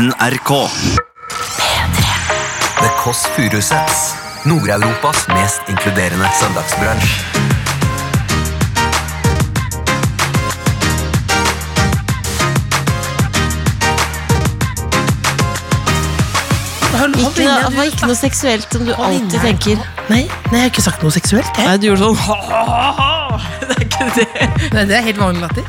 NRK. 0.00 0.50
The 2.80 2.90
Kåss 3.02 3.26
Furuseths. 3.36 4.14
Nord-Europas 4.44 5.26
mest 5.28 5.60
inkluderende 5.68 6.28
søndagsbransj. 6.40 7.10
Ikke, 17.20 17.44
noe- 17.44 17.68
det 17.70 17.76
var 17.76 17.86
ikke 17.88 18.06
noe 18.08 18.16
seksuelt 18.18 18.66
som 18.72 18.84
du 18.86 18.92
alltid 18.96 19.36
tenker. 19.44 19.78
Nei, 20.10 20.24
nei, 20.50 20.58
jeg 20.58 20.60
har 20.64 20.70
ikke 20.72 20.82
sagt 20.82 21.02
noe 21.04 21.14
seksuelt. 21.14 21.50
Jeg. 21.56 21.66
Nei, 21.68 21.76
du 21.78 21.86
gjorde 21.90 22.02
sånn 22.02 22.16
Det 22.18 22.60
er 23.06 23.09
ikke 23.90 24.08
det. 24.18 24.26
Nei, 24.76 24.84
det 24.88 24.96
er 25.00 25.04
helt 25.10 25.20
vanlig 25.20 25.42
latter. 25.42 25.64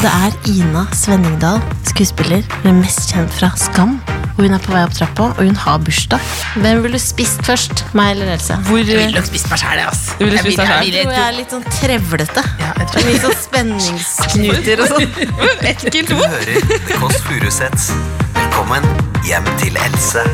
Det 0.00 0.08
er 0.10 0.32
Ina 0.48 0.86
Svenningdal, 0.96 1.60
skuespiller, 1.90 2.42
men 2.64 2.80
mest 2.80 3.10
kjent 3.12 3.32
fra 3.36 3.52
Skam. 3.60 3.98
Og 4.38 4.46
hun 4.46 4.54
er 4.56 4.62
på 4.64 4.72
vei 4.72 4.80
opp 4.86 4.94
trappa, 4.96 5.26
og 5.34 5.40
hun 5.44 5.56
har 5.66 5.80
bursdag. 5.84 6.22
Hvem 6.62 6.78
ville 6.86 6.96
du 6.96 7.02
spist 7.02 7.42
først? 7.44 7.82
Meg 7.98 8.14
eller 8.14 8.30
Else? 8.38 8.56
Hvor 8.70 8.78
Jeg 8.80 8.86
ville 8.96 9.12
nok 9.18 9.26
spist 9.28 9.50
meg 9.52 9.60
sjæl, 9.60 9.82
ass. 9.84 10.00
Du 10.16 10.22
ville 10.24 10.38
Jeg 10.38 10.46
spist 10.46 10.62
jeg? 10.62 10.94
Jeg 10.94 11.10
jeg 11.10 11.20
er 11.26 11.34
litt 11.36 11.52
sånn 11.52 11.66
trevlete. 11.76 12.44
Ja, 12.62 12.70
jeg 12.80 12.88
tror 12.94 13.04
Litt 13.10 13.26
sånn 13.26 13.36
spenningsknuter 13.42 14.84
og 14.86 14.94
sånn. 14.94 15.04
Ekkelt 15.74 16.08
Du 16.08 16.16
ord. 16.16 16.24
hører 16.32 16.64
The 16.70 16.96
Kåss 17.02 17.20
Furuseths. 17.26 17.90
Velkommen 18.38 18.88
hjem 19.28 19.52
til 19.60 19.76
Else. 19.84 20.24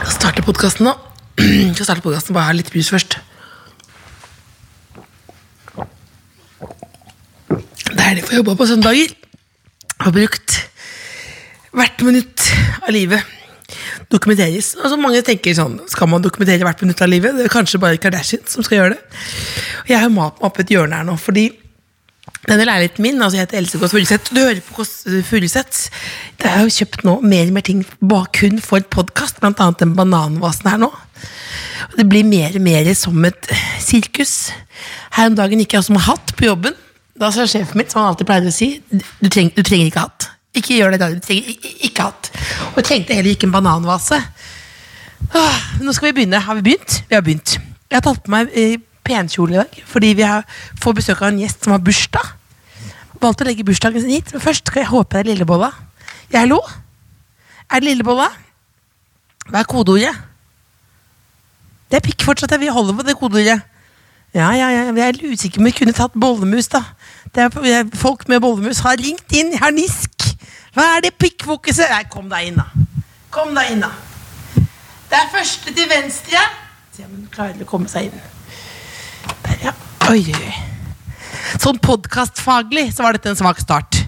Jeg 0.00 0.16
starter 0.16 0.48
podkasten 0.48 0.88
nå. 0.88 0.96
Skal 1.74 1.84
starte 1.84 2.02
podkasten, 2.02 2.34
bare 2.36 2.50
ha 2.50 2.56
litt 2.56 2.70
brus 2.72 2.90
først. 2.92 3.18
Deilig 7.88 8.24
å 8.24 8.28
få 8.28 8.38
jobba 8.40 8.56
på 8.58 8.68
søndager. 8.68 9.14
Har 9.98 10.14
brukt 10.14 10.60
hvert 11.74 12.02
minutt 12.06 12.48
av 12.82 12.94
livet 12.94 13.34
dokumenteres. 14.12 14.72
Altså 14.80 14.96
mange 15.00 15.22
tenker 15.26 15.54
sånn, 15.56 15.78
Skal 15.90 16.08
man 16.08 16.24
dokumentere 16.24 16.64
hvert 16.64 16.82
minutt 16.82 17.00
av 17.04 17.10
livet? 17.10 17.36
Det 17.36 17.46
er 17.46 17.52
kanskje 17.52 17.80
bare 17.82 18.00
Kardashian 18.00 18.46
som 18.48 18.64
skal 18.64 18.80
gjøre 18.80 18.96
det. 18.96 19.00
Og 19.84 19.90
jeg 19.92 20.00
har 20.00 20.12
malt 20.12 20.38
meg 20.40 20.48
opp 20.48 20.60
et 20.62 20.72
hjørne 20.72 20.96
her 20.96 21.06
nå, 21.06 21.16
fordi 21.20 21.50
denne 22.48 22.64
leiligheten 22.64 23.04
min, 23.04 23.20
altså 23.22 23.38
jeg 23.38 23.46
heter 23.46 23.58
Else 23.60 23.78
Kåss 23.80 23.92
Furuseth, 23.92 24.32
du 24.32 24.40
hører 24.40 24.62
på 24.64 24.78
Kåss 24.78 24.92
Furuseth. 25.28 25.90
Det 26.40 26.48
er 26.48 26.64
jo 26.64 26.72
kjøpt 26.78 27.04
nå 27.04 27.18
mer 27.20 27.50
og 27.50 27.56
mer 27.58 27.66
ting 27.66 27.82
bare 28.00 28.30
kun 28.38 28.60
for 28.64 28.84
podkast, 28.94 29.42
annet 29.44 29.82
den 29.82 29.92
bananvasen 29.98 30.70
her 30.70 30.80
nå. 30.80 30.90
Og 31.90 31.96
det 31.98 32.08
blir 32.08 32.26
mer 32.28 32.56
og 32.56 32.64
mer 32.64 32.88
som 32.96 33.28
et 33.28 33.50
sirkus. 33.84 34.50
Her 35.16 35.30
om 35.32 35.36
dagen 35.38 35.60
gikk 35.60 35.76
jeg 35.76 35.84
også 35.84 35.96
med 35.96 36.06
hatt 36.06 36.34
på 36.38 36.48
jobben. 36.48 36.76
Da 37.18 37.32
sa 37.34 37.46
sjefen 37.50 37.80
min, 37.80 37.88
som 37.90 38.02
han 38.02 38.12
alltid 38.12 38.28
pleide 38.28 38.52
å 38.52 38.54
si, 38.54 38.70
du, 38.88 39.28
treng, 39.28 39.50
du 39.54 39.64
trenger 39.66 39.90
ikke 39.90 40.04
hatt. 40.06 40.28
Ikke 40.56 40.78
gjør 40.78 40.94
det, 40.94 41.00
da. 41.02 41.10
Du 41.12 41.22
trenger 41.22 41.52
ikke, 41.52 41.72
ikke 41.90 42.08
hatt. 42.08 42.30
Og 42.70 42.80
jeg 42.80 42.88
trengte 42.88 43.16
heller 43.18 43.34
ikke 43.34 43.48
en 43.48 43.56
bananvase. 43.56 44.20
Åh, 45.28 45.56
nå 45.82 45.94
skal 45.94 46.10
vi 46.10 46.20
begynne. 46.20 46.40
Har 46.46 46.58
vi 46.58 46.64
begynt? 46.70 47.02
Vi 47.10 47.18
har 47.18 47.24
begynt. 47.26 47.58
Jeg 47.88 47.98
har 47.98 48.04
tatt 48.06 48.22
på 48.24 48.32
meg 48.32 48.52
eh, 48.56 48.78
penkjole 49.08 49.56
i 49.56 49.60
dag, 49.62 49.78
fordi 49.88 50.12
vi 50.18 50.26
har, 50.28 50.44
får 50.82 50.98
besøk 51.00 51.22
av 51.22 51.32
en 51.32 51.40
gjest 51.42 51.64
som 51.64 51.74
har 51.74 51.82
bursdag. 51.84 52.34
Valgte 53.18 53.44
å 53.44 53.48
legge 53.48 53.66
bursdagen 53.66 54.04
sin 54.04 54.14
hit, 54.14 54.30
men 54.34 54.44
først 54.44 54.68
skal 54.68 54.84
jeg 54.84 54.92
håpe 54.92 55.16
det 55.16 55.24
er 55.24 55.30
Lillebolla. 55.32 55.72
Ja, 56.30 56.44
hallo? 56.44 56.60
Er 57.68 57.80
det 57.80 57.90
Lillebolla? 57.90 58.28
Hva 59.48 59.62
er 59.62 59.68
kodeordet? 59.68 60.14
Det 61.88 61.98
er 61.98 62.04
pikk 62.04 62.24
fortsatt, 62.28 62.52
vi 62.60 62.68
holder 62.70 62.96
på 62.98 63.06
det 63.08 63.16
kodeordet. 63.18 63.58
Ja, 64.36 64.50
ja, 64.52 64.68
ja, 64.68 64.82
jeg 64.92 65.06
er 65.08 65.32
usikker 65.32 65.62
om 65.62 65.66
vi 65.70 65.72
kunne 65.72 65.94
tatt 65.96 66.12
bollemus, 66.12 66.68
da. 66.68 66.82
Er 67.32 67.88
folk 67.96 68.26
med 68.28 68.42
bollemus 68.44 68.82
har 68.84 69.00
ringt 69.00 69.32
inn, 69.32 69.54
Jeg 69.56 69.62
har 69.62 69.72
nisk. 69.72 70.28
Hva 70.76 70.84
er 70.96 71.06
det 71.08 71.16
pikkfokuset? 71.18 71.88
Nei, 71.90 72.04
kom 72.12 72.28
deg 72.28 72.50
inn, 72.50 72.60
da. 72.60 72.68
Kom 73.32 73.54
deg 73.56 73.72
inn, 73.72 73.80
da. 73.82 73.90
Det 75.08 75.16
er 75.16 75.30
første 75.32 75.72
til 75.72 75.88
venstre. 75.88 76.42
Se 76.92 77.06
om 77.06 77.14
hun 77.16 77.28
klarer 77.32 77.64
å 77.64 77.68
komme 77.68 77.88
seg 77.88 78.10
inn. 78.10 78.20
Oi, 80.08 80.22
oi. 80.32 80.52
Sånn 81.60 81.76
podkastfaglig 81.84 82.86
så 82.96 83.04
var 83.04 83.12
dette 83.12 83.28
en 83.28 83.36
svak 83.36 83.58
start. 83.60 83.98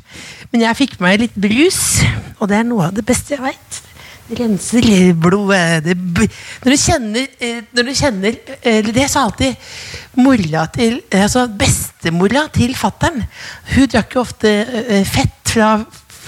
Men 0.49 0.62
jeg 0.65 0.78
fikk 0.78 0.94
med 0.97 1.05
meg 1.05 1.19
litt 1.27 1.37
brus, 1.37 2.00
og 2.38 2.49
det 2.49 2.56
er 2.56 2.65
noe 2.65 2.87
av 2.87 2.94
det 2.97 3.05
beste 3.05 3.34
jeg 3.34 3.43
veit. 3.43 3.81
Det 4.31 4.38
renser 4.38 4.88
blodet. 5.21 5.83
Det, 5.84 5.99
når 6.65 6.72
du 6.72 6.78
kjenner, 6.81 7.28
eh, 7.44 7.61
når 7.77 7.88
du 7.91 7.93
kjenner 7.99 8.38
eh, 8.62 8.81
Det 8.87 9.06
sa 9.11 9.27
alltid 9.27 9.71
mora 10.22 10.62
til 10.71 11.00
eh, 11.11 11.25
Altså 11.25 11.44
bestemora 11.50 12.47
til 12.55 12.72
fattern. 12.78 13.21
Hun 13.75 13.91
drakk 13.91 14.17
jo 14.17 14.22
ofte 14.22 14.55
fett 15.11 15.53
fra, 15.53 15.72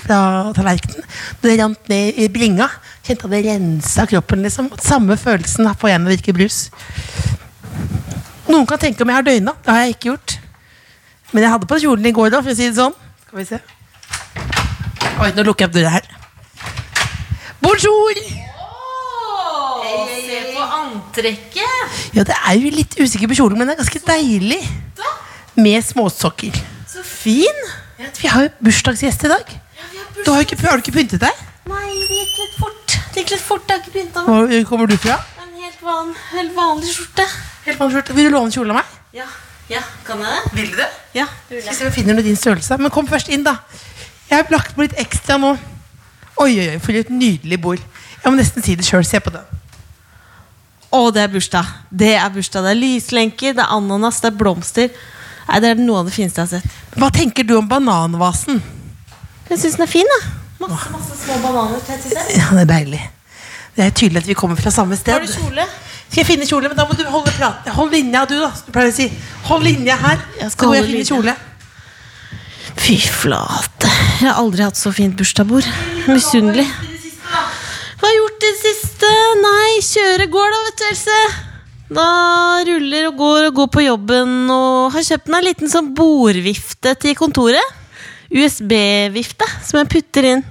fra 0.03 0.23
tallerkenen. 0.53 1.07
Det 1.41 1.61
rant 1.63 1.93
ned 1.95 2.19
i 2.21 2.29
bringa, 2.35 2.69
kjente 3.07 3.31
at 3.31 3.39
det 3.39 3.47
rensa 3.49 4.05
kroppen. 4.11 4.45
liksom 4.45 4.69
Samme 4.83 5.17
følelsen 5.17 5.73
får 5.73 5.95
jeg 5.95 6.03
når 6.03 6.13
jeg 6.13 6.21
drikker 6.21 6.43
brus. 6.43 6.67
Noen 8.53 8.67
kan 8.69 8.81
tenke 8.81 9.01
om 9.05 9.09
jeg 9.09 9.17
har 9.17 9.25
døgna. 9.25 9.55
Det 9.65 9.73
har 9.73 9.85
jeg 9.87 9.95
ikke 9.95 10.09
gjort. 10.11 10.35
Men 11.33 11.47
jeg 11.47 11.53
hadde 11.55 11.69
på 11.71 11.79
kjolen 11.81 12.09
i 12.09 12.13
går, 12.13 12.33
da, 12.35 12.43
for 12.45 12.53
å 12.53 12.57
si 12.57 12.67
det 12.69 12.77
sånn. 12.77 12.97
Skal 13.25 13.39
vi 13.39 13.45
se. 13.49 13.61
Oi, 15.23 15.29
nå 15.37 15.45
lukker 15.47 15.65
jeg 15.65 15.71
opp 15.71 15.77
døra 15.79 15.93
her. 15.95 16.09
Bonjour! 17.63 18.19
Se 20.23 20.41
på 20.53 20.67
antrekket! 20.81 22.01
Ja, 22.17 22.25
det 22.29 22.37
er 22.37 22.59
jo 22.61 22.73
litt 22.75 22.97
usikker 23.01 23.31
på 23.31 23.39
kjolen, 23.39 23.57
men 23.61 23.71
det 23.71 23.77
er 23.77 23.81
ganske 23.81 24.03
deilig. 24.11 24.61
Med 25.57 25.85
småsokker. 25.87 26.57
Så 26.91 27.05
fin! 27.07 27.65
Ja, 28.01 28.11
Vi 28.19 28.29
har 28.33 28.49
jo 28.49 28.53
bursdagsgjest 28.69 29.25
i 29.29 29.33
dag. 29.33 29.55
Du 30.27 30.31
har, 30.33 30.45
ikke, 30.45 30.59
har 30.67 30.77
du 30.77 30.85
ikke 30.85 30.97
pyntet 30.99 31.23
deg? 31.25 31.41
Nei, 31.71 31.89
det 31.89 32.19
gikk 32.21 32.37
litt 32.43 32.59
fort. 32.61 32.99
Det 33.15 33.23
gikk 33.25 33.35
litt 33.37 33.47
fort, 33.47 33.65
jeg 33.69 33.79
har 33.79 33.83
ikke 33.85 33.95
begynt 33.97 34.21
meg. 34.21 34.29
Hvor 34.29 34.69
kommer 34.69 34.93
du 34.93 34.99
fra? 35.01 35.17
En 35.41 35.57
helt, 35.63 35.81
van, 35.85 36.13
helt 36.35 36.55
vanlig 36.59 36.93
skjorte. 36.93 37.27
Helt 37.67 37.79
vanskjort. 37.81 38.11
Vil 38.17 38.29
du 38.29 38.35
låne 38.35 38.51
kjolen 38.55 38.75
av 38.75 38.81
meg? 38.83 38.93
Ja, 39.17 39.27
ja, 39.71 39.81
kan 40.07 40.21
jeg 40.25 40.33
det? 40.35 40.53
Vil 40.59 40.71
du 40.73 40.77
det? 40.81 40.89
Ja, 41.15 41.27
Skal 41.49 41.87
vi 41.89 41.95
finner 42.01 42.17
noe 42.19 42.25
din 42.27 42.37
størrelse. 42.39 42.79
Men 42.81 42.91
kom 42.95 43.07
først 43.09 43.31
inn, 43.33 43.45
da. 43.47 43.59
Jeg 44.31 44.41
har 44.43 44.51
lagt 44.55 44.75
på 44.77 44.83
litt 44.87 44.97
ekstra 45.01 45.37
nå. 45.41 45.55
Oi, 46.43 46.51
oi, 46.59 46.69
oi, 46.75 46.79
for 46.83 46.97
et 46.97 47.11
nydelig 47.13 47.59
bord. 47.63 47.83
Jeg 48.23 48.31
må 48.33 48.39
nesten 48.39 48.65
si 48.65 48.75
det 48.79 48.87
sjøl. 48.89 49.05
Se 49.07 49.21
på 49.23 49.31
det. 49.35 49.43
Å, 50.93 51.01
det 51.15 51.23
er 51.25 51.31
bursdag. 51.33 51.69
Det 51.89 52.13
er 52.19 52.31
bursdag. 52.35 52.67
Det 52.67 52.73
er 52.75 52.81
lyslenker, 52.81 53.55
det 53.57 53.65
er 53.65 53.75
ananas, 53.77 54.21
det 54.25 54.33
er 54.33 54.39
blomster. 54.41 54.91
Nei, 55.49 55.61
Det 55.61 55.71
er 55.73 55.81
noe 55.81 56.03
av 56.03 56.09
det 56.11 56.15
fineste 56.17 56.41
jeg 56.43 56.49
har 56.49 56.61
sett. 56.61 56.99
Hva 56.99 57.09
tenker 57.15 57.47
du 57.49 57.55
om 57.59 57.69
bananvasen? 57.69 58.61
Jeg 59.49 59.59
syns 59.61 59.79
den 59.79 59.87
er 59.87 59.91
fin. 59.91 60.13
da 60.17 60.21
Masse 60.69 60.91
masse 60.93 61.17
små 61.25 61.39
bananer. 61.43 61.81
i. 61.81 62.39
Ja, 62.39 62.51
det 62.55 62.61
er 62.67 62.71
deilig. 62.71 63.01
Det 63.77 63.85
er 63.87 63.91
tydelig 63.97 64.23
at 64.23 64.29
vi 64.29 64.37
kommer 64.39 64.57
fra 64.61 64.71
samme 64.71 64.97
sted. 64.97 65.13
Har 65.17 65.25
du 65.25 65.33
kjole? 65.33 65.65
Skal 66.13 66.27
jeg 66.27 66.29
finne 66.29 66.45
kjole? 66.45 66.69
Men 66.69 66.77
da 66.77 66.85
må 66.85 66.93
du 66.93 67.07
holde 67.09 67.33
praten. 67.39 67.73
Hold 67.73 67.95
linja, 67.97 68.27
du, 68.29 68.35
da. 68.37 68.51
Du 68.53 68.69
pleier 68.75 68.91
å 68.91 68.93
si. 68.93 69.07
Hold 69.49 69.63
linja 69.65 69.95
her. 69.97 70.19
Så 70.43 70.59
går 70.61 70.75
jeg 70.77 70.83
holde 70.83 70.91
finne 70.91 71.07
kjole. 71.09 71.35
Fy 72.83 72.97
flate. 73.01 73.89
Jeg 74.21 74.27
har 74.27 74.41
aldri 74.43 74.67
hatt 74.67 74.77
så 74.77 74.93
fint 74.93 75.17
bursdagsbord. 75.17 75.65
Misunnelig. 76.11 76.67
Hva 76.69 78.05
har 78.05 78.13
jeg 78.13 78.19
gjort 78.19 78.45
i 78.45 78.51
det 78.51 78.61
siste? 78.61 79.15
Nei, 79.41 79.71
kjøre 79.87 80.27
går 80.37 80.53
da, 80.53 80.61
vet 80.67 80.83
du, 80.83 80.85
Else. 80.91 81.19
Da 81.97 82.07
ruller 82.69 83.09
og 83.09 83.17
går 83.23 83.49
og 83.49 83.57
går 83.63 83.73
på 83.73 83.87
jobben 83.87 84.37
og 84.53 84.93
har 84.93 85.09
kjøpt 85.09 85.33
meg 85.33 85.41
en 85.41 85.49
liten 85.49 85.73
sånn 85.73 85.91
bordvifte 85.97 86.93
til 87.01 87.17
kontoret. 87.17 87.81
USB-vifte 88.33 89.49
som 89.65 89.81
jeg 89.81 89.91
putter 89.97 90.29
inn. 90.35 90.45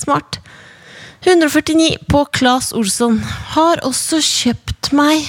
Smart. 0.00 0.40
149 1.24 1.96
på 2.10 2.24
Claes 2.36 2.72
Olsson. 2.76 3.18
Har 3.54 3.80
også 3.86 4.18
kjøpt 4.24 4.90
meg 4.96 5.22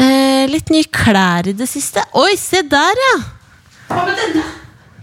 eh, 0.00 0.46
litt 0.48 0.70
nye 0.72 0.86
klær 0.88 1.48
i 1.50 1.54
det 1.56 1.68
siste. 1.68 2.02
Oi, 2.16 2.32
se 2.40 2.62
der, 2.64 3.02
ja! 3.04 3.14
Hva 3.90 4.06
med 4.08 4.16
denne? 4.20 4.46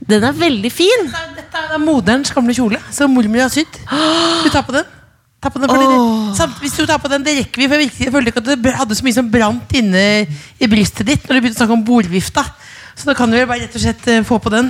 Den 0.06 0.26
er 0.28 0.36
veldig 0.38 0.70
fin. 0.74 1.08
Dette 1.36 1.62
er 1.74 1.80
moderens 1.82 2.30
gamle 2.34 2.54
kjole 2.54 2.78
som 2.94 3.10
mormor 3.14 3.42
har 3.48 3.54
sydd. 3.54 3.80
Du 3.90 4.50
tar 4.54 4.66
på 4.68 4.76
den. 4.76 4.86
Ta 5.42 5.50
på 5.54 5.62
den 5.62 5.70
fordi 5.70 5.88
det, 5.90 5.98
samt, 6.38 6.60
hvis 6.62 6.76
du 6.78 6.86
tar 6.90 7.00
på 7.02 7.10
den, 7.10 7.24
det 7.26 7.34
rekker 7.40 7.62
vi. 7.62 7.68
For 7.70 7.76
jeg, 7.78 7.88
virkelig- 7.90 8.06
jeg 8.08 8.14
følte 8.14 8.32
ikke 8.34 8.44
at 8.44 8.64
det 8.66 8.74
hadde 8.78 8.98
så 8.98 9.06
mye 9.06 9.18
som 9.18 9.30
brant 9.34 9.74
inne 9.78 10.04
i 10.62 10.70
brystet 10.70 11.06
ditt 11.10 11.26
når 11.26 11.38
du 11.38 11.42
begynte 11.46 11.58
å 11.58 11.62
snakke 11.64 11.78
om 11.78 11.86
bordvifta. 11.86 12.46
Så 12.96 13.10
da 13.10 13.16
kan 13.18 13.30
du 13.34 13.38
vel 13.38 13.50
bare 13.50 13.66
rett 13.66 13.76
og 13.78 13.82
slett 13.86 14.08
eh, 14.14 14.22
få 14.26 14.38
på 14.42 14.54
den. 14.54 14.70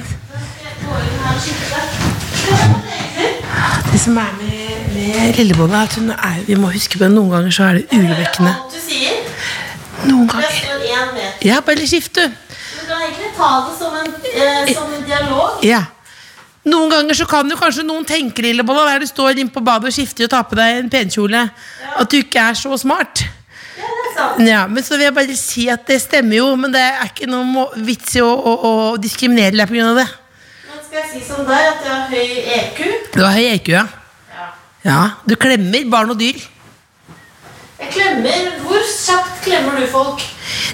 Det 3.91 3.99
som 4.01 4.17
er 4.23 4.31
med, 4.39 4.64
med 4.95 5.33
Lillebolla, 5.37 5.83
at 5.83 5.95
hun 5.99 6.09
er, 6.13 6.39
vi 6.47 6.55
må 6.59 6.69
huske 6.73 6.99
på 6.99 7.07
at 7.07 7.13
noen 7.13 7.31
ganger 7.33 7.53
så 7.55 7.67
er 7.69 7.79
det 7.79 7.85
urovekkende. 7.91 8.53
Noen 10.05 10.29
ganger. 10.29 11.33
Ja, 11.45 11.59
bare 11.65 11.87
skift, 11.89 12.15
du. 12.15 12.23
Du 12.25 12.87
kan 12.87 13.01
egentlig 13.03 13.31
ta 13.37 13.49
det 13.65 13.75
som 13.79 13.93
en, 13.99 14.13
eh, 14.31 14.73
som 14.73 14.93
en 14.93 15.05
dialog. 15.07 15.63
Ja. 15.65 15.83
Noen 16.65 16.89
ganger 16.89 17.17
så 17.17 17.27
kan 17.29 17.49
jo 17.49 17.57
kanskje 17.59 17.85
noen 17.85 18.05
tenke 18.05 18.41
Lillebolla, 18.41 18.85
der 18.93 19.03
du 19.03 19.09
står 19.09 19.37
inne 19.37 19.53
på 19.53 19.61
badet 19.65 19.91
og 19.91 19.93
skifter 19.93 20.25
og 20.25 20.31
tar 20.33 20.45
på 20.49 20.57
deg 20.57 20.79
en 20.79 20.89
penkjole, 20.89 21.43
at 21.99 22.11
du 22.11 22.17
ikke 22.17 22.41
er 22.49 22.53
så 22.57 22.77
smart. 22.77 23.25
Ja. 23.77 24.29
Ja, 24.39 24.61
men 24.67 24.83
så 24.83 24.95
vil 24.95 25.09
jeg 25.09 25.13
bare 25.15 25.35
si 25.35 25.67
at 25.69 25.83
det 25.87 25.99
stemmer 26.01 26.39
jo, 26.39 26.47
men 26.55 26.71
det 26.73 26.81
er 26.81 27.09
ikke 27.09 27.27
noe 27.27 27.67
vits 27.75 28.15
i 28.15 28.23
å, 28.23 28.31
å, 28.31 28.53
å 28.69 28.73
diskriminere 29.01 29.57
deg 29.57 29.67
pga. 29.69 29.91
det. 29.99 30.07
Men 30.69 30.81
skal 30.87 31.01
jeg 31.01 31.11
si 31.11 31.21
som 31.27 31.43
deg 31.45 31.69
at 31.73 31.83
jeg 31.83 31.93
har 31.93 32.09
høy 32.09 32.17
E 32.23 32.59
EQ. 32.61 32.81
Du 33.13 33.21
har 33.25 33.35
høy 33.35 33.47
EQ, 33.57 33.69
ja. 33.75 33.85
Ja. 34.85 35.15
Du 35.25 35.33
klemmer 35.39 35.89
barn 35.89 36.13
og 36.13 36.19
dyr. 36.19 36.37
Jeg 37.75 37.91
klemmer. 37.91 38.51
Hvor 38.63 38.85
kjapt 38.85 39.41
klemmer 39.43 39.81
du 39.81 39.87
folk? 39.91 40.21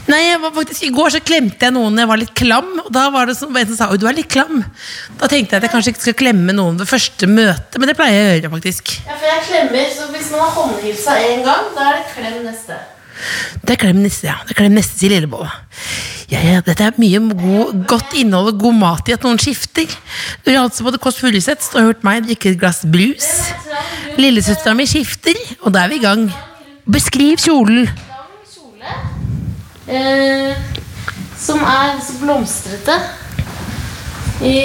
Nei, 0.09 0.19
jeg 0.25 0.39
var 0.41 0.51
faktisk, 0.55 0.83
I 0.83 0.91
går 0.93 1.13
så 1.13 1.21
klemte 1.23 1.67
jeg 1.67 1.73
noen 1.75 1.99
jeg 2.01 2.09
var 2.09 2.19
litt 2.19 2.33
klam. 2.37 2.69
Og 2.83 2.89
da 2.93 3.05
var 3.13 3.29
det 3.29 3.37
som, 3.39 3.53
en 3.55 3.69
som 3.69 3.77
sa 3.77 3.89
«Oi, 3.93 3.99
du 4.01 4.07
er 4.09 4.17
litt 4.17 4.29
klam. 4.31 4.63
Da 5.21 5.29
tenkte 5.31 5.55
jeg 5.55 5.61
at 5.61 5.67
jeg 5.67 5.73
kanskje 5.73 5.93
ikke 5.93 6.05
skal 6.05 6.17
klemme 6.21 6.55
noen 6.57 6.79
ved 6.81 6.89
første 6.89 7.29
møte, 7.29 7.79
men 7.81 7.91
det 7.91 7.97
pleier 7.99 8.17
jeg 8.17 8.23
å 8.23 8.31
gjøre. 8.35 8.53
faktisk 8.57 8.95
Ja, 8.97 9.15
for 9.15 9.27
jeg 9.29 9.45
klemmer, 9.49 9.91
så 9.95 10.09
Hvis 10.11 10.31
man 10.33 10.43
har 10.43 10.55
håndhilsa 10.57 11.17
én 11.29 11.45
gang, 11.47 11.71
da 11.77 11.87
er 11.89 12.01
det 12.01 12.09
klem 12.15 12.41
neste. 12.45 12.79
Det 13.61 13.75
er 13.75 13.81
klem 13.85 14.01
neste, 14.01 14.27
ja. 14.27 14.37
Det 14.45 14.55
er 14.55 14.61
klem 14.63 14.75
neste 14.75 14.97
sier 14.97 15.13
Lillebolla. 15.13 15.51
Ja, 16.31 16.39
ja, 16.45 16.61
dette 16.63 16.85
er 16.87 16.99
mye 17.01 17.19
god, 17.35 17.81
godt 17.89 18.13
innhold 18.17 18.53
og 18.53 18.61
god 18.61 18.77
mat 18.79 19.09
i 19.11 19.15
at 19.15 19.25
noen 19.27 19.39
skifter. 19.41 19.89
Du 20.45 20.51
har 20.53 20.63
altså 20.63 20.85
både 20.87 20.99
Kåss 21.01 21.19
Furuseths 21.19 21.73
og 21.75 21.89
hørt 21.89 22.05
meg 22.07 22.23
drikke 22.27 22.53
et 22.53 22.61
glass 22.61 22.85
brus. 22.87 23.27
Lillesøstera 24.21 24.73
mi 24.77 24.85
skifter, 24.89 25.37
og 25.65 25.73
da 25.75 25.85
er 25.85 25.91
vi 25.93 25.99
i 25.99 26.03
gang. 26.03 26.27
Beskriv 26.91 27.37
kjolen. 27.41 27.87
Lang 27.87 28.51
kjole 28.51 28.95
eh, 29.91 30.55
som 31.41 31.61
er 31.65 31.97
så 32.05 32.17
blomstrete 32.21 32.97
i 34.45 34.55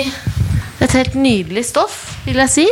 et 0.85 0.93
helt 0.93 1.15
nydelig 1.19 1.65
stoff, 1.71 1.97
vil 2.27 2.37
jeg 2.45 2.53
si. 2.53 2.67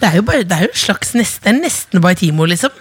Det 0.00 0.08
er 0.10 0.16
jo 0.18 0.24
bare, 0.26 0.42
det 0.48 0.56
er 0.58 0.66
jo 0.66 0.72
slags 0.76 1.12
nesten, 1.16 1.60
nesten 1.64 2.02
bare 2.04 2.16
Timo, 2.20 2.44
liksom. 2.48 2.72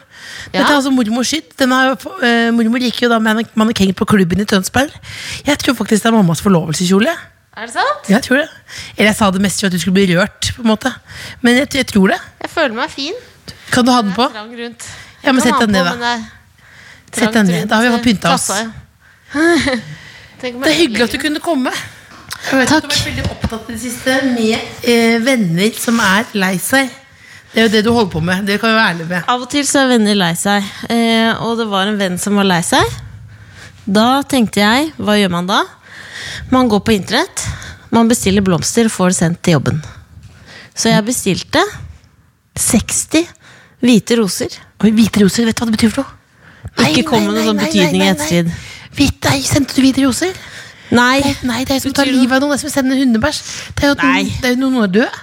Ja. 0.51 0.59
Dette 0.59 0.71
er 0.73 0.77
altså 0.79 0.91
mormors 0.91 1.29
skydd. 1.31 1.53
Jo- 1.61 2.15
eh, 2.25 2.49
mormor 2.55 2.81
gikk 2.83 3.03
jo 3.05 3.09
da 3.11 3.19
med 3.23 3.43
mannekeng 3.59 3.93
på 3.95 4.05
klubben 4.09 4.41
i 4.43 4.47
Tønsberg. 4.49 4.91
Jeg 5.47 5.59
tror 5.61 5.75
faktisk 5.77 6.03
det 6.03 6.09
er 6.11 6.15
mammas 6.17 6.41
forlovelseskjole. 6.43 7.13
Er 7.55 7.67
det 7.69 7.75
sant? 7.75 8.09
Jeg 8.09 8.23
tror 8.25 8.41
det. 8.41 8.47
Eller 8.97 9.11
jeg 9.11 9.15
sa 9.19 9.29
det 9.31 9.41
mest 9.43 9.61
for 9.61 9.67
at 9.69 9.75
du 9.75 9.79
skulle 9.79 9.93
bli 9.99 10.15
rørt, 10.17 10.49
på 10.55 10.63
en 10.65 10.71
måte. 10.73 10.89
Men 11.45 11.59
jeg, 11.61 11.69
jeg 11.75 11.87
tror 11.91 12.07
det. 12.15 12.19
Jeg 12.41 12.49
føler 12.49 12.75
meg 12.81 12.89
fin. 12.91 13.13
Kan 13.73 13.85
du 13.87 13.91
ha 13.91 14.01
den 14.05 14.13
på? 14.15 14.27
Trang 14.29 14.53
rundt. 14.57 14.87
Ja, 15.23 15.33
men 15.33 15.41
sett 15.41 15.59
den 15.59 15.71
ned, 15.73 15.85
da. 15.85 16.13
Sett 17.13 17.33
den 17.33 17.47
ned. 17.49 17.67
Da 17.69 17.79
har 17.79 17.87
vi 17.87 17.91
fått 17.97 18.07
pynta 18.09 18.33
oss. 18.35 18.51
Det 20.43 20.49
er 20.51 20.75
hyggelig 20.75 21.05
at 21.05 21.13
du 21.15 21.21
kunne 21.21 21.39
komme. 21.39 21.71
Jeg 22.43 22.59
vet 22.59 22.67
Takk. 22.67 22.83
at 22.83 22.89
Du 22.89 22.89
har 22.89 22.97
vært 22.97 23.05
veldig 23.07 23.23
opptatt 23.31 23.69
i 23.69 23.75
det 23.77 23.79
siste 23.79 24.15
med 24.33 24.89
eh, 24.91 25.13
venner 25.23 25.77
som 25.79 26.01
er 26.03 26.27
lei 26.35 26.57
seg. 26.59 26.91
Det 27.53 27.61
er 27.61 27.67
jo 27.69 27.71
det 27.71 27.83
du 27.85 27.91
holder 27.93 28.11
på 28.11 28.21
med. 28.27 28.43
Det 28.49 28.57
kan 28.59 28.73
vi 28.73 28.75
være 28.75 28.89
ærlig 28.95 29.07
med. 29.07 29.23
Av 29.31 29.45
og 29.45 29.49
til 29.53 29.63
så 29.69 29.85
er 29.85 29.91
venner 29.93 30.17
lei 30.19 30.33
seg, 30.35 30.67
eh, 30.91 31.31
og 31.45 31.55
det 31.61 31.69
var 31.71 31.87
en 31.87 31.99
venn 32.01 32.17
som 32.19 32.35
var 32.35 32.49
lei 32.49 32.59
seg. 32.65 32.97
Da 33.85 34.07
tenkte 34.27 34.59
jeg, 34.63 34.91
hva 34.99 35.15
gjør 35.19 35.31
man 35.31 35.47
da? 35.47 35.61
Man 36.51 36.67
går 36.71 36.83
på 36.83 36.95
internett, 36.97 37.45
man 37.95 38.11
bestiller 38.11 38.43
blomster 38.43 38.89
og 38.89 38.95
får 38.95 39.13
det 39.13 39.19
sendt 39.21 39.41
til 39.45 39.55
jobben. 39.59 39.79
Så 40.75 40.91
jeg 40.91 41.07
bestilte 41.07 41.63
60 42.59 43.23
hvite 43.83 44.17
roser. 44.19 44.55
Oi, 44.83 44.91
hvite 44.95 45.23
roser, 45.23 45.47
vet 45.47 45.57
du 45.57 45.63
hva 45.63 45.69
det 45.69 45.77
betyr 45.77 45.93
for 45.93 46.07
noe? 46.07 46.19
Ikke 46.87 47.03
kom 47.07 47.25
med 47.27 47.35
noen 47.35 47.51
sånn 47.51 47.61
betydning 47.61 48.01
i 48.05 48.09
ettertid. 48.09 48.49
Hvite, 48.93 49.29
nei, 49.29 49.43
sendte 49.45 49.75
du 49.75 49.83
hvite 49.83 50.05
roser? 50.05 50.33
Nei, 50.93 51.19
Nei, 51.47 51.63
det 51.65 51.75
er 51.75 51.79
jo 51.79 51.83
som 51.87 51.93
å 51.93 51.97
ta 51.97 52.05
livet 52.07 52.35
av 52.37 52.43
noen. 52.43 52.53
Det 52.53 52.59
er 52.59 52.63
som 52.63 52.71
å 52.71 52.73
sende 52.73 52.95
en 52.95 53.01
hundebæsj. 53.01 53.43
Det 53.73 53.85
er 53.85 53.91
jo 53.91 53.99
Nei. 53.99 54.23
noen, 54.23 54.41
det 54.41 54.49
er 54.49 54.57
noen 54.61 54.79
er 54.83 54.91
død. 54.97 55.21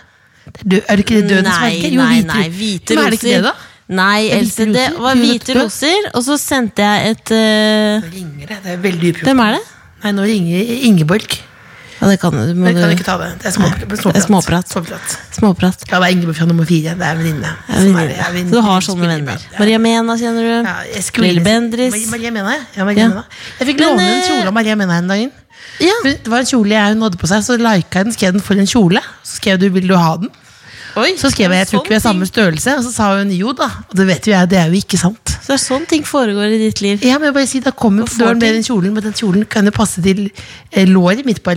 Det 0.51 0.61
er, 0.61 0.71
død. 0.73 0.79
er 0.81 1.01
det 1.01 1.05
ikke 1.05 1.19
det 1.19 1.27
døden 1.31 1.51
som 1.51 1.67
verker? 1.67 1.93
Jo, 1.95 2.07
hvite 2.11 2.31
nei, 2.31 2.47
hvite 2.57 2.97
Men 2.97 3.03
er 3.03 3.15
det 3.15 3.21
ikke 3.21 3.29
det, 3.29 3.43
da? 3.47 3.53
Nei, 3.91 4.19
Else, 4.37 4.67
det 4.71 4.87
var 5.03 5.19
hvite 5.19 5.55
roser, 5.59 6.09
og 6.15 6.23
så 6.27 6.37
sendte 6.39 6.87
jeg 6.87 7.15
et 7.15 7.33
uh... 7.35 8.05
Nå 8.05 8.11
ringer 8.15 8.53
det. 8.53 8.59
Det 8.65 8.75
er 8.75 8.83
veldig 8.85 9.15
uproft. 9.15 9.27
Hvem 9.27 9.45
er 9.47 9.57
det? 9.57 9.63
Nei, 10.05 10.13
nå 10.17 10.27
ringer 10.31 10.75
Ingeborg. 10.91 11.39
Ja, 12.01 12.09
det 12.09 12.17
kan 12.21 12.33
du. 12.33 12.55
Må 12.57 12.71
Jeg 12.71 12.77
kan 12.79 12.93
ikke 12.95 13.05
ta 13.05 13.17
det. 13.21 13.29
Det 13.43 13.47
er 13.51 13.55
småprat. 13.59 13.89
det 13.91 14.17
er 14.17 14.25
småprat. 14.25 14.69
Småprat. 14.73 15.17
småprat. 15.37 15.83
Ja, 15.91 16.01
det 16.01 16.07
er 16.09 16.15
Ingeborg 16.17 16.37
fra 16.39 16.47
nummer 16.49 16.65
fire. 16.65 16.95
Det 16.97 17.05
er 17.07 17.13
en 17.13 17.21
venninne. 17.21 17.51
Ja, 17.69 17.83
Sånn. 17.83 18.49
Så 18.49 18.55
du 18.55 18.61
har 18.65 18.81
sånne 18.87 19.11
venner. 19.11 19.37
Ja. 19.53 19.59
Maria 19.59 19.79
Mena 19.79 20.17
kjenner 20.17 20.49
du. 20.49 20.55
Ja, 20.65 20.77
Lille 21.21 21.45
Bendriss. 21.45 22.09
Maria- 22.11 22.33
Mena, 22.33 22.57
ja. 22.77 22.85
Maria. 22.85 23.09
Mena. 23.09 23.25
Jeg 23.59 23.69
fikk 23.69 23.81
Men, 23.81 23.89
låne 23.89 24.09
en 24.09 24.23
kjole 24.31 24.47
av 24.47 24.55
Maria 24.55 24.77
Mena 24.77 24.97
en 25.03 25.09
dag. 25.13 25.31
Ja. 25.81 25.97
Det 26.05 26.29
var 26.29 26.39
en 26.41 26.49
kjole 26.49 26.73
jeg 26.77 26.95
hun 26.95 27.03
hadde 27.03 27.21
på 27.21 27.29
seg, 27.29 27.45
så 27.45 27.57
lika 27.61 28.01
jeg 28.01 28.09
den, 28.09 28.13
skrev 28.17 28.33
den 28.33 28.45
for 28.45 28.55
en 28.55 28.67
kjole. 28.71 29.03
Så 29.23 29.37
skrev 29.41 29.61
du 29.61 29.69
'vil 29.69 29.89
du 29.89 29.97
ha 29.97 30.17
den'? 30.17 30.31
Oi, 30.97 31.15
Så 31.17 31.31
skrev 31.31 31.53
jeg 31.53 31.61
'jeg 31.61 31.69
tror 31.69 31.81
ikke 31.85 31.89
vi 31.89 31.95
er 31.95 32.01
samme 32.01 32.27
størrelse', 32.27 32.79
og 32.79 32.85
så 32.85 32.93
sa 32.93 33.17
hun 33.19 33.31
jo 33.31 33.53
da. 33.53 33.69
Og 33.91 33.95
det 33.97 34.07
vet 34.07 34.27
jo 34.27 34.33
jeg, 34.33 34.51
det 34.51 34.59
er 34.59 34.67
jo 34.67 34.73
ikke 34.81 34.99
sant. 34.99 35.25
Så 35.25 35.47
det 35.53 35.61
er 35.61 35.65
sånn 35.75 35.87
ting 35.87 36.03
foregår 36.03 36.51
i 36.55 36.59
ditt 36.59 36.81
liv. 36.81 36.99
Ja, 37.05 37.19
men 37.19 37.27
jeg 37.31 37.35
bare 37.35 37.47
si, 37.47 37.61
Da 37.61 37.71
kommer 37.71 38.05
på 38.05 38.19
døren 38.19 38.39
med 38.39 38.55
den 38.55 38.63
kjolen, 38.63 38.93
men 38.93 39.03
den 39.03 39.13
kjolen 39.13 39.49
kan 39.49 39.65
jo 39.65 39.71
passe 39.71 40.03
til 40.03 40.31
eh, 40.73 40.87
låret 40.87 41.25
mitt 41.25 41.43
på. 41.43 41.55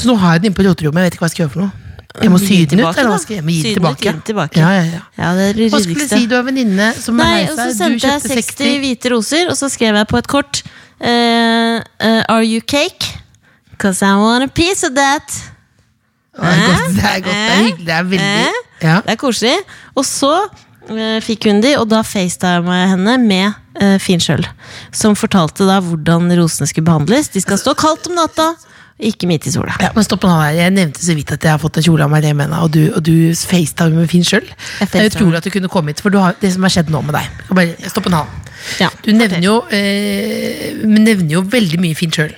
Så 0.00 0.08
nå 0.08 0.16
har 0.20 0.36
jeg 0.36 0.42
den 0.42 0.50
inne 0.50 0.58
på 0.58 0.66
roterommet. 0.66 1.04
Jeg 1.04 1.10
vet 1.10 1.16
ikke 1.16 1.24
hva 1.24 1.30
jeg 1.30 1.36
skal 1.36 1.44
gjøre 1.44 1.54
for 1.54 1.64
noe. 1.64 1.82
Jeg 2.20 2.28
må 2.28 2.38
sy 2.42 2.56
den 2.68 2.82
ut. 2.82 2.88
Eller 2.90 3.08
hva 3.08 3.20
skal 3.22 3.38
jeg, 3.38 3.44
gi 3.46 3.60
den 3.62 3.78
den 3.78 3.86
ut, 3.86 3.98
tilbake. 4.00 4.12
tilbake. 4.28 4.60
Ja, 4.60 4.72
ja, 4.76 4.82
ja. 4.84 5.00
Ja, 5.16 5.30
det 5.38 5.46
er 5.48 5.60
det 5.60 5.68
Hva 5.72 5.80
skulle 5.80 6.04
du 6.04 6.10
si? 6.10 6.26
Du 6.28 6.34
har 6.36 6.42
en 6.44 6.50
venninne 6.50 6.88
som 6.98 7.20
er 7.20 7.24
Nei, 7.24 7.38
lei 7.38 7.46
og 7.52 7.60
så 7.60 7.68
seg. 7.78 7.94
Du 7.94 8.04
kjøpte 8.04 8.36
60 8.36 8.74
hvite 8.82 9.12
roser, 9.14 9.48
og 9.48 9.56
så 9.56 9.70
skrev 9.72 9.96
jeg 9.96 10.08
på 10.10 10.20
et 10.20 10.28
kort 10.28 10.60
uh, 10.66 11.78
uh, 11.80 12.22
Are 12.28 12.44
you 12.44 12.60
cake? 12.60 13.08
Cause 13.80 14.04
I 14.04 14.12
want 14.20 14.44
a 14.44 14.50
piece 14.52 14.84
of 14.86 14.92
that. 14.98 15.40
Det 16.32 16.48
er 16.48 16.60
godt, 16.66 16.92
det 16.96 17.08
er 17.08 17.24
godt, 17.24 17.32
det 17.32 17.54
er 17.54 17.62
hyggelig, 17.62 17.86
det 17.86 17.94
er 17.94 18.04
veldig 18.10 18.28
Eh? 18.42 18.60
ja. 18.82 19.00
Det 19.04 19.12
er 19.12 19.18
koselig. 19.20 19.56
Og 19.94 20.06
så 20.08 20.32
uh, 20.48 21.18
fikk 21.24 21.48
hun 21.48 21.60
de, 21.64 21.74
og 21.80 21.88
da 21.90 22.02
facetima 22.06 22.78
jeg 22.82 22.92
henne 22.94 23.16
med 23.24 23.58
uh, 23.82 23.96
Finn. 24.00 24.22
Som 24.92 25.16
fortalte 25.18 25.66
da 25.68 25.80
hvordan 25.84 26.30
rosene 26.38 26.68
skulle 26.70 26.88
behandles. 26.88 27.32
De 27.32 27.42
skal 27.44 27.60
stå 27.60 27.74
kaldt 27.78 28.08
om 28.08 28.16
natta, 28.20 28.52
ikke 29.08 29.28
midt 29.30 29.48
i 29.50 29.54
sola. 29.54 29.74
Ja, 29.82 29.90
men 29.96 30.06
stopp 30.06 30.26
nå. 30.28 30.34
Jeg 30.54 30.74
nevnte 30.74 31.02
så 31.04 31.16
vidt 31.18 31.32
at 31.34 31.44
jeg 31.44 31.54
har 31.54 31.62
fått 31.62 31.80
en 31.80 31.86
kjole 31.86 32.06
av 32.06 32.12
meg 32.12 32.26
Mena, 32.32 32.62
og 32.64 32.70
du, 32.72 32.84
og 32.94 33.02
du 33.04 33.32
facetimer 33.34 34.04
med 34.04 34.10
Finn 34.10 34.24
sjøl. 34.26 34.46
Det 34.80 35.00
er 35.00 35.10
utrolig 35.10 35.40
at 35.40 35.48
du 35.48 35.52
kunne 35.54 35.70
komme 35.72 35.92
hit, 35.92 36.00
for 36.04 36.14
du 36.14 36.20
har, 36.22 36.36
det 36.40 36.52
som 36.54 36.64
har 36.64 36.72
skjedd 36.72 36.92
nå 36.92 37.02
med 37.04 37.16
deg 37.18 37.42
bare 37.52 37.90
Stopp 37.90 38.08
en 38.10 38.18
halv. 38.20 38.40
Ja, 38.78 38.88
Du 39.02 39.10
nevner 39.10 39.42
jo, 39.42 39.56
eh, 39.74 40.72
nevner 40.86 41.32
jo 41.32 41.42
veldig 41.42 41.80
mye 41.82 41.98
Finn 41.98 42.12
sjøl. 42.14 42.30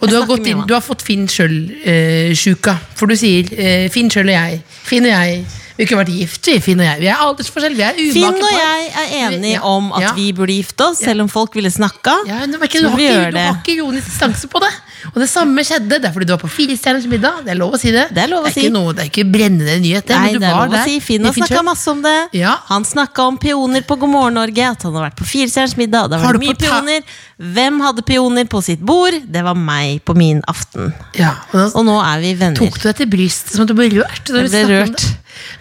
Og 0.00 0.10
du 0.10 0.16
har, 0.18 0.26
gått 0.28 0.46
inn, 0.46 0.60
du 0.68 0.74
har 0.76 0.84
fått 0.84 1.02
Finn 1.02 1.24
sjøl-sjuka. 1.30 2.76
for 2.94 3.08
du 3.08 3.16
sier 3.16 3.48
eh, 3.56 3.88
Finn 3.88 4.10
sjøl 4.12 4.28
og 4.28 4.36
jeg. 4.36 4.60
Finn 4.84 5.08
og 5.08 5.14
jeg. 5.14 5.44
Vi 5.74 5.88
ikke 5.88 5.96
vært 5.98 6.12
gift, 6.14 6.46
vi. 6.46 6.60
Finn 6.62 6.82
og 6.82 6.86
jeg. 6.86 7.00
Vi 7.00 7.08
er 7.10 7.22
aldersforskjell. 7.24 7.74
Vi 7.74 7.82
er 7.82 7.96
Finn 8.14 8.36
og 8.36 8.52
jeg 8.52 8.90
er 9.00 9.14
enige 9.24 9.62
om 9.66 9.88
at 9.96 10.04
ja. 10.04 10.12
vi 10.14 10.28
burde 10.36 10.54
gifte 10.54 10.90
oss, 10.90 11.00
selv 11.02 11.24
om 11.24 11.32
folk 11.32 11.56
ville 11.56 11.72
snakka. 11.72 12.20
Ja, 12.28 12.44
men 12.44 12.60
ikke, 12.60 12.84
du, 12.84 12.90
har 12.92 13.00
ikke, 13.00 13.30
du 13.32 13.40
har 13.40 13.56
ikke 13.58 13.78
ironisk 13.80 14.12
distanse 14.12 14.50
på 14.52 14.62
det. 14.62 14.70
Og 15.12 15.18
det 15.20 15.28
samme 15.30 15.64
skjedde. 15.66 15.98
Det 16.00 16.08
er 16.08 16.14
fordi 16.14 16.26
du 16.28 16.32
var 16.34 16.40
på 16.42 16.50
Firestjerners 16.54 17.06
middag. 17.10 17.42
Det 17.44 17.52
er 17.52 17.58
lov 17.60 17.74
å 17.76 17.80
si 17.80 17.92
det. 17.94 18.06
Det 18.14 18.22
er 18.24 18.30
lov 18.32 18.44
å 18.44 18.48
det 18.48 18.52
er 18.52 18.56
si. 18.56 18.64
Ikke 18.66 18.74
noe, 18.76 18.94
det 18.96 19.04
er 19.04 19.10
ikke 19.10 19.24
brennende 19.34 19.76
nyhet, 19.82 20.06
det, 20.08 20.16
Nei, 20.16 20.24
men 20.24 20.34
du 20.34 20.40
det 20.44 20.48
er 20.48 20.54
var 20.56 20.68
lov 20.70 20.74
å 20.74 20.78
der. 20.78 20.88
si. 20.88 21.00
Finn 21.04 21.28
har 21.28 21.36
snakka 21.36 21.62
masse 21.66 21.92
om 21.92 22.02
det. 22.04 22.14
Ja. 22.38 22.54
Han 22.70 22.86
snakka 22.88 23.26
om 23.32 23.38
pioner 23.42 23.84
på 23.86 23.98
God 24.00 24.12
morgen 24.14 24.38
Norge, 24.40 24.70
at 24.70 24.86
han 24.88 24.96
har 24.96 25.08
vært 25.10 25.18
på 25.20 25.28
Firestjerners 25.28 25.76
middag. 25.80 26.08
Det 26.12 26.20
Har 26.22 26.32
var 26.38 26.40
mye 26.42 26.58
peoner. 26.64 27.16
Hvem 27.54 27.80
hadde 27.84 28.06
pioner 28.06 28.48
på 28.50 28.62
sitt 28.64 28.80
bord? 28.80 29.16
Det 29.28 29.42
var 29.44 29.58
meg 29.58 30.00
på 30.06 30.16
min 30.16 30.40
aften. 30.50 30.92
Ja, 31.18 31.34
og 31.52 31.82
nå 31.86 31.98
er 32.00 32.22
vi 32.24 32.34
venner. 32.40 32.58
tok 32.62 32.78
du 32.80 32.88
deg 32.88 32.96
til 33.02 33.10
brystet 33.12 33.56
som 33.56 33.66
at 33.66 33.72
du 33.72 33.74
ble 33.78 33.90
rørt. 33.98 34.24
du 34.26 34.32
ble 34.38 34.64
rørt. 34.70 35.08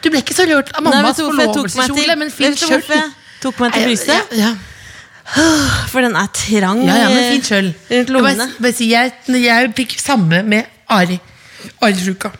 Du 0.03 0.09
ble 0.13 0.21
ikke 0.21 0.35
så 0.37 0.45
rørt 0.47 0.69
av 0.77 0.85
mammas 0.85 1.17
forlovelseskjole, 1.17 2.15
men 2.21 2.29
fint 2.31 2.61
jeg 2.61 2.85
tok 3.43 3.59
meg 3.59 3.73
til 3.75 3.89
brystet? 3.89 4.37
Ja, 4.37 4.47
ja. 4.47 4.53
For 5.91 6.01
den 6.05 6.15
er 6.19 6.27
trang 6.35 6.83
Ja, 6.85 6.95
ja, 7.03 7.09
men 7.09 7.17
eh, 7.23 7.31
fint 7.35 7.47
selv. 7.49 7.73
rundt 7.89 8.09
lommene. 8.13 8.47
Jeg, 8.61 8.89
jeg, 8.91 9.43
jeg 9.43 9.73
fikk 9.77 9.95
samme 10.01 10.43
med 10.45 10.65
Ari. 10.93 11.19
Ari-sjuka. 11.81 12.31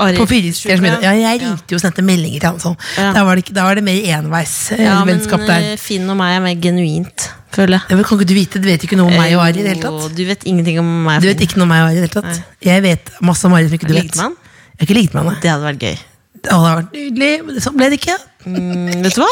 Ari- 0.00 0.16
På 0.16 0.24
Firestjerners 0.28 0.80
sjuka, 0.80 0.82
middag. 0.86 1.02
Ja, 1.04 1.12
jeg 1.32 1.40
ringte 1.42 1.74
jo 1.74 1.78
og 1.78 1.82
sendte 1.84 2.02
meldinger 2.04 2.40
til 2.40 2.48
han. 2.48 2.60
Sånn. 2.62 2.76
Ja. 2.96 3.10
Da, 3.16 3.24
var 3.28 3.36
det, 3.40 3.52
da 3.52 3.64
var 3.68 3.76
det 3.76 3.84
mer 3.84 3.98
enveis 4.18 4.54
eh, 4.72 4.80
Ja, 4.86 4.98
der. 5.04 5.66
eh, 5.72 5.76
Finn 5.80 6.08
og 6.12 6.16
meg 6.20 6.36
er 6.38 6.44
mer 6.44 6.56
genuint, 6.64 7.26
føler 7.52 7.76
jeg. 7.78 7.90
Ja, 7.92 7.98
men 8.00 8.06
kan 8.08 8.18
ikke 8.20 8.28
du 8.30 8.34
vite? 8.38 8.62
Du 8.62 8.68
vet 8.70 8.86
ikke 8.88 8.96
noe 9.00 9.12
om 9.12 9.18
meg 9.20 9.34
og 9.36 9.44
Ari 9.44 9.60
i 9.60 9.66
det 9.66 9.74
hele 9.74 9.84
tatt. 9.84 10.16
Du 10.16 10.24
vet 10.28 10.46
ingenting 10.48 10.80
om 10.80 10.88
meg. 11.08 11.20
Du 11.24 11.28
vet 11.28 11.44
ikke 11.44 11.60
noe 11.60 11.68
om 11.68 11.74
meg 11.74 11.84
og 11.84 11.90
Ari 11.90 12.00
i 12.00 12.00
det 12.00 12.08
hele 12.08 12.16
tatt. 12.22 12.40
Jeg 12.64 12.84
vet 12.88 13.12
masse 13.20 13.44
om 13.48 13.56
Ari 13.58 13.68
som 13.68 13.76
ikke 13.80 13.92
du 13.92 13.96
vet. 14.00 14.16
Man? 14.16 14.32
Jeg 14.72 14.80
har 14.80 14.88
ikke 14.88 14.98
ligget 15.00 15.14
med 15.18 15.28
han. 15.28 15.40
Det 15.44 15.52
hadde 15.52 15.68
vært 15.68 15.84
gøy. 15.88 15.98
Det 16.42 16.50
hadde 16.56 16.70
vært 16.80 16.96
nydelig, 16.96 17.32
men 17.46 17.60
sånn 17.62 17.76
ble 17.78 17.90
det 17.92 17.98
ikke. 18.00 18.16
Mm, 18.42 19.04
vet 19.04 19.14
du 19.14 19.20
hva? 19.22 19.28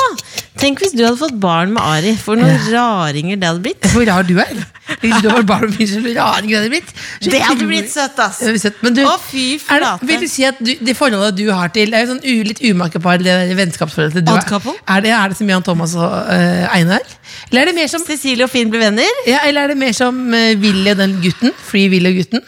Tenk 0.59 0.81
hvis 0.83 0.93
du 0.97 1.05
hadde 1.05 1.17
fått 1.21 1.37
barn 1.41 1.71
med 1.77 1.83
Ari. 1.83 2.17
For 2.19 2.35
noen 2.39 2.59
raringer 2.73 3.39
det 3.39 3.47
hadde 3.47 3.63
blitt. 3.65 3.87
Hvor 3.95 4.05
rar 4.09 4.27
du 4.27 4.35
er. 4.43 4.51
Hvis 4.99 5.21
du 5.23 5.29
hadde 5.31 5.45
barn 5.47 5.69
med 5.69 5.77
Fincher, 5.79 6.03
hvor 6.03 6.17
rar 6.17 6.41
det 6.43 6.57
hadde 6.57 6.71
blitt. 6.73 6.91
Så 7.21 7.31
Det 7.31 7.41
hadde 7.45 7.69
blitt 7.69 7.93
søtt, 7.93 8.19
ass! 8.19 8.41
Søtt, 8.63 8.81
Men 8.83 8.97
du, 8.97 9.03
Å, 9.07 9.15
fy 9.23 9.45
flate. 9.63 9.93
det, 10.03 10.09
vil 10.11 10.25
du 10.25 10.29
si 10.31 10.45
at 10.49 10.59
du, 10.59 10.73
det 10.83 10.97
forholdet 10.99 11.39
du 11.39 11.45
har 11.55 11.71
til 11.73 11.93
Det 11.93 12.01
er 12.01 12.07
jo 12.07 12.11
sånn 12.17 12.23
litt 12.51 12.63
umakepar, 12.67 13.23
det 13.23 13.37
vennskapsforholdet 13.61 14.27
du 14.27 14.33
har. 14.33 14.43
er. 14.43 15.05
det, 15.07 15.15
er 15.15 15.33
det 15.33 15.39
som 15.39 15.53
Jan 15.55 15.65
Thomas 15.67 15.95
og 15.95 16.11
uh, 16.11 16.75
Einar? 16.75 17.07
Eller 17.51 17.63
er 17.63 17.71
det 17.71 17.77
mer 17.79 17.93
som, 17.93 18.03
Cecilie 18.07 18.45
og 18.45 18.51
Finn 18.53 18.73
blir 18.73 18.83
venner? 18.83 19.23
ja, 19.31 19.45
eller 19.47 19.69
er 19.69 19.75
det 19.75 19.79
mer 19.81 19.95
som 19.97 20.19
uh, 20.35 20.41
Willy 20.61 20.91
og 20.93 20.99
den 21.05 21.21
gutten? 21.23 21.55
Free 21.71 21.89
Willy 21.93 22.11
og 22.11 22.25
gutten? 22.25 22.43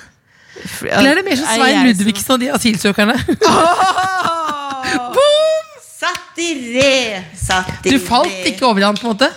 Eller 0.91 1.15
er 1.15 1.23
det 1.23 1.25
mer 1.27 1.39
som 1.39 1.47
Svein 1.49 1.71
jeg 1.71 1.79
som- 1.79 1.87
Ludvigsen 1.93 2.35
og 2.35 2.43
de 2.43 2.51
asylsøkerne? 2.59 3.17
Satt 3.23 5.15
i 6.43 6.51
Satire. 7.39 7.93
Du 7.93 7.99
falt 8.03 8.47
ikke 8.49 8.67
over 8.67 8.85
han, 8.89 8.97
på 8.99 9.07
en 9.07 9.15
måte? 9.15 9.29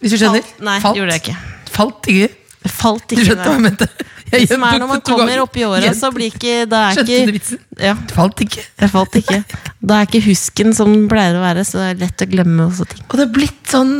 Hvis 0.00 0.14
du 0.14 0.20
skjønner? 0.20 0.44
Falt. 0.44 0.62
Nei, 0.64 0.78
Falt. 0.82 0.96
gjorde 1.00 1.16
jeg 1.16 1.22
ikke. 1.24 1.36
Falt 1.70 2.08
ikke? 2.12 2.28
Falt 2.70 3.12
ikke, 3.14 3.20
Du 3.22 3.28
skjønte 3.30 3.46
hva 3.46 3.54
jeg 3.56 3.64
mente? 3.64 3.86
Jeg 4.30 4.42
Det 4.44 4.48
som 4.52 4.64
er 4.68 4.78
når 4.78 4.88
man 4.90 5.00
kommer 5.02 5.40
opp 5.42 5.56
i 5.56 5.62
åra, 5.66 5.92
så 5.96 6.10
blir 6.14 6.28
ikke 6.30 6.66
Da 6.70 6.80
er 6.90 6.98
Skjønte 6.98 7.20
du 7.26 7.32
vitsen? 7.34 7.60
Ja, 7.80 7.94
Du 7.94 8.12
falt 8.14 8.42
ikke. 8.44 8.62
jeg 8.82 8.90
falt 8.92 9.16
ikke. 9.18 9.38
Da 9.90 9.96
er 10.00 10.06
ikke 10.10 10.20
husken 10.28 10.74
som 10.76 10.92
den 10.92 11.06
pleier 11.10 11.38
å 11.38 11.42
være, 11.42 11.64
så 11.64 11.80
det 11.80 11.86
er 11.88 12.02
lett 12.04 12.24
å 12.26 12.28
glemme 12.30 12.66
også 12.68 12.86
ting. 12.90 13.00
Og 13.08 13.16
det 13.16 13.24
er 13.26 13.32
blitt 13.38 13.72
sånn 13.72 13.94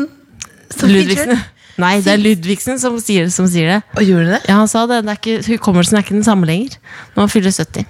som 0.71 0.93
Ludvigsen. 0.93 1.41
Nei, 1.81 1.95
det 2.05 2.13
er 2.13 2.21
Ludvigsen 2.21 2.79
som 2.83 2.99
sier, 3.01 3.31
som 3.33 3.49
sier 3.49 3.73
det. 3.73 3.79
Og 3.97 4.05
gjorde 4.05 4.37
det? 4.37 4.43
Ja, 4.51 4.59
han 4.61 4.69
sa 4.71 4.85
det. 4.91 5.01
det 5.09 5.17
ikke, 5.17 5.39
hukommelsen 5.55 5.97
er 5.97 6.05
ikke 6.05 6.19
den 6.19 6.27
samme 6.27 6.47
lenger 6.47 6.77
når 7.17 7.25
man 7.25 7.33
fyller 7.33 7.57
70. 7.57 7.89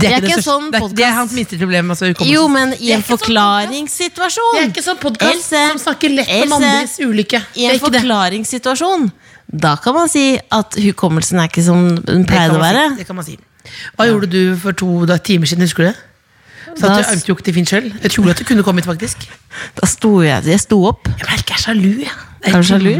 Det 0.00 0.08
er 0.08 0.16
ikke 0.16 0.20
det 0.20 0.32
største- 0.32 0.42
sånn 0.46 0.70
det, 0.72 0.80
er, 0.82 0.88
det 0.98 1.04
er 1.06 1.12
hans 1.16 1.32
minste 1.32 1.58
problem. 1.60 1.90
Altså. 1.94 2.10
Jo, 2.26 2.46
men 2.52 2.74
i 2.80 2.90
en 2.92 3.02
sånn 3.02 3.18
forklaringssituasjon 3.18 4.54
Det 4.56 4.62
er 4.62 4.68
ikke 4.72 4.84
sånn 4.84 4.98
podkast 5.02 5.48
som 5.50 5.78
snakker 5.80 6.14
lett 6.16 6.32
om 6.44 6.52
andres 6.58 6.96
ulykke. 7.00 7.42
I 7.56 7.68
en 7.70 7.78
forklaringssituasjon, 7.80 9.10
da 9.46 9.76
kan 9.82 9.94
man 9.94 10.08
si 10.12 10.26
at 10.52 10.74
hukommelsen 10.82 11.38
er 11.40 11.48
ikke 11.50 11.64
som 11.64 11.88
den 12.02 12.26
pleide 12.28 12.56
å 12.58 12.62
være. 12.62 12.88
Si. 12.92 12.96
Det 13.02 13.06
kan 13.06 13.16
man 13.16 13.24
si. 13.28 13.38
Hva 13.96 14.06
gjorde 14.10 14.28
du 14.30 14.56
for 14.62 14.72
to 14.72 15.06
da, 15.06 15.16
timer 15.18 15.46
siden, 15.50 15.64
husker 15.66 15.86
du 15.86 15.90
det? 15.92 15.96
Så 16.76 16.86
at 16.86 16.96
du 17.00 17.10
armtok 17.14 17.42
til 17.46 17.54
Finn 17.56 17.66
sjøl? 17.68 17.86
Jeg 18.02 18.12
tror 18.12 18.30
at 18.32 18.40
du 18.40 18.44
kunne 18.48 18.64
kommet, 18.66 18.84
faktisk. 18.88 19.26
Da 19.78 19.88
sto 19.88 20.20
jeg, 20.24 20.44
jeg 20.44 20.60
sto 20.60 20.78
opp. 20.88 21.08
Jeg 21.08 21.28
merker 21.30 21.54
jeg 21.54 21.58
er 21.58 21.64
sjalu. 21.64 21.92
jeg. 22.04 22.16
Det 22.46 22.52
Er 22.54 22.62
sjalu? 22.62 22.92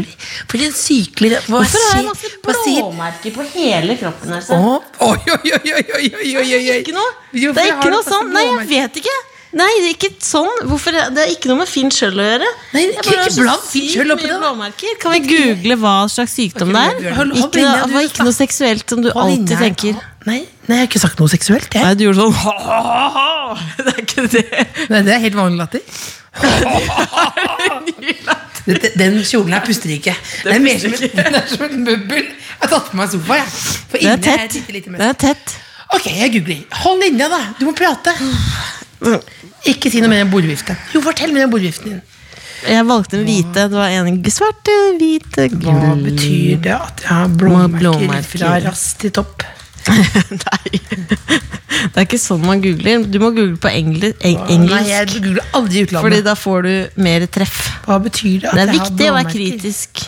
For 0.49 0.57
en 0.65 0.73
sykelig 0.75 1.29
Hvorfor 1.45 1.83
har 1.85 2.01
jeg 2.01 2.07
masse 2.09 2.73
blåmerker 2.73 3.35
på 3.37 3.45
hele 3.53 3.95
kroppen? 4.01 4.33
Altså? 4.33 4.57
Oh, 4.57 4.81
Oi, 5.07 5.17
oi, 5.37 5.51
oi, 5.53 5.71
oi, 5.77 5.85
oi, 5.95 6.09
oi, 6.19 6.35
oi, 6.41 6.61
oi. 6.73 6.77
Ikke 6.81 6.95
noe. 6.97 7.15
Det 7.31 7.53
er 7.63 7.73
ikke 7.77 7.93
noe 7.93 8.03
sånn. 8.03 8.33
Nei, 8.33 8.45
jeg 8.49 8.67
vet 8.73 8.99
ikke. 9.03 9.17
Nei, 9.57 9.69
det 9.79 9.87
er 9.87 9.93
ikke 9.95 10.09
sånn. 10.25 10.49
Hvorfor? 10.67 10.97
Det 11.15 11.23
er 11.23 11.31
ikke 11.31 11.47
noe 11.53 11.61
med 11.61 11.69
Finn 11.71 11.93
sjøl 11.93 12.19
å 12.19 12.25
gjøre. 12.25 12.49
Nei, 12.73 12.83
det 12.89 12.97
er 12.97 12.99
ikke 12.99 13.13
blant 13.13 13.39
bland 13.39 13.63
Finn 13.69 13.87
sykt 13.93 14.11
oppi 14.17 14.27
det. 14.27 14.91
Kan 14.99 15.15
vi 15.15 15.21
google 15.29 15.77
hva 15.85 15.95
slags 16.11 16.35
sykdom 16.35 16.73
det 16.75 16.83
er? 16.83 17.23
Ikke 17.37 17.63
det 17.63 17.93
var 17.93 18.09
ikke 18.09 18.27
noe 18.27 18.35
seksuelt 18.35 18.89
som 18.91 19.05
du 19.05 19.11
alltid 19.13 19.55
tenker. 19.61 20.01
Nei, 20.27 20.41
nei, 20.67 20.75
jeg 20.75 20.81
har 20.81 20.87
ikke 20.89 20.99
sagt 20.99 21.19
noe 21.21 21.29
seksuelt. 21.31 21.71
Jeg. 21.71 21.79
Nei, 21.85 21.93
du 21.95 22.01
gjorde 22.03 22.19
sånn 22.19 22.35
Det 23.85 23.91
er 23.93 23.99
ikke 24.03 24.25
det. 24.33 24.41
Nei, 24.91 24.99
det 25.07 25.13
er 25.15 25.21
helt 25.23 25.37
vanlig 25.39 25.59
latter. 25.61 25.79
Den 28.99 29.15
kjolen 29.23 29.53
her 29.55 29.63
puster 29.63 29.87
ikke. 29.93 30.11
Det 30.43 30.51
er 30.57 30.61
mer 30.63 30.75
som 30.81 30.91
en 30.91 30.99
den 31.21 31.35
er 31.39 31.45
som 31.47 31.63
et 31.69 31.77
møbel. 31.79 32.25
Jeg 32.27 32.59
har 32.65 32.69
tatt 32.73 32.89
på 32.91 32.95
meg 32.99 33.07
sofa. 33.13 33.33
Jeg. 33.39 33.47
For 33.93 33.97
Det 34.03 34.09
er 34.11 34.13
er 34.17 34.19
tett. 34.25 34.53
lite 34.75 34.89
Det 34.97 35.07
er 35.07 35.15
tett. 35.23 35.45
Ok, 35.95 36.05
jeg 36.11 36.29
googler. 36.35 36.59
Hold 36.83 36.97
linja, 37.05 37.27
da. 37.31 37.39
Du 37.61 37.63
må 37.69 37.73
prate. 37.77 38.11
Ikke 39.71 39.87
si 39.93 39.97
noe 40.03 40.11
mer 40.11 40.25
om 40.25 40.31
bordvifte. 40.33 40.73
Jo, 40.91 40.99
fortell 41.05 41.31
mer 41.35 41.43
om 41.47 41.51
bordviften 41.55 41.87
din. 41.95 42.01
Jeg 42.67 42.83
valgte 42.89 43.13
en 43.21 43.27
hvite. 43.29 43.61
Det 43.71 43.77
var 43.77 43.87
en 43.95 44.17
svart, 44.33 44.67
hvit 44.99 45.31
Hva 45.61 45.93
betyr 46.01 46.57
det 46.65 46.73
at 46.75 46.97
jeg 47.05 47.11
har 47.13 47.27
blåmerker, 47.39 47.77
Blåmerker. 47.79 48.27
fra 48.33 48.49
rass 48.65 48.83
til 48.99 49.11
topp? 49.15 49.37
Nei. 49.87 50.81
Det 51.77 52.01
er 52.01 52.05
ikke 52.07 52.17
sånn 52.19 52.43
man 52.45 52.61
googler. 52.63 53.03
Du 53.05 53.17
må 53.21 53.29
google 53.35 53.57
på 53.61 53.69
engli 53.69 54.09
eng 54.25 54.65
Nei, 54.65 54.81
jeg 54.89 55.09
googler 55.13 55.43
aldri 55.57 55.83
i 55.83 55.89
Fordi 55.91 56.21
da 56.25 56.33
får 56.37 56.65
du 56.65 57.01
mer 57.05 57.25
treff. 57.31 57.57
Hva 57.85 57.99
betyr 58.03 58.43
det 58.43 58.49
at 58.49 58.55
Det 58.57 58.63
er 58.63 58.71
jeg 58.71 58.71
har 58.71 58.77
viktig 58.77 59.09
å 59.09 59.15
være 59.17 59.31
blåmerker 59.31 59.35
kritisk 59.35 60.05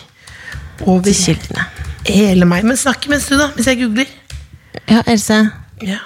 over 0.86 1.10
til 1.10 1.18
kildene. 1.20 1.66
hele 2.10 2.48
meg? 2.50 2.66
Men 2.68 2.80
snakk 2.80 3.06
mens 3.12 3.28
du, 3.30 3.36
da, 3.40 3.50
mens 3.56 3.70
jeg 3.70 3.82
googler. 3.84 4.16
Ja, 4.90 5.04
Else. 5.06 5.42
Ja. 5.86 6.00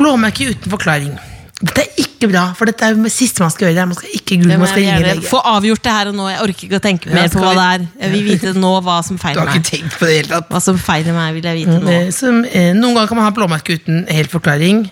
Blåmerker 0.00 0.52
uten 0.52 0.72
forklaring. 0.72 1.14
Dette 1.62 1.82
er 1.84 2.00
ikke 2.02 2.26
bra, 2.32 2.40
for 2.58 2.66
dette 2.66 2.82
er 2.90 2.96
det 2.98 3.10
siste 3.14 3.38
man 3.42 3.50
skal 3.54 3.68
gjøre. 3.68 3.84
Man 3.86 3.94
skal 3.98 4.14
ikke 4.16 4.36
google, 4.40 4.56
man 4.58 4.66
skal 4.70 4.82
ringe 4.82 4.96
lege. 5.04 5.22
få 5.30 5.38
avgjort 5.46 5.82
det 5.84 5.92
her 5.94 6.08
og 6.10 6.16
nå. 6.18 6.24
Jeg 6.32 6.40
orker 6.42 6.66
ikke 6.66 6.78
å 6.80 6.82
tenke 6.82 7.12
mer 7.14 7.28
på 7.30 7.38
hva 7.42 7.52
det 7.54 7.66
er. 7.68 7.84
Jeg 8.02 8.10
vil 8.16 8.24
vite 8.26 8.52
nå 8.58 8.72
hva 8.82 8.96
som 9.06 9.18
feiler 9.22 9.38
meg. 9.38 9.46
Du 9.46 9.52
har 9.52 9.60
ikke 9.60 9.70
tenkt 9.70 9.98
på 10.00 10.08
det 10.10 10.16
hele 10.16 10.28
tatt. 10.32 10.48
Hva 10.50 10.60
som 10.64 10.80
feiler 10.82 11.14
meg, 11.14 11.36
vil 11.38 11.46
jeg 11.50 11.60
vite 11.60 11.76
nå. 11.84 11.92
Eh, 11.94 12.10
Som, 12.16 12.40
eh, 12.44 12.72
noen 12.74 12.96
ganger 12.98 13.12
kan 13.12 13.20
man 13.20 13.28
ha 13.28 13.34
blåmerke 13.36 13.76
uten 13.78 14.02
helt 14.10 14.30
forklaring. 14.34 14.82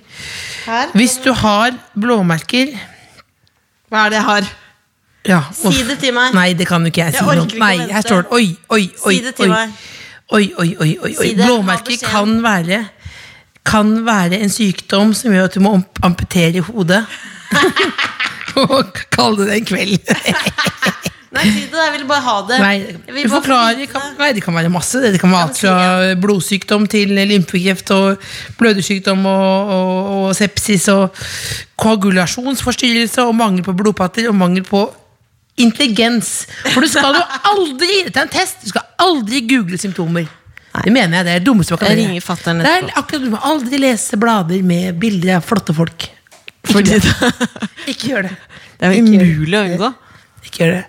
Hvis 0.94 1.18
du 1.24 1.32
har 1.34 1.74
blåmerker 1.98 2.74
Hva 3.90 4.04
er 4.06 4.10
det 4.14 4.20
jeg 4.20 4.26
har? 4.30 4.50
ja, 5.26 5.40
Si 5.52 5.82
det 5.88 5.98
til 6.00 6.14
meg. 6.14 6.34
Nei, 6.34 6.52
det 6.54 6.66
kan 6.70 6.82
jo 6.86 6.92
ikke 6.92 7.02
jeg 7.08 7.14
si 7.16 7.18
Jeg 7.18 7.26
orker 7.26 7.50
ikke 7.50 7.58
Nei, 7.58 7.76
her 7.90 8.06
står 8.06 8.22
det 8.22 8.32
Oi, 8.38 8.46
oi, 8.70 8.84
oi. 9.06 9.14
Si 9.16 9.20
det 9.26 9.34
til 9.36 9.50
oi. 9.50 9.56
meg. 9.56 9.70
Oi, 10.30 10.44
oi, 10.62 10.68
oi, 10.78 10.90
oi. 11.02 11.34
Blåmerker 11.34 11.98
kan 12.06 12.36
være 12.44 12.84
Kan 13.66 13.90
være 14.06 14.38
en 14.40 14.50
sykdom 14.52 15.12
som 15.14 15.32
gjør 15.34 15.44
at 15.50 15.54
du 15.54 15.60
må 15.64 15.74
amp- 15.78 16.00
amputere 16.06 16.60
hodet. 16.70 17.04
Og 18.60 18.96
kalle 19.14 19.46
det 19.46 19.58
en 19.60 19.66
kveld. 19.68 19.98
Nei, 21.30 21.44
si 21.46 21.60
det. 21.70 21.78
Jeg 21.78 21.92
vil 21.94 22.06
bare 22.10 22.24
ha 22.26 22.32
det. 22.48 22.56
Nei, 22.58 22.72
Jeg 23.06 23.14
vil 23.14 23.28
bare 23.28 23.34
forklare, 23.36 23.74
vite 23.78 23.92
kan, 23.92 24.02
det. 24.08 24.16
nei, 24.18 24.30
det 24.34 24.42
kan 24.42 24.56
være 24.56 24.72
masse. 24.74 24.98
Det 24.98 25.12
Det 25.14 25.20
kan 25.22 25.30
være 25.30 25.44
alt 25.46 25.60
fra 25.60 26.14
blodsykdom 26.24 26.88
til 26.90 27.12
lymfekreft 27.30 27.92
og 27.94 28.24
blødersykdom 28.58 29.22
og, 29.30 29.70
og, 29.76 30.08
og 30.24 30.34
sepsis 30.34 30.88
og 30.90 31.14
koagulasjonsforstyrrelse 31.78 33.22
og 33.22 33.36
mangel 33.38 33.62
på 33.62 33.76
blodpatter 33.78 34.26
og 34.32 34.34
mangel 34.40 34.64
på 34.66 34.82
intelligens. 35.60 36.48
For 36.72 36.82
du 36.82 36.88
skal 36.90 37.14
jo 37.14 37.22
aldri 37.52 37.92
Dette 38.08 38.18
er 38.24 38.26
en 38.26 38.34
test. 38.34 38.64
Du 38.64 38.72
skal 38.74 38.88
aldri 39.06 39.44
google 39.46 39.78
symptomer. 39.78 40.26
Det 40.72 40.92
mener 40.94 41.16
jeg. 41.18 41.24
Det 41.26 41.32
er 41.34 41.38
det 41.40 41.46
dummeste 41.48 41.74
man 41.74 41.78
kan 41.82 41.90
Jeg 41.90 41.98
ringer 42.06 42.20
fatteren 42.24 42.58
Det 42.62 42.66
er 42.70 42.82
etterpå. 42.84 42.98
akkurat 43.02 43.24
Du 43.24 43.30
må 43.30 43.40
aldri 43.42 43.78
lese 43.82 44.16
blader 44.22 44.62
med 44.62 44.98
bilder 45.02 45.36
av 45.36 45.42
flotte 45.44 45.74
folk. 45.74 46.08
Fordi. 46.70 47.00
Ikke 47.90 48.12
gjør 48.12 48.28
det. 48.28 48.36
det 48.78 48.86
er 48.86 48.92
jo 48.94 49.02
Ikke 49.02 49.12
gjør 49.12 49.24
det. 49.24 49.34
umulig 49.34 49.58
å 49.58 49.64
unngå. 49.66 49.90
Ikke 50.46 50.62
gjør 50.64 50.72
det. 50.76 50.84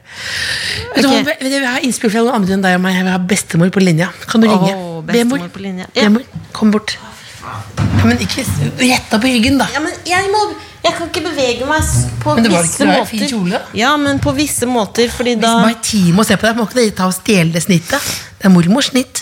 Vet 0.96 1.04
du 1.04 1.10
Ok. 1.10 1.26
vet 1.26 1.40
du, 1.42 1.46
Jeg 1.50 1.60
vil 1.62 1.68
ha 1.68 1.80
innspill 1.84 2.12
fra 2.14 2.22
noen 2.24 2.36
andre 2.40 2.54
enn 2.56 2.62
deg 2.66 2.76
og 2.78 2.84
meg. 2.86 2.96
Jeg 3.00 3.04
vil 3.08 3.12
ha 3.16 3.22
bestemor 3.34 3.72
på 3.74 3.82
linja. 3.84 4.10
Kan 4.30 4.42
du 4.42 4.48
ringe? 4.48 4.74
Åh, 4.76 5.02
bestemor 5.10 5.48
på 5.56 5.64
linja. 5.66 5.88
Ja. 5.98 6.04
Bemor, 6.08 6.24
kom 6.54 6.72
bort. 6.72 6.98
Ja, 7.42 8.06
men 8.06 8.20
ikke 8.22 8.44
retta 8.78 9.18
på 9.18 9.26
ryggen, 9.28 9.58
da. 9.58 9.66
Ja, 9.74 9.80
men 9.82 9.94
jeg 10.06 10.30
må 10.34 10.44
Jeg 10.82 10.96
kan 10.98 11.10
ikke 11.12 11.22
bevege 11.22 11.66
meg 11.70 11.82
s- 11.86 12.08
på 12.24 12.34
Men 12.34 12.44
det 12.44 12.52
var 12.52 12.64
visse 12.64 12.80
ikke 12.82 12.86
bra, 12.88 12.94
måter. 13.04 13.10
fin 13.12 13.28
kjole. 13.30 13.60
Ja, 13.78 13.90
men 14.02 14.18
på 14.20 14.32
visse 14.34 14.66
måter, 14.66 15.10
fordi 15.14 15.36
Hvis 15.36 15.42
da 15.44 15.60
har 15.62 15.76
tid 15.86 16.16
å 16.18 16.24
se 16.26 16.38
på 16.38 16.42
deg, 16.48 16.56
må 16.58 16.66
ikke 16.66 16.74
dere 16.80 16.92
ta 16.98 17.06
og 17.06 17.14
stjele 17.14 17.52
det 17.54 17.62
snittet. 17.62 18.02
Det 18.40 18.46
er 18.46 18.50
mormors 18.50 18.90
snitt. 18.90 19.22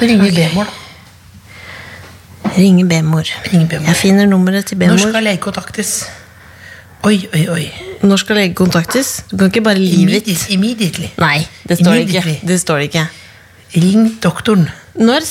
Da 0.00 0.06
ringer 0.06 0.32
Bemor, 0.34 0.64
da. 0.64 0.82
Ringer 2.56 2.84
B-mor. 2.86 3.86
Jeg 3.86 3.96
finner 3.96 4.26
nummeret 4.26 4.66
til 4.66 4.78
B-mor. 4.80 4.96
Når 4.96 5.10
skal 5.10 5.24
lege 5.26 5.40
kontaktes? 5.44 5.92
Oi, 7.04 7.18
oi, 7.34 7.42
oi. 7.52 7.64
Når 8.02 8.16
skal 8.22 8.36
lege 8.40 8.54
kontaktes? 8.56 9.10
Du 9.30 9.36
kan 9.36 9.50
ikke 9.50 9.60
bare 9.66 9.78
leave 9.78 10.16
it. 10.16 10.46
Immediately. 10.50 11.10
Nei, 11.20 11.46
det 11.68 11.78
står 11.80 11.98
det 11.98 12.08
ikke. 12.08 12.36
Det 12.48 12.60
står 12.60 12.80
det 12.82 12.88
ikke. 12.90 13.06
Ring 13.76 14.08
doktoren. 14.24 14.68
Når, 14.96 15.26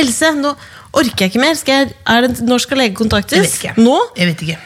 Else, 0.00 0.32
nå 0.40 0.54
orker 0.92 1.26
jeg 1.26 1.32
ikke 1.32 1.42
mer. 1.44 1.54
Skal 1.54 1.84
jeg, 1.84 1.94
det, 2.26 2.42
når 2.48 2.64
skal 2.66 2.82
lege 2.82 2.94
kontaktes? 2.98 3.38
Jeg 3.38 3.46
vet 3.46 3.56
ikke. 3.62 3.86
Nå? 3.86 3.96
Jeg 4.18 4.30
vet 4.32 4.42
ikke. 4.48 4.58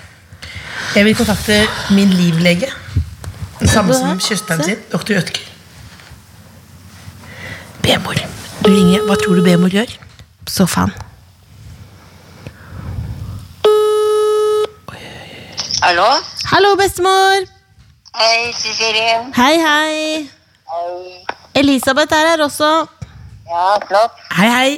Jeg 0.96 1.04
vil 1.04 1.18
kontakte 1.18 1.60
min 1.92 2.16
livlege. 2.16 2.72
Samme 3.66 3.94
som 3.94 4.20
søsteren 4.22 4.64
sin, 4.64 4.82
doktor 4.92 5.20
Ødker. 5.20 5.44
B-mor. 7.82 8.37
Du 8.64 8.70
ringer. 8.70 9.04
Hva 9.08 9.16
tror 9.20 9.38
du 9.38 9.44
B-mor 9.46 9.72
gjør? 9.72 9.92
Sofaen. 10.48 10.92
Hallo? 15.82 16.06
Hallo, 16.50 16.74
bestemor! 16.80 17.44
Hei, 18.18 18.50
Cecilie. 18.52 19.12
Hei, 19.36 19.54
hei. 19.62 20.30
Hei. 20.72 21.24
Elisabeth 21.60 22.12
er 22.16 22.32
her 22.32 22.42
også. 22.44 22.70
Ja, 23.48 23.66
flott. 23.86 24.18
Hei, 24.34 24.48
hei. 24.50 24.72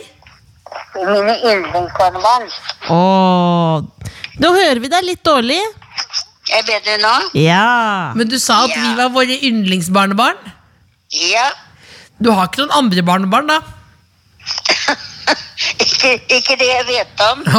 Mine 1.00 1.34
yndlingsbarnebarn. 1.50 2.46
Å, 2.92 3.00
Nå 4.40 4.50
hører 4.54 4.80
vi 4.84 4.90
deg 4.92 5.06
litt 5.08 5.24
dårlig. 5.26 5.58
Er 6.50 6.62
bedre 6.68 6.98
nå? 7.02 7.14
Ja. 7.38 8.12
Men 8.18 8.28
du 8.30 8.36
sa 8.42 8.62
at 8.66 8.74
vi 8.76 8.92
var 8.98 9.10
våre 9.14 9.36
yndlingsbarnebarn. 9.48 10.38
Ja. 11.16 11.48
Du 12.20 12.28
har 12.36 12.48
ikke 12.50 12.60
noen 12.62 12.76
andre 12.76 13.02
barnebarn, 13.06 13.48
da? 13.48 13.58
ikke, 15.84 16.10
ikke 16.36 16.56
det 16.60 16.68
jeg 16.68 16.86
vet 16.90 17.24
om. 17.30 17.44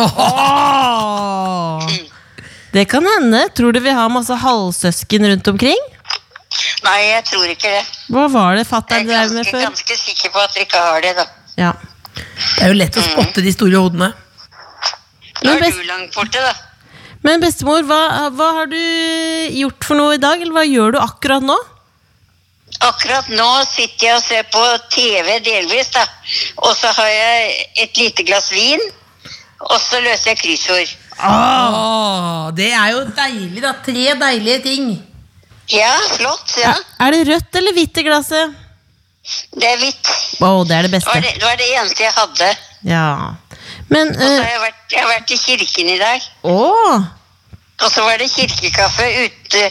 Det 2.71 2.85
kan 2.87 3.03
hende. 3.03 3.49
Tror 3.51 3.73
du 3.75 3.81
vi 3.83 3.91
har 3.91 4.07
masse 4.07 4.31
halvsøsken 4.39 5.25
rundt 5.27 5.47
omkring? 5.51 5.81
Nei, 6.85 6.99
jeg 7.09 7.23
tror 7.27 7.49
ikke 7.51 7.67
det. 7.67 7.81
Hva 8.11 8.29
var 8.31 8.55
det 8.55 8.63
fatter'n 8.69 9.03
er 9.03 9.09
drev 9.09 9.33
med 9.35 9.49
før? 9.49 9.59
Jeg 9.59 9.65
er 9.65 9.69
ganske 9.73 9.97
sikker 9.99 10.31
på 10.31 10.39
at 10.39 10.55
dere 10.55 10.67
ikke 10.67 10.83
har 10.85 11.03
det, 11.03 11.11
da. 11.19 11.25
Ja. 11.59 11.71
Det 12.15 12.63
er 12.63 12.71
jo 12.71 12.77
lett 12.79 12.95
å 12.95 13.03
spotte 13.03 13.43
de 13.43 13.51
store 13.51 13.81
hodene. 13.81 14.11
Nå 15.41 15.57
er 15.57 15.65
du 15.67 15.83
langt 15.89 16.15
borte, 16.15 16.39
da. 16.39 16.53
Men 17.27 17.43
bestemor, 17.43 17.83
hva, 17.85 18.29
hva 18.33 18.47
har 18.61 18.71
du 18.71 18.79
gjort 19.59 19.85
for 19.85 19.99
noe 19.99 20.15
i 20.15 20.21
dag? 20.21 20.39
Eller 20.41 20.55
hva 20.55 20.63
gjør 20.65 20.95
du 20.95 20.99
akkurat 21.03 21.43
nå? 21.45 21.57
Akkurat 22.81 23.27
nå 23.29 23.49
sitter 23.69 24.07
jeg 24.07 24.15
og 24.17 24.23
ser 24.25 24.47
på 24.53 24.61
TV 24.93 25.35
delvis, 25.45 25.91
da. 25.93 26.05
Og 26.65 26.73
så 26.77 26.89
har 26.97 27.09
jeg 27.13 27.67
et 27.85 27.97
lite 28.01 28.25
glass 28.25 28.49
vin. 28.53 28.81
Og 29.69 29.77
så 29.83 29.99
løser 30.01 30.31
jeg 30.33 30.39
kryssord. 30.41 30.95
Åh, 31.21 32.49
det 32.57 32.71
er 32.73 32.87
jo 32.95 33.03
deilig, 33.17 33.61
da. 33.61 33.75
Tre 33.85 34.15
deilige 34.23 34.59
ting. 34.65 34.89
Ja, 35.71 35.93
flott. 36.17 36.55
ja. 36.57 36.73
Er 36.99 37.13
det 37.13 37.21
rødt 37.29 37.55
eller 37.61 37.75
hvitt 37.77 37.97
i 38.01 38.03
glasset? 38.07 38.57
Det 39.53 39.67
er 39.69 39.77
hvitt. 39.77 40.09
Oh, 40.41 40.63
det 40.65 40.75
er 40.79 40.81
det 40.87 40.91
Det 40.91 40.97
beste. 40.97 41.13
var 41.13 41.21
det, 41.21 41.33
det 41.37 41.45
var 41.45 41.55
det 41.61 41.69
eneste 41.77 42.03
jeg 42.03 42.13
hadde. 42.17 42.49
Ja. 42.89 43.05
Men 43.93 44.09
Og 44.09 44.21
så 44.21 44.27
eh, 44.33 44.41
har 44.41 44.51
jeg 44.55 44.61
vært, 44.65 44.81
jeg 44.91 45.01
har 45.03 45.11
vært 45.13 45.31
i 45.31 45.37
kirken 45.45 45.89
i 45.93 45.97
dag. 46.01 46.25
Å! 46.43 46.57
Og 47.81 47.89
så 47.91 48.03
var 48.05 48.17
det 48.21 48.29
kirkekaffe 48.31 49.07
ute, 49.25 49.63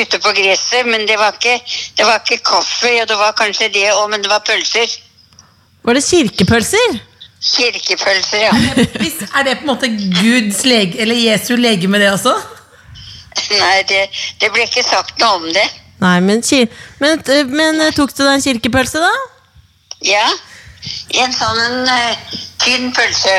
ute 0.00 0.20
på 0.20 0.32
gresset, 0.36 0.86
men 0.86 1.06
det 1.08 1.16
var, 1.18 1.36
ikke, 1.38 1.56
det 1.96 2.06
var 2.06 2.20
ikke 2.20 2.42
kaffe, 2.44 2.92
og 3.02 3.08
det 3.08 3.18
var 3.18 3.32
kanskje 3.38 3.70
det 3.72 3.86
òg, 3.92 4.08
men 4.12 4.22
det 4.22 4.30
var 4.30 4.44
pølser. 4.46 4.98
Var 5.84 5.98
det 5.98 6.04
kirkepølser? 6.04 6.98
Kirkepølser, 7.44 8.38
ja. 8.46 8.52
Hvis, 9.02 9.16
er 9.34 9.48
det 9.48 9.58
på 9.60 9.66
en 9.66 9.72
måte 9.72 9.88
Guds 10.20 10.64
lege, 10.68 11.00
eller 11.00 11.16
Jesu 11.16 11.56
legeme, 11.56 12.00
det 12.00 12.12
også? 12.12 12.34
Nei, 13.50 13.78
det, 13.88 14.04
det 14.40 14.52
ble 14.52 14.64
ikke 14.68 14.84
sagt 14.84 15.18
noe 15.20 15.40
om 15.40 15.48
det. 15.52 15.64
Nei, 16.04 16.18
men, 16.20 16.42
men, 17.00 17.20
eh, 17.32 17.46
men 17.48 17.80
eh, 17.80 17.92
tok 17.96 18.12
du 18.12 18.22
deg 18.24 18.34
en 18.36 18.44
kirkepølse, 18.44 19.00
da? 19.00 19.12
Ja. 20.04 20.24
En 21.16 21.32
sånn 21.32 21.60
en, 21.64 21.84
uh, 21.88 22.40
tynn 22.60 22.90
pølse. 22.96 23.36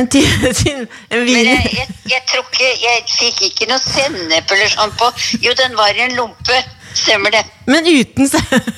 En, 0.00 0.06
time, 0.08 0.52
tin- 0.60 0.86
en 1.12 1.24
Men 1.28 1.44
jeg, 1.44 1.72
jeg, 1.76 1.88
jeg 2.08 2.22
tror 2.30 2.46
ikke 2.48 2.68
Jeg 2.80 3.02
fikk 3.12 3.42
ikke 3.50 3.66
noe 3.68 3.80
sennep 3.84 4.54
eller 4.54 4.70
sånn 4.72 4.94
på. 4.96 5.10
Jo, 5.44 5.52
den 5.58 5.76
var 5.76 5.92
i 5.96 6.06
en 6.06 6.16
lompe. 6.16 6.60
Stemmer 6.96 7.30
det. 7.34 7.42
Men 7.70 7.86
uten, 7.86 8.26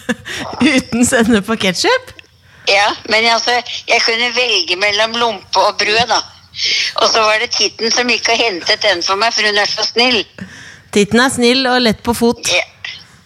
uten 0.76 1.06
sennep 1.08 1.48
og 1.48 1.60
ketsjup? 1.62 2.10
Ja, 2.68 2.90
men 3.10 3.24
altså, 3.32 3.54
jeg 3.88 4.02
kunne 4.04 4.28
velge 4.36 4.76
mellom 4.78 5.16
lompe 5.18 5.62
og 5.62 5.78
brød, 5.80 6.04
da. 6.10 6.18
Og 7.00 7.08
så 7.08 7.22
var 7.24 7.40
det 7.40 7.48
Titten 7.54 7.90
som 7.94 8.10
gikk 8.12 8.28
og 8.34 8.38
hentet 8.42 8.82
den 8.84 9.00
for 9.02 9.16
meg, 9.18 9.32
for 9.34 9.48
hun 9.48 9.58
er 9.62 9.70
så 9.70 9.86
snill. 9.88 10.20
Titten 10.92 11.22
er 11.24 11.32
snill 11.32 11.64
og 11.70 11.80
lett 11.86 12.02
på 12.04 12.12
fot. 12.14 12.44
Ja. 12.52 12.66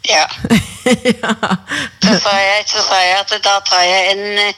Ja. 0.09 0.25
ja. 1.23 1.35
Så 2.03 2.17
sa, 2.23 2.33
jeg, 2.39 2.65
så 2.71 2.83
sa 2.87 2.99
jeg 3.03 3.19
at 3.21 3.37
da 3.45 3.59
tar 3.67 3.83
jeg 3.87 4.15
en, 4.15 4.55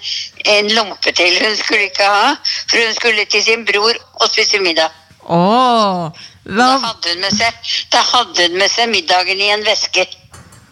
en 0.55 0.71
lompe 0.77 1.13
til. 1.17 1.39
Hun 1.45 1.57
skulle 1.57 1.89
ikke 1.89 2.07
ha, 2.09 2.35
for 2.71 2.85
hun 2.85 2.95
skulle 2.97 3.25
til 3.33 3.45
sin 3.45 3.65
bror 3.69 3.97
og 4.21 4.29
spise 4.31 4.61
middag. 4.65 4.93
Oh, 5.29 6.09
hva, 6.49 6.65
Da 6.65 6.71
hadde 6.87 7.13
hun 7.13 7.21
med 7.27 7.35
seg, 7.37 7.73
da 7.93 8.01
hadde 8.15 8.47
hun 8.49 8.57
med 8.61 8.73
seg 8.73 8.89
middagen 8.93 9.41
i 9.45 9.51
en 9.53 9.65
veske. 9.67 10.07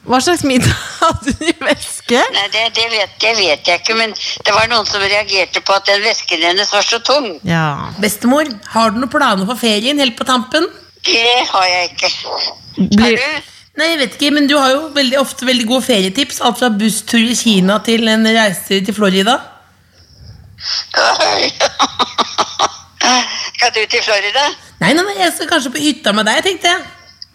hva 0.07 0.21
slags 0.23 0.45
middag 0.49 0.73
hadde 1.03 1.35
hun 1.37 1.49
i 1.51 1.55
veske? 1.67 2.23
Nei, 2.37 2.47
det, 2.55 2.63
det, 2.79 2.87
vet, 2.93 3.17
det 3.21 3.33
vet 3.41 3.69
jeg 3.69 3.83
ikke, 3.83 3.97
men 3.99 4.15
det 4.17 4.55
var 4.55 4.69
noen 4.71 4.87
som 4.89 5.03
reagerte 5.03 5.61
på 5.67 5.77
at 5.77 5.89
den 5.91 6.01
vesken 6.07 6.45
hennes 6.47 6.73
var 6.73 6.87
så 6.87 7.01
tung. 7.05 7.27
Ja. 7.45 7.91
Bestemor, 8.01 8.49
har 8.77 8.95
du 8.95 9.01
noen 9.03 9.13
planer 9.13 9.49
for 9.49 9.61
ferien 9.61 10.01
helt 10.01 10.17
på 10.17 10.25
tampen? 10.29 10.69
Det 11.07 11.37
har 11.51 11.67
jeg 11.71 11.91
ikke. 11.93 12.11
Blir, 12.77 13.03
Har 13.03 13.19
du? 13.21 13.53
Nei, 13.77 13.91
jeg 13.91 13.99
vet 14.01 14.15
ikke, 14.17 14.33
men 14.33 14.47
du 14.49 14.55
har 14.57 14.71
jo 14.73 14.87
veldig 14.97 15.19
ofte 15.21 15.45
veldig 15.45 15.67
gode 15.69 15.85
ferietips. 15.85 16.41
Alt 16.41 16.63
fra 16.63 16.71
busstur 16.73 17.21
i 17.21 17.37
Kina 17.37 17.77
til 17.85 18.09
en 18.09 18.25
reise 18.25 18.81
til 18.87 18.95
Florida. 18.97 19.37
Skal 23.57 23.75
du 23.75 23.83
til 23.93 24.03
Florida? 24.05 24.47
Nei, 24.81 24.93
nei, 24.97 25.03
nei, 25.05 25.17
jeg 25.21 25.35
skal 25.37 25.51
kanskje 25.51 25.75
på 25.75 25.83
hytta 25.83 26.15
med 26.17 26.25
deg, 26.29 26.41
tenkte 26.47 26.73
jeg. 26.73 26.87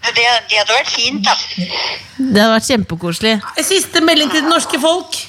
Det, 0.01 0.25
det 0.49 0.57
hadde 0.57 0.73
vært 0.73 0.89
fint, 0.89 1.21
da. 1.27 1.35
det 2.17 2.41
hadde 2.41 2.53
vært 2.55 2.69
kjempekoselig. 2.71 3.35
Siste 3.61 4.01
melding 4.01 4.33
til 4.33 4.41
det 4.41 4.49
norske 4.49 4.81
folk. 4.81 5.19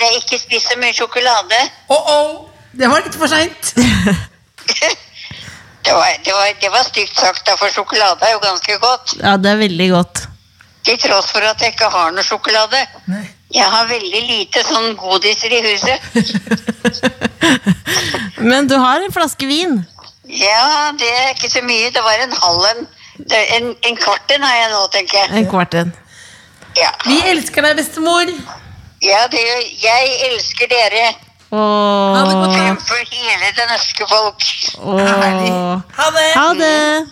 Det 0.00 0.08
er 0.08 0.16
ikke 0.22 0.40
spist 0.40 0.72
så 0.72 0.78
mye 0.80 0.96
sjokolade. 0.96 1.60
Oh, 1.92 2.12
oh. 2.16 2.32
Det 2.72 2.88
var 2.88 3.04
litt 3.04 3.20
for 3.20 3.28
seint. 3.28 3.74
Det 5.80 5.92
det 6.24 6.32
det 6.60 6.68
var 6.70 6.84
stygt 6.84 7.16
sagt, 7.16 7.46
da, 7.46 7.56
for 7.58 7.72
sjokolade 7.72 8.26
er 8.28 8.34
jo 8.36 8.40
ganske 8.42 8.76
godt. 8.78 9.14
Ja, 9.22 9.36
det 9.36 9.50
er 9.50 9.56
veldig 9.56 9.88
godt. 9.90 10.29
Til 10.84 10.96
tross 10.98 11.28
for 11.34 11.44
at 11.44 11.60
jeg 11.60 11.74
ikke 11.74 11.90
har 11.92 12.12
noe 12.16 12.24
sjokolade. 12.24 12.80
Nei. 13.10 13.24
Jeg 13.52 13.66
har 13.66 13.86
veldig 13.90 14.20
lite 14.28 14.62
sånn 14.64 14.92
godiser 14.96 15.52
i 15.52 15.60
huset. 15.64 15.98
Men 18.50 18.68
du 18.70 18.76
har 18.78 19.02
en 19.04 19.12
flaske 19.12 19.46
vin. 19.50 19.80
Ja, 20.30 20.92
det 20.96 21.08
er 21.10 21.32
ikke 21.34 21.50
så 21.50 21.62
mye. 21.66 21.90
Det 21.92 22.02
var 22.04 22.22
en 22.24 22.32
halv 22.42 22.66
en. 22.70 22.86
En, 23.36 23.66
en 23.90 23.96
kvart 24.00 24.30
en 24.32 24.42
har 24.46 24.54
jeg 24.56 24.70
nå, 24.72 24.84
tenker 24.94 25.18
jeg. 25.18 25.32
En 25.42 25.48
kvart 25.50 25.74
en. 25.82 25.90
Ja, 26.78 26.92
Vi 27.04 27.18
elsker 27.32 27.66
deg, 27.66 27.76
bestemor. 27.80 28.30
ja 29.02 29.24
det, 29.32 29.40
gjør- 29.42 29.70
jeg 29.82 30.10
elsker 30.30 30.68
dere 30.70 31.02
Ha 31.50 32.22
det 32.28 32.34
godt, 32.38 32.46
Åh, 32.46 32.54
fremfor 32.54 33.00
hele 33.10 33.48
det 33.56 33.66
norske 33.72 34.06
folk. 34.06 34.44
Åh. 34.78 35.00
Ha 35.98 36.10
det. 36.14 36.28
Ha 36.36 36.48
det. 36.54 37.06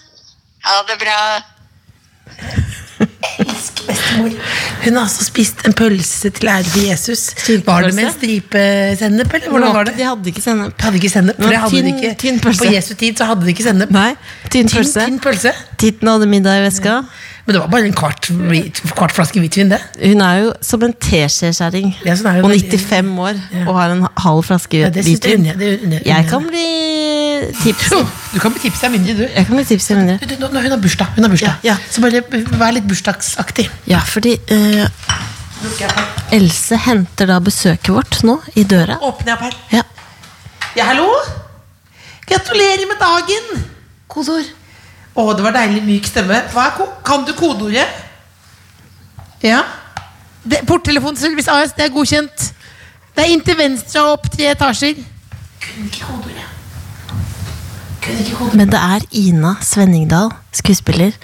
Ha 0.68 0.76
det 0.86 0.98
bra. 1.02 1.18
Elsker 3.38 3.86
bestemor. 3.88 4.30
Hun 4.84 4.96
har 4.98 5.02
altså 5.04 5.24
spist 5.28 5.64
en 5.68 5.72
pølse 5.78 6.30
til 6.34 6.48
ære 6.50 6.64
for 6.72 6.80
Jesus. 6.88 7.22
Var 7.66 7.86
det 7.86 7.94
med 7.94 8.04
en 8.08 8.12
stripe 8.16 8.62
sennep, 8.98 9.34
eller 9.38 9.50
hvordan 9.54 9.74
var 9.74 9.84
det? 9.90 9.96
De 9.98 10.04
hadde 10.08 10.32
ikke 10.32 10.42
sennep. 10.44 10.80
Hadde 10.82 11.00
ikke 11.00 11.12
sennep, 11.12 11.36
for 11.42 11.54
hadde 11.54 11.72
tynn- 11.76 11.90
ikke. 11.94 12.14
tynn. 12.22 12.40
På 12.40 12.52
Jesu 12.74 12.94
tid 12.94 13.16
så 13.20 13.24
hadde 13.30 13.46
de 13.46 13.54
ikke 13.54 13.66
sennep. 13.68 13.90
Nei, 13.94 14.12
tynn 14.50 14.68
pølse. 14.72 15.04
tynn 15.06 15.18
pølse. 15.22 15.52
Titten 15.78 16.08
hadde 16.12 16.26
middag 16.30 16.58
i 16.62 16.66
veska. 16.68 17.02
Men 17.48 17.54
det 17.54 17.60
var 17.62 17.68
bare 17.72 17.86
en 17.88 17.94
kvart, 17.96 18.26
kvart 18.92 19.12
flaske 19.16 19.40
hvitvin, 19.40 19.70
det. 19.72 19.78
Hun 20.04 20.20
er 20.20 20.40
jo 20.42 20.50
som 20.60 20.82
en 20.84 20.92
teskjekjerring. 20.92 21.94
Ja, 22.04 22.12
sånn 22.18 22.42
og 22.44 22.50
95 22.52 23.14
år 23.24 23.38
og 23.66 23.70
har 23.78 23.94
en 23.94 24.02
halv 24.20 24.42
flaske 24.44 24.82
Ja, 24.82 24.90
det 24.92 25.06
jeg 25.06 25.16
hvitvin. 25.16 25.46
Jeg 25.48 25.80
unner- 25.86 26.28
kan 26.28 26.44
bli 26.44 26.66
tips. 27.62 27.88
Du 28.32 28.38
kan 28.42 28.52
bli 28.54 28.60
tipset 28.66 28.84
av 28.88 28.92
mindre, 28.94 29.14
du. 29.18 29.24
Jeg 29.26 29.46
kan 29.48 29.56
bli 29.58 29.64
tipset 29.68 29.96
mindre. 29.98 30.18
Du, 30.22 30.34
nå- 30.42 30.50
nå- 30.54 30.62
Hun 30.64 30.70
har 30.74 30.80
bursdag. 30.82 31.14
Hun 31.16 31.24
har 31.26 31.32
bursdag. 31.32 31.54
Ja, 31.66 31.74
ja. 31.74 31.76
Så 31.90 32.02
bare 32.04 32.22
vær 32.60 32.74
litt 32.76 32.86
bursdagsaktig. 32.88 33.68
Ja, 33.90 34.00
fordi 34.06 34.36
uh, 34.50 34.86
Else 36.34 36.76
henter 36.84 37.26
da 37.30 37.38
besøket 37.42 37.90
vårt 37.94 38.20
nå 38.26 38.36
i 38.54 38.64
døra. 38.68 38.98
Åpner 39.02 39.32
jeg 39.32 39.38
opp 39.38 39.46
her. 39.48 39.56
Ja. 39.74 39.82
Ja, 40.78 40.84
hallo? 40.92 41.08
Gratulerer 42.28 42.84
med 42.90 43.00
dagen! 43.00 43.64
Kodeord. 44.12 44.50
Å, 45.18 45.24
det 45.34 45.42
var 45.46 45.56
deilig 45.56 45.80
myk 45.86 46.06
stemme. 46.06 46.42
Kan 47.06 47.24
du 47.26 47.32
kodeordet? 47.34 47.88
Ja. 49.42 49.62
Porttelefonservice 50.68 51.50
AS, 51.50 51.74
det 51.76 51.88
er 51.88 51.94
godkjent. 51.94 52.46
Det 53.16 53.24
er 53.24 53.32
inn 53.34 53.42
til 53.42 53.56
venstre 53.58 54.04
og 54.04 54.18
opp 54.18 54.28
tre 54.30 54.52
etasjer. 54.52 55.00
Kunne 55.64 55.88
ikke 55.90 56.04
kodeordet. 56.06 56.47
Men 58.56 58.70
det 58.72 58.78
er 58.80 59.04
Ina 59.16 59.54
Svenningdal, 59.64 60.32
skuespiller. 60.56 61.14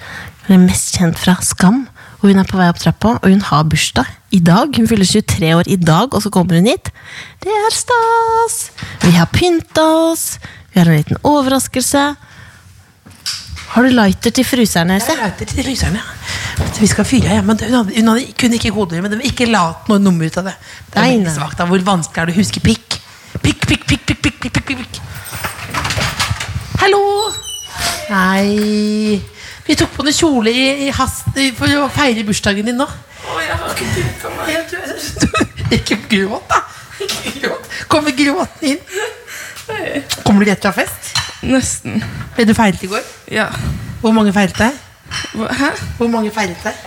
Hun 0.45 0.57
er 0.59 0.65
mest 0.67 0.95
kjent 0.97 1.19
fra 1.19 1.37
Skam. 1.43 1.85
Og 2.21 2.31
hun 2.31 2.41
er 2.41 2.47
på 2.49 2.57
vei 2.57 2.67
opp 2.71 2.79
trappa, 2.81 3.15
og 3.19 3.29
hun 3.29 3.41
har 3.45 3.65
bursdag 3.69 4.07
i 4.33 4.39
dag. 4.41 4.71
Hun 4.73 4.87
fyller 4.89 5.05
23 5.05 5.51
år 5.59 5.67
i 5.69 5.77
dag, 5.77 6.13
og 6.13 6.23
så 6.23 6.31
kommer 6.33 6.57
hun 6.57 6.69
hit. 6.71 6.89
Det 7.43 7.53
er 7.53 7.75
stas! 7.75 8.55
Vi 9.03 9.11
har 9.13 9.29
pynta 9.29 9.83
oss. 10.09 10.39
Vi 10.73 10.79
har 10.79 10.89
en 10.89 10.97
liten 10.97 11.19
overraskelse. 11.21 12.05
Har 13.75 13.83
du 13.83 13.91
lighter 13.91 14.31
til 14.31 14.47
fryseren, 14.47 14.89
Jeg 14.89 15.01
har 15.05 15.21
lighter 15.21 15.45
til 15.51 15.63
fryseren, 15.63 15.99
ja. 15.99 16.65
Vi 16.79 16.87
skal 16.87 17.05
fyre. 17.05 17.41
Men 17.43 17.59
hun, 17.59 17.73
hadde, 17.73 17.93
hun 17.93 18.07
hadde, 18.07 18.33
kunne 18.39 18.57
ikke 18.57 18.71
kodeordet, 18.71 19.03
men 19.03 19.11
det 19.11 19.19
var 19.19 19.29
ikke 19.29 19.51
lat 19.51 19.89
noe 19.91 19.99
nummer 19.99 20.25
ut 20.25 20.37
av 20.37 20.49
det. 20.49 20.55
Det 20.93 21.05
er 21.05 21.51
da. 21.57 21.65
Hvor 21.69 21.85
vanskelig 21.93 22.21
er 22.23 22.31
det 22.31 22.37
å 22.37 22.39
huske 22.39 22.63
pikk? 22.63 22.97
Pikk, 23.43 23.67
pikk, 23.67 23.85
pikk, 23.85 24.05
pikk, 24.07 24.21
pikk, 24.23 24.39
pikk, 24.47 24.61
pikk, 24.63 24.77
pikk. 24.79 25.14
Hallo! 26.85 27.31
Hei. 28.13 29.17
Vi 29.65 29.73
tok 29.73 29.89
på 29.95 30.03
noe 30.05 30.13
kjole 30.13 30.51
i, 30.53 30.65
i 30.85 30.89
hast 30.93 31.31
for 31.57 31.71
å 31.81 31.87
feire 31.89 32.21
bursdagen 32.27 32.67
din 32.69 32.77
nå. 32.77 32.85
Oh, 33.25 33.39
jeg 33.41 33.55
har 33.57 33.71
Ikke 35.73 35.95
gråt, 36.11 36.45
da. 36.51 36.59
Ikke 37.01 37.31
gråt. 37.39 37.65
Kommer 37.89 38.13
gråten 38.13 38.75
inn? 38.75 38.83
Kommer 40.27 40.45
du 40.45 40.51
rett 40.51 40.61
fra 40.61 40.75
fest? 40.77 41.09
Nesten. 41.41 41.97
Ble 42.35 42.45
du 42.45 42.53
feiret 42.53 42.85
i 42.85 42.89
går? 42.91 43.01
Ja. 43.33 43.47
Hvor 44.03 44.13
mange 44.13 44.35
feiret 44.35 44.61
deg? 44.61 44.77
Hæ? 45.41 45.71
Hvor 45.97 46.11
mange 46.13 46.29
feiret 46.35 46.61
deg? 46.67 46.85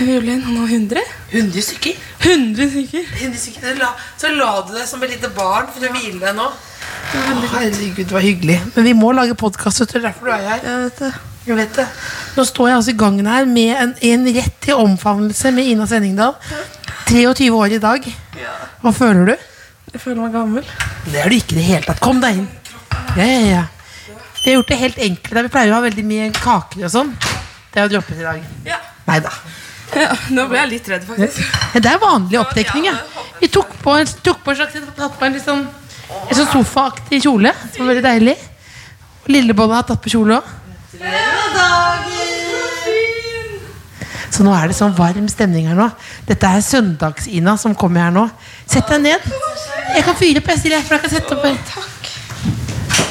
Han 0.00 0.42
nå 0.56 0.66
100? 0.66 1.06
100 1.30 1.68
stykker. 1.68 2.02
100 2.26 2.66
stykker. 2.74 3.06
100 3.20 3.38
stykker. 3.44 3.62
Så 3.62 3.78
la, 3.78 3.92
så 4.24 4.34
la 4.34 4.50
du 4.66 4.74
deg 4.74 4.90
som 4.90 5.06
et 5.06 5.14
lite 5.14 5.30
barn 5.38 5.70
for 5.70 5.86
å 5.86 5.94
hvile 5.94 6.18
deg 6.18 6.34
nå. 6.34 6.50
Herregud, 7.10 8.06
det 8.06 8.12
var 8.12 8.24
hyggelig. 8.24 8.60
Men 8.74 8.84
vi 8.84 8.92
må 8.94 9.12
lage 9.16 9.34
podkast, 9.38 9.82
det 9.88 9.98
er 10.00 10.08
derfor 10.10 10.30
du 10.30 10.32
er 10.36 10.46
her. 10.46 10.64
Jeg 10.64 10.84
vet 10.84 11.02
det. 11.02 11.12
Jeg 11.46 11.56
vet 11.56 11.78
det. 11.80 11.86
Nå 12.36 12.44
står 12.46 12.68
jeg 12.68 12.76
altså 12.76 12.92
i 12.92 12.98
gangen 13.00 13.26
her 13.26 13.46
med 13.48 13.70
en, 13.82 13.94
en 14.10 14.26
rett 14.36 14.58
til 14.62 14.82
omfavnelse 14.82 15.52
med 15.56 15.70
Ina 15.72 15.86
Senningdal. 15.88 16.36
23 17.08 17.50
år 17.56 17.76
i 17.76 17.80
dag. 17.82 18.06
Hva 18.82 18.92
føler 18.94 19.32
du? 19.32 19.46
Jeg 19.90 20.02
føler 20.04 20.20
meg 20.22 20.34
gammel. 20.36 20.66
Det 21.10 21.22
er 21.24 21.32
du 21.32 21.34
ikke 21.40 21.56
i 21.56 21.58
det 21.58 21.66
hele 21.66 21.86
tatt. 21.88 22.02
Kom 22.04 22.20
deg 22.22 22.42
inn. 22.42 22.48
Ja, 23.16 23.24
ja, 23.26 23.40
ja. 23.56 23.64
Vi 24.44 24.52
har 24.52 24.60
gjort 24.60 24.70
det 24.70 24.78
helt 24.80 25.00
enkelt. 25.08 25.42
Vi 25.48 25.52
pleier 25.52 25.72
å 25.72 25.80
ha 25.80 25.82
veldig 25.84 26.04
mye 26.06 26.28
kaker 26.36 26.86
og 26.86 26.92
sånn. 26.92 27.10
Det 27.74 27.82
har 27.82 27.90
droppet 27.90 28.20
i 28.20 28.24
dag. 28.28 28.44
Ja. 28.68 28.78
Nei 29.08 29.18
da. 29.24 29.32
ja. 29.98 30.12
Nå 30.36 30.46
ble 30.50 30.60
jeg 30.62 30.70
litt 30.76 30.92
redd, 30.92 31.04
faktisk. 31.08 31.42
Det 31.74 31.90
er 31.90 31.98
vanlig 32.02 32.38
oppdekning. 32.40 32.86
Ja. 32.88 32.94
Vi 33.40 33.50
tok 33.52 33.74
på 33.82 33.96
en, 33.98 34.14
tok 34.24 34.40
på 34.44 34.54
en 34.54 34.60
slags 34.60 34.78
tatt 34.96 35.18
på 35.18 35.26
en 35.26 35.36
litt 35.36 35.44
sånn, 35.46 35.66
en 36.30 36.36
sånn 36.38 36.50
sofaaktig 36.52 37.22
kjole. 37.24 37.52
Som 37.74 37.84
var 37.84 37.94
veldig 37.94 38.06
deilig. 38.06 38.36
Lillebolla 39.30 39.80
har 39.80 39.86
tatt 39.88 40.02
på 40.02 40.12
kjole 40.12 40.40
òg. 40.40 40.56
Så 44.30 44.44
nå 44.46 44.52
er 44.56 44.70
det 44.70 44.76
sånn 44.78 44.94
varm 44.96 45.26
stemning 45.28 45.66
her 45.68 45.76
nå. 45.76 45.88
Dette 46.28 46.48
er 46.48 46.62
Søndags-Ina 46.64 47.56
som 47.60 47.74
kommer 47.76 48.06
her 48.06 48.14
nå. 48.14 48.24
Sett 48.70 48.88
deg 48.88 49.02
ned. 49.04 49.30
Jeg 49.96 50.04
kan 50.06 50.16
fyre 50.16 50.40
opp, 50.40 50.50
jeg, 50.52 50.62
stiller, 50.62 50.84
For 50.86 50.96
jeg 50.96 51.02
kan 51.04 51.12
sette 51.12 51.34
opp 51.34 51.44
her. 51.44 51.56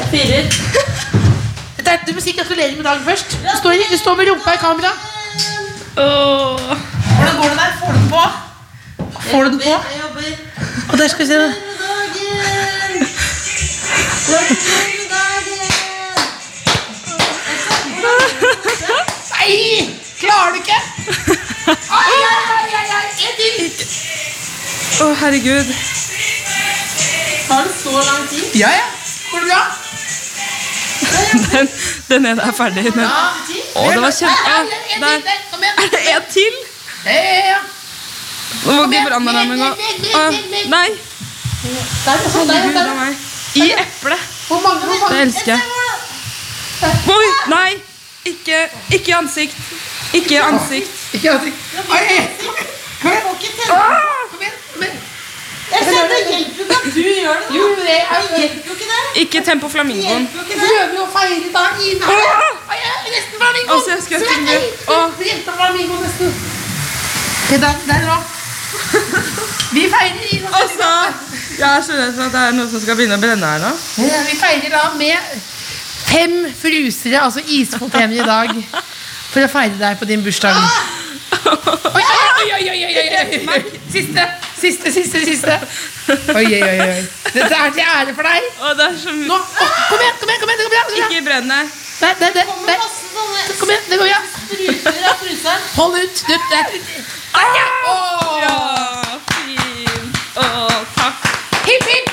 Fyrer. 0.10 0.50
Dette 1.78 1.94
er, 1.94 2.04
du 2.08 2.14
må 2.16 2.24
si 2.24 2.34
gratulerer 2.38 2.76
med 2.78 2.88
dagen 2.88 3.06
først. 3.06 3.36
Du 3.44 3.52
står, 3.60 3.84
du 3.92 3.98
står 4.00 4.20
med 4.20 4.32
rumpa 4.32 4.56
i 4.56 4.62
kamera. 4.64 4.94
Hvordan 6.00 7.36
går 7.42 7.50
det 7.50 7.58
der? 7.60 7.72
Får 7.80 7.92
du 7.92 8.00
den 8.00 8.10
på? 8.10 8.24
Får 9.30 9.44
du 9.44 9.50
den 9.50 9.60
på? 9.68 9.76
Og 10.92 10.98
der 10.98 11.08
skal 11.14 11.26
vi 11.26 11.32
se. 11.34 11.42
Nei! 19.50 19.90
Klarer 20.20 20.52
du 20.54 20.58
ikke? 20.60 20.80
Ai, 21.90 22.16
ai, 22.30 22.44
ai, 22.56 22.70
ai, 22.80 22.88
ai. 22.98 23.08
En 23.26 23.34
til. 23.40 23.56
Å, 25.00 25.08
herregud. 25.22 25.70
Har 27.50 27.62
det 27.66 27.74
så 27.80 27.94
lang 27.96 28.24
tid? 28.30 28.48
Ja, 28.60 28.70
ja. 28.76 28.88
Går 29.32 29.40
det 29.40 29.50
bra? 29.50 29.62
Den, 31.52 31.70
den 32.10 32.26
ene 32.30 32.42
er 32.46 32.54
ferdig. 32.58 32.84
Den. 32.94 33.06
Å, 33.06 33.86
det 33.90 34.02
var 34.04 34.14
kjempe... 34.14 34.56
Der. 35.02 35.18
Er 35.70 35.94
det 35.96 36.02
en 36.14 36.28
til? 36.34 36.56
Nå 38.66 38.76
må 38.76 38.82
ikke 38.90 39.06
brannalarmen 39.08 39.62
gå. 39.64 39.70
Nei. 40.74 40.90
Der, 41.64 41.80
der, 42.06 42.18
Gud 42.34 42.54
der. 42.54 42.84
a 42.84 42.98
meg. 43.00 43.26
I 43.58 43.72
eplet. 43.82 44.29
Hvor 44.50 44.60
mange, 44.66 44.80
hvor 44.86 44.98
mange? 45.02 45.16
Det 45.16 45.22
elsker 45.28 45.52
jeg. 45.54 45.62
Oi, 47.16 47.28
nei. 47.56 47.72
Ikke, 48.26 48.58
ikke 48.98 49.16
ansikt. 49.16 49.56
Ikke 50.14 50.42
ansikt. 50.44 50.90
Ikke 51.14 51.32
ansikt. 51.32 51.56
Kom 51.88 51.96
igjen. 52.10 52.28
Kom 53.02 53.12
igjen. 53.12 53.22
Kom 54.74 54.82
igjen. 54.82 55.00
Jeg 55.72 55.82
sender 55.86 56.20
hjelp 56.30 56.60
ut 56.62 56.72
at 56.76 56.86
du 56.96 57.02
gjør 57.02 57.38
det. 57.42 57.58
Jo, 57.58 57.68
det 57.78 57.98
er 58.00 58.24
hjelper 58.38 58.70
jo 58.70 58.74
ikke 58.74 58.88
det. 58.90 59.22
Ikke 59.22 59.44
tempo 59.46 59.70
flamingoen. 59.70 60.26
Vi 60.50 60.58
prøver 60.58 60.96
jo 60.98 61.06
å 61.06 61.12
feire 61.14 61.52
da 61.54 61.66
i 61.78 61.94
Nesten 63.14 63.38
flamingo. 63.38 63.78
Å, 63.78 63.80
se, 63.86 63.92
jeg 63.92 64.04
skal. 64.08 64.20
Jenta 65.30 65.58
flamingo 65.62 66.02
nesten. 66.02 66.34
Ok, 67.46 67.56
der, 67.62 67.82
der 67.86 68.06
nå. 68.10 68.18
Vi 69.78 69.86
feirer 69.94 70.26
Ina. 70.34 70.50
Jeg 71.60 71.68
er 71.68 71.82
så 71.84 71.96
redd 71.98 72.14
for 72.16 72.24
at 72.30 72.32
det 72.36 72.42
er 72.48 72.54
noe 72.56 72.70
som 72.72 72.80
skal 72.84 72.96
begynne 72.96 73.18
å 73.20 73.22
brenne 73.24 73.48
her 73.52 73.60
nå. 73.66 73.72
Ja, 74.06 74.20
Vi 74.30 74.36
feirer 74.40 74.72
da 74.72 74.84
med 74.96 75.34
fem 76.10 76.38
frusere, 76.56 77.20
altså 77.26 77.42
isfontener, 77.46 78.16
i 78.22 78.26
dag, 78.26 78.54
for 79.34 79.44
å 79.46 79.50
feire 79.52 79.76
deg 79.82 80.00
på 80.00 80.08
din 80.10 80.24
bursdag. 80.26 80.56
Oi, 81.50 82.06
oi, 82.06 82.48
oi, 82.56 82.64
oi, 82.72 82.82
oi, 82.88 83.08
oi. 83.54 83.60
Siste, 83.92 84.24
siste, 84.60 84.92
siste, 84.96 85.20
siste. 85.28 85.56
Oi, 86.34 86.46
oi, 86.48 86.62
oi. 86.64 87.04
Dette 87.36 87.54
er 87.60 87.76
til 87.76 87.84
ære 87.86 88.16
for 88.18 88.26
deg. 88.26 88.48
Å, 88.64 88.72
det 88.80 88.88
er 88.88 88.96
så 89.04 89.14
Nå, 89.14 89.20
mye. 89.20 89.38
å, 89.38 89.70
kom 89.92 90.00
igjen, 90.02 90.16
kom 90.24 90.30
igjen, 90.32 90.42
kom 90.42 90.50
igjen, 90.50 90.60
det 90.60 90.64
det 90.64 90.66
går 90.66 90.74
bra. 90.74 90.84
Ikke 91.04 91.26
brenne. 91.28 91.60
Der, 92.00 92.16
Nei, 92.24 92.30
det, 92.34 92.44
Kommer 92.48 92.68
der. 92.72 92.78
masse 92.80 93.04
sånne 93.12 93.42
Kom 93.60 93.70
igjen, 93.74 93.86
det 93.92 93.98
går 94.00 94.08
bra. 94.08 94.20
Hold 95.76 96.00
ut. 96.00 96.24
Du, 96.24 96.36
der. 96.50 96.66
Der, 97.36 97.48
ja. 97.60 97.66
Åh. 97.92 97.98
Ja, 98.46 98.56
fin. 99.36 100.10
Å, 100.40 100.48
takk. 100.96 101.28
Hipp, 101.70 101.86
hipp. 101.86 102.08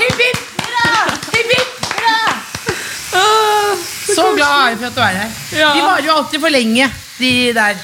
Hipp, 0.00 0.16
hipp. 0.22 0.40
Hipp, 1.34 1.52
hipp. 1.52 1.70
Å, 3.12 3.24
Så 4.42 4.50
glad 4.50 4.68
jeg 4.68 4.78
for 4.78 4.86
at 4.86 4.94
du 4.94 5.00
er 5.06 5.18
her. 5.22 5.30
Ja. 5.56 5.70
De 5.76 5.80
varer 5.86 6.06
jo 6.06 6.14
alltid 6.18 6.40
for 6.42 6.50
lenge, 6.54 6.90
de 7.18 7.32
der. 7.56 7.74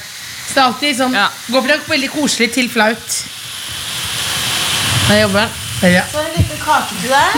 Så 0.49 0.53
det 0.53 0.61
er 0.61 0.67
alltid 0.67 0.97
sånn 0.97 1.13
Ja. 1.15 1.27
Går 1.53 1.61
fra 1.67 1.77
veldig 1.87 2.09
koselig 2.13 2.51
til 2.53 2.69
flaut. 2.73 3.17
Der 5.09 5.21
jobber 5.23 5.39
den. 5.81 5.93
Ja. 5.93 6.03
Så 6.11 6.19
en 6.19 6.33
liten 6.35 6.59
kake 6.59 6.93
til 6.99 7.09
deg. 7.09 7.29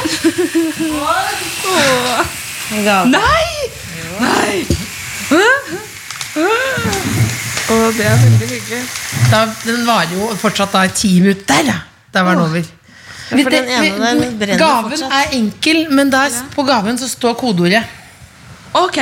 En 2.72 2.84
gave. 2.84 3.06
Nei! 3.12 3.46
Nei! 4.20 4.66
Å, 7.72 7.78
det 7.96 8.06
er 8.08 8.18
veldig 8.20 8.48
hyggelig. 8.50 8.82
Da, 9.32 9.46
den 9.64 9.86
varer 9.88 10.12
jo 10.18 10.30
fortsatt 10.42 10.74
da 10.76 10.84
i 10.88 10.92
ti 10.96 11.14
minutter. 11.22 11.64
Ja! 11.70 11.78
Der 12.12 12.26
var 12.28 12.36
den 12.36 12.44
over. 12.44 12.64
for 13.32 13.50
den 13.54 13.70
ene 13.72 14.10
den 14.40 14.58
gaven 14.60 14.92
fortsatt. 14.92 15.14
er 15.16 15.36
enkel, 15.38 15.86
men 15.96 16.12
der, 16.12 16.34
på 16.56 16.66
gaven 16.68 16.98
så 17.00 17.08
står 17.08 17.38
kodeordet. 17.40 17.84
Ok, 18.74 18.98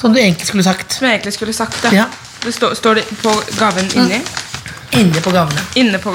Som 0.00 0.12
du 0.14 0.20
egentlig 0.20 0.46
skulle 0.46 0.62
sagt. 0.64 0.92
som 0.92 1.06
jeg 1.06 1.14
egentlig 1.18 1.32
skulle 1.34 1.52
sagt 1.52 1.84
ja. 1.84 1.90
Ja. 1.92 2.04
Det 2.44 2.52
står, 2.54 2.74
står 2.74 2.94
det 2.94 3.04
på 3.22 3.32
gaven 3.58 3.88
inni? 3.94 4.20
Inne 4.92 5.20
på 5.20 5.30
gavene. 5.30 5.60
Inne 5.76 5.98
på, 5.98 6.14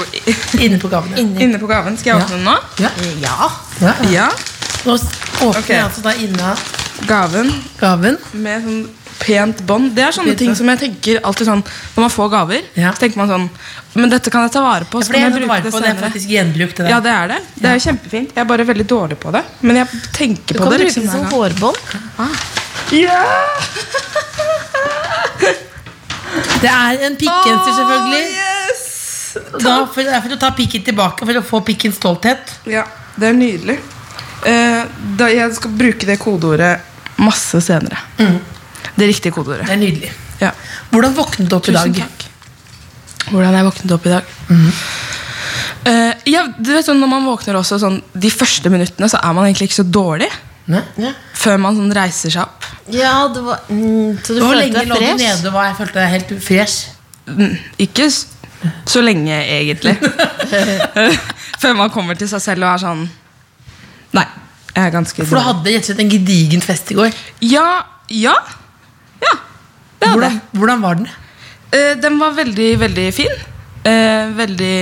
Inne 0.58 0.78
på 0.80 0.88
gavene. 0.88 1.16
inne 1.40 1.58
på 1.58 1.66
gaven. 1.66 1.98
Skal 1.98 2.14
jeg 2.16 2.24
åpne 2.24 2.36
den 2.36 2.44
nå? 2.44 2.54
Ja. 2.80 2.90
Ja. 3.20 3.50
ja. 3.80 3.92
Ja. 4.10 4.28
Nå 4.84 4.94
s- 4.98 5.04
åpner 5.40 5.58
Ok. 5.60 5.68
jeg 5.68 5.82
altså 5.84 6.00
da 6.02 6.12
inne 6.12 6.56
Gaven 7.06 7.52
gaven. 7.80 8.16
med 8.32 8.62
sånn 8.64 8.88
pent 9.24 9.62
bånd. 9.66 9.94
Det 9.96 10.04
er 10.04 10.12
sånne 10.16 10.34
Fint, 10.34 10.42
ting 10.44 10.54
som 10.58 10.68
jeg 10.72 10.78
tenker 10.84 11.20
alltid 11.24 11.46
sånn 11.48 11.62
Når 11.64 12.00
man 12.04 12.12
får 12.12 12.28
gaver, 12.34 12.62
Ja. 12.76 12.90
så 12.92 12.98
tenker 13.04 13.16
man 13.22 13.28
sånn 13.32 13.46
Men 13.94 14.10
dette 14.12 14.30
kan 14.30 14.42
jeg 14.44 14.52
ta 14.52 14.60
vare 14.64 14.84
på. 14.84 15.00
Ja, 15.00 15.04
Så 15.06 15.12
det 15.12 15.20
kan 15.20 15.32
jeg 15.32 15.40
bruke 15.40 15.62
det 15.62 15.72
på, 15.72 15.80
det 15.80 15.88
er 15.88 15.94
senere. 15.94 16.04
faktisk 16.10 16.28
gjenbruk. 16.34 16.74
Det 16.74 16.84
der. 16.84 16.90
Ja, 16.92 17.00
det 17.00 17.12
er 17.14 17.28
det. 17.32 17.38
Det 17.60 17.70
er 17.70 17.74
jo 17.78 17.84
kjempefint. 17.88 18.34
Jeg 18.34 18.42
er 18.44 18.48
bare 18.52 18.64
veldig 18.68 18.86
dårlig 18.90 19.18
på 19.22 19.32
det. 19.32 19.44
Men 19.62 19.76
jeg 19.80 19.86
tenker 20.12 20.52
Du 20.54 20.58
på 20.58 20.64
kan 20.64 20.72
bruke 20.74 20.84
liksom 20.84 21.02
det 21.02 21.12
som 21.12 21.24
hårbånd. 21.32 21.76
Ja! 22.92 23.22
Det 26.64 26.70
er 26.70 27.02
en 27.06 27.16
pikkgenser, 27.20 27.72
selvfølgelig. 27.76 28.26
yes! 28.34 28.82
Da, 29.64 29.74
for, 29.90 30.02
det 30.06 30.14
er 30.14 30.22
for 30.24 30.34
å 30.34 30.38
ta 30.40 30.50
pikken 30.56 30.84
tilbake, 30.86 31.26
for 31.26 31.40
å 31.40 31.42
få 31.44 31.60
pikkens 31.66 31.98
stolthet. 32.00 32.54
Ja, 32.70 32.84
det 33.18 33.28
er 33.30 33.36
nydelig. 33.36 33.76
Uh, 34.44 34.82
da 35.18 35.28
jeg 35.32 35.54
skal 35.56 35.74
bruke 35.78 36.08
det 36.08 36.18
kodeordet 36.22 36.72
masse 37.22 37.60
senere. 37.64 38.00
Det 38.96 39.08
riktige 39.10 39.32
kodeordet. 39.34 39.66
Det 39.66 39.74
er 39.74 39.80
nydelig. 39.80 40.10
Ja. 40.40 40.50
Hvordan 40.90 41.14
våknet 41.16 41.48
du 41.50 41.56
opp 41.56 41.68
i 41.68 41.72
Tusen 41.74 41.92
dag? 41.92 42.04
takk. 42.04 43.30
Hvordan 43.32 43.54
jeg 43.56 43.64
våknet 43.66 43.92
opp 43.96 44.06
i 44.06 44.12
dag? 44.12 44.34
Eh, 45.84 46.12
ja, 46.32 46.42
du 46.58 46.70
vet 46.72 46.86
sånn 46.86 47.00
Når 47.02 47.08
man 47.10 47.24
våkner 47.28 47.56
også 47.58 47.76
sånn 47.80 47.98
De 48.16 48.30
første 48.32 48.70
minuttene 48.72 49.08
så 49.12 49.18
er 49.20 49.34
man 49.36 49.44
egentlig 49.48 49.66
ikke 49.68 49.78
så 49.82 49.84
dårlig. 49.92 50.28
Ne? 50.72 50.80
Før 51.36 51.58
man 51.60 51.76
sånn 51.76 51.92
reiser 51.92 52.32
seg 52.32 52.42
opp. 52.46 52.64
Ja, 52.92 53.26
det 53.32 53.42
var 53.44 53.60
mm, 53.68 54.20
Så 54.24 54.36
du 54.36 54.40
Hvor 54.40 54.54
følte 54.54 54.62
lenge 54.62 54.78
deg 54.78 54.88
lå 54.88 54.96
du 54.96 55.04
fresh? 55.04 55.20
nede 55.20 55.50
og 55.50 55.56
var 55.58 55.66
jeg 55.68 55.76
følte 55.80 55.98
deg 56.00 56.14
helt 56.14 56.32
fresh? 56.44 56.76
Mm, 57.28 57.54
Ikke 57.84 58.08
så 58.88 59.00
lenge, 59.04 59.34
egentlig. 59.44 59.92
Før 61.62 61.74
man 61.76 61.90
kommer 61.92 62.16
til 62.16 62.28
seg 62.30 62.40
selv 62.44 62.64
og 62.64 62.70
er 62.70 62.82
sånn 62.84 63.02
Nei. 64.16 64.24
Jeg 64.74 64.88
er 64.88 64.92
ganske 64.94 65.24
For 65.28 65.36
du 65.38 65.44
hadde 65.44 65.72
rett 65.74 65.84
og 65.84 65.90
slett 65.90 66.00
en 66.04 66.10
gedigen 66.12 66.62
fest 66.64 66.90
i 66.90 66.96
går. 66.98 67.12
Ja. 67.44 67.66
Ja. 68.10 68.34
Ja. 69.24 69.34
Det 69.98 70.10
hadde 70.10 70.28
jeg. 70.28 70.38
Hvordan, 70.38 70.40
hvordan 70.60 70.84
var 70.84 71.00
den? 71.00 71.10
Eh, 71.74 71.92
den 72.00 72.20
var 72.20 72.36
veldig, 72.36 72.70
veldig 72.84 73.08
fin. 73.16 73.44
Eh, 73.84 74.30
veldig, 74.36 74.76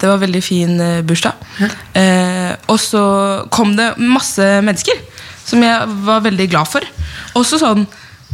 det 0.00 0.08
var 0.10 0.18
veldig 0.22 0.42
fin 0.42 0.80
eh, 0.82 1.00
bursdag. 1.06 1.46
Eh, 1.94 2.52
og 2.66 2.80
så 2.82 3.02
kom 3.54 3.76
det 3.78 3.92
masse 4.00 4.48
mennesker 4.66 4.98
som 5.48 5.62
jeg 5.64 5.96
var 6.06 6.24
veldig 6.26 6.48
glad 6.50 6.68
for. 6.68 6.84
Også 7.38 7.60
sånn 7.60 7.86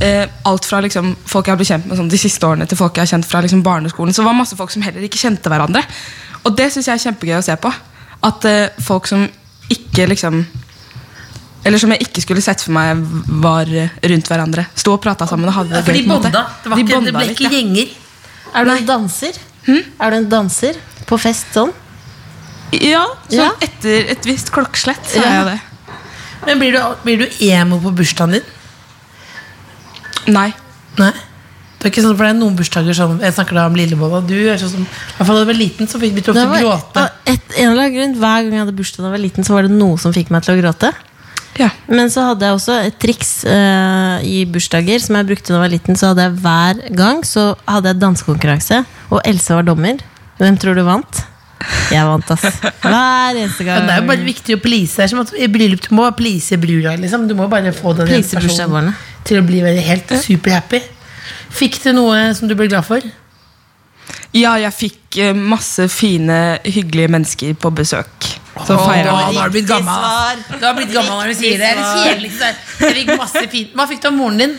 eh, 0.03 0.25
alt 0.49 0.67
fra 0.67 0.81
liksom, 0.85 1.13
folk 1.29 1.47
jeg 1.47 1.55
har 1.55 1.61
blitt 1.61 1.73
kjent 1.73 1.89
med 1.91 2.01
sånn, 2.01 2.11
de 2.11 2.21
siste 2.21 2.49
årene, 2.49 2.67
til 2.71 2.81
folk 2.81 2.97
jeg 2.97 3.07
har 3.07 3.13
kjent 3.17 3.29
fra 3.29 3.43
liksom, 3.45 3.63
barneskolen. 3.67 4.15
Så 4.15 4.23
det 4.23 4.31
var 4.31 4.39
masse 4.39 4.59
folk 4.59 4.73
som 4.75 4.85
heller 4.87 5.05
ikke 5.07 5.21
kjente 5.21 5.53
hverandre. 5.53 5.85
Og 6.45 6.57
det 6.57 6.71
syns 6.73 6.91
jeg 6.91 6.99
er 6.99 7.05
kjempegøy 7.09 7.39
å 7.39 7.47
se 7.47 7.57
på. 7.61 7.73
At 8.25 8.49
eh, 8.49 8.83
folk 8.85 9.09
som 9.11 9.27
ikke 9.73 10.09
liksom 10.11 10.43
eller 11.65 11.79
som 11.79 11.91
jeg 11.95 12.01
ikke 12.07 12.23
skulle 12.25 12.43
sett 12.45 12.61
for 12.63 12.73
meg 12.77 13.01
var 13.43 13.67
rundt 13.67 14.29
hverandre. 14.29 14.67
Sto 14.77 14.93
og 14.95 15.01
prata 15.03 15.27
sammen 15.27 15.49
og 15.49 15.55
hadde 15.55 15.71
det 15.75 15.85
For 15.85 15.93
gøy. 15.93 16.03
de 16.03 16.09
bonda. 16.09 16.31
Det, 16.63 16.71
var 16.71 16.77
De 16.77 16.83
ikke, 16.85 17.05
det 17.05 17.15
ble 17.15 17.29
ikke 17.35 17.51
gjenger. 17.55 17.95
Er 18.55 18.65
du 18.65 18.71
en 18.71 18.87
danser? 18.87 19.39
Hmm? 19.67 19.83
Er 20.01 20.11
du 20.11 20.17
en 20.17 20.29
danser 20.29 20.77
på 21.09 21.19
fest 21.19 21.47
sånn? 21.57 21.73
Ja, 22.75 23.05
sånn 23.29 23.39
Ja. 23.39 23.51
etter 23.63 24.11
et 24.11 24.25
visst 24.27 24.51
klokkeslett 24.53 25.05
så 25.07 25.19
er 25.21 25.25
Ja. 25.25 25.45
jeg 25.45 25.47
det. 25.53 25.61
Men 26.47 26.59
blir 26.59 26.73
du, 26.73 26.81
blir 27.05 27.19
du 27.19 27.45
emo 27.49 27.79
på 27.81 27.95
bursdagen 27.97 28.33
din? 28.33 28.43
Nei. 30.27 30.51
Nei. 30.99 31.13
Det 31.79 31.91
er 31.91 31.93
ikke 31.93 32.05
sånn, 32.07 32.17
for 32.17 32.25
det 32.25 32.31
er 32.33 32.39
noen 32.39 32.55
bursdager 32.57 32.95
som 32.97 33.19
Jeg 33.21 33.35
snakker 33.37 33.59
da 33.59 33.67
om 33.69 33.75
Lillebolla. 33.77 34.23
Du 34.27 34.33
er 34.49 34.57
sånn 34.61 34.71
som 34.73 34.85
I 34.85 34.87
hvert 35.19 35.27
fall 35.29 35.37
da 35.37 35.43
du 35.45 35.51
var 35.53 35.59
liten, 35.59 35.87
så 35.91 35.99
fikk 36.01 36.15
vi 36.17 36.23
ofte 36.23 36.33
Det 36.39 36.47
var, 36.49 36.63
gråte. 36.63 37.03
et, 37.27 37.43
en 37.59 37.71
eller 37.73 37.83
annen 37.83 37.97
grunn, 37.99 38.15
Hver 38.23 38.39
gang 38.47 38.53
jeg 38.53 38.63
hadde 38.65 38.77
bursdag 38.79 38.97
da 39.03 39.09
jeg 39.11 39.15
var 39.17 39.25
liten, 39.25 39.45
så 39.45 39.53
var 39.57 39.63
det 39.69 39.71
noe 39.77 39.99
som 40.01 40.13
fikk 40.17 40.31
meg 40.31 40.43
til 40.47 40.55
å 40.57 40.63
gråte. 40.63 40.93
Ja. 41.61 41.69
Men 41.87 42.11
så 42.11 42.25
hadde 42.31 42.49
jeg 42.49 42.57
også 42.57 42.79
et 42.89 42.97
triks 43.03 43.31
uh, 43.47 44.19
i 44.27 44.43
bursdager 44.51 45.03
som 45.03 45.19
jeg 45.19 45.29
brukte 45.29 45.53
da 45.53 45.59
jeg 45.59 45.65
var 45.65 45.75
liten. 45.75 45.99
Så 45.99 46.11
hadde 46.11 46.27
jeg 46.27 46.41
hver 46.43 46.83
gang 46.99 47.23
så 47.27 47.53
hadde 47.69 47.93
jeg 47.93 48.03
dansekonkurranse, 48.03 48.83
og 49.11 49.23
Else 49.29 49.55
var 49.55 49.67
dommer. 49.67 50.03
Hvem 50.41 50.59
tror 50.59 50.75
du 50.79 50.83
vant? 50.87 51.23
Jeg 51.93 52.05
vant, 52.05 52.31
ass. 52.35 52.59
Hver 52.83 53.39
eneste 53.39 53.65
gang. 53.65 53.85
Men 53.85 53.89
det 53.89 53.95
er 53.95 54.03
jo 54.03 54.09
bare 54.11 54.27
viktig 54.27 54.57
å 54.59 54.63
please. 54.63 54.99
Er 55.01 55.11
som 55.13 55.23
at 55.23 55.33
I 55.39 55.49
bryllup 55.53 55.85
du 55.87 55.95
må 55.97 56.09
please 56.19 56.59
brura. 56.61 56.97
Liksom. 57.01 57.29
Du 57.31 57.37
må 57.39 57.49
bare 57.53 57.73
få 57.77 57.95
den 57.97 58.11
personen 58.11 58.93
til 59.25 59.41
å 59.41 59.47
bli 59.47 59.63
helt 59.63 60.17
superhappy. 60.25 60.83
Fikk 61.55 61.79
du 61.85 61.93
noe 61.97 62.33
som 62.37 62.51
du 62.51 62.57
ble 62.59 62.69
glad 62.69 62.85
for? 62.87 63.05
Ja, 64.35 64.57
jeg 64.59 64.75
fikk 64.75 65.19
eh, 65.23 65.37
masse 65.37 65.87
fine, 65.93 66.59
hyggelige 66.67 67.13
mennesker 67.15 67.55
på 67.57 67.71
besøk. 67.79 68.24
Som 68.63 68.77
Åh, 68.79 68.87
oh, 68.87 69.33
har 69.35 69.49
du 69.49 69.57
blitt 69.57 69.67
gammel. 69.67 69.95
svar. 69.95 70.37
Du 70.61 70.67
har 70.67 70.77
blitt 70.79 70.93
gammel 70.95 71.17
når 71.19 71.33
du 71.33 71.35
sier 71.41 71.59
det. 71.59 71.59
Det 71.59 71.71
er 71.73 71.81
det 71.81 72.05
kjedeligste. 72.07 72.53
Jeg 72.81 72.95
fikk 73.01 73.17
masse 73.19 73.43
fint. 73.51 73.75
Hva 73.75 73.89
fikk 73.91 74.03
du 74.05 74.09
av 74.09 74.15
moren 74.15 74.39
din? 74.39 74.55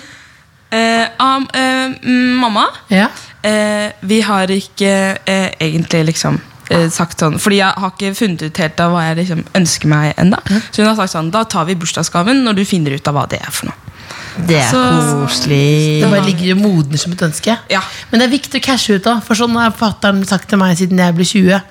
Uh, 0.76 1.06
um, 1.22 1.48
eh, 1.54 1.94
mm, 2.04 2.36
mamma, 2.42 2.66
Ja. 2.92 3.08
Uh, 3.46 3.92
vi 4.02 4.20
har 4.26 4.52
ikke 4.52 4.92
eh, 5.26 5.52
egentlig 5.62 6.02
liksom 6.10 6.40
eh, 6.74 6.88
sagt 6.90 7.22
sånn 7.22 7.38
Fordi 7.40 7.60
jeg 7.60 7.78
har 7.78 7.92
ikke 7.94 8.16
funnet 8.18 8.42
ut 8.48 8.58
helt 8.58 8.82
av 8.82 8.96
hva 8.96 9.04
jeg 9.06 9.20
liksom 9.20 9.44
ønsker 9.60 9.92
meg 9.92 10.16
enda 10.18 10.40
Så 10.72 10.82
hun 10.82 10.90
har 10.90 10.98
sagt 10.98 11.14
sånn, 11.14 11.30
da 11.32 11.44
tar 11.46 11.68
vi 11.70 11.78
bursdagsgaven 11.78 12.42
når 12.48 12.58
du 12.58 12.64
finner 12.66 12.98
ut 12.98 13.08
av 13.12 13.14
hva 13.20 13.28
det 13.30 13.40
er 13.46 13.54
for 13.54 13.70
noe. 13.70 13.86
Det 14.36 14.58
er 14.60 14.70
Så- 14.70 15.26
koselig. 15.26 16.02
Det 16.02 16.10
bare 16.12 16.26
ligger 16.26 16.56
og 16.56 16.62
modner 16.62 16.98
som 16.98 17.12
et 17.14 17.22
ønske. 17.22 17.58
Ja. 17.70 17.82
Men 18.12 18.20
det 18.20 18.28
er 18.28 18.38
viktig 18.38 18.60
å 18.60 18.66
cashe 18.66 18.96
ut, 18.96 19.04
da. 19.04 19.20
For 19.22 19.36
sånn 19.36 19.56
har 19.56 19.72
fatter'n 19.72 20.26
sagt 20.28 20.50
til 20.50 20.58
meg 20.60 20.76
siden 20.78 20.98
jeg 21.00 21.16
ble 21.16 21.24
20. 21.24 21.62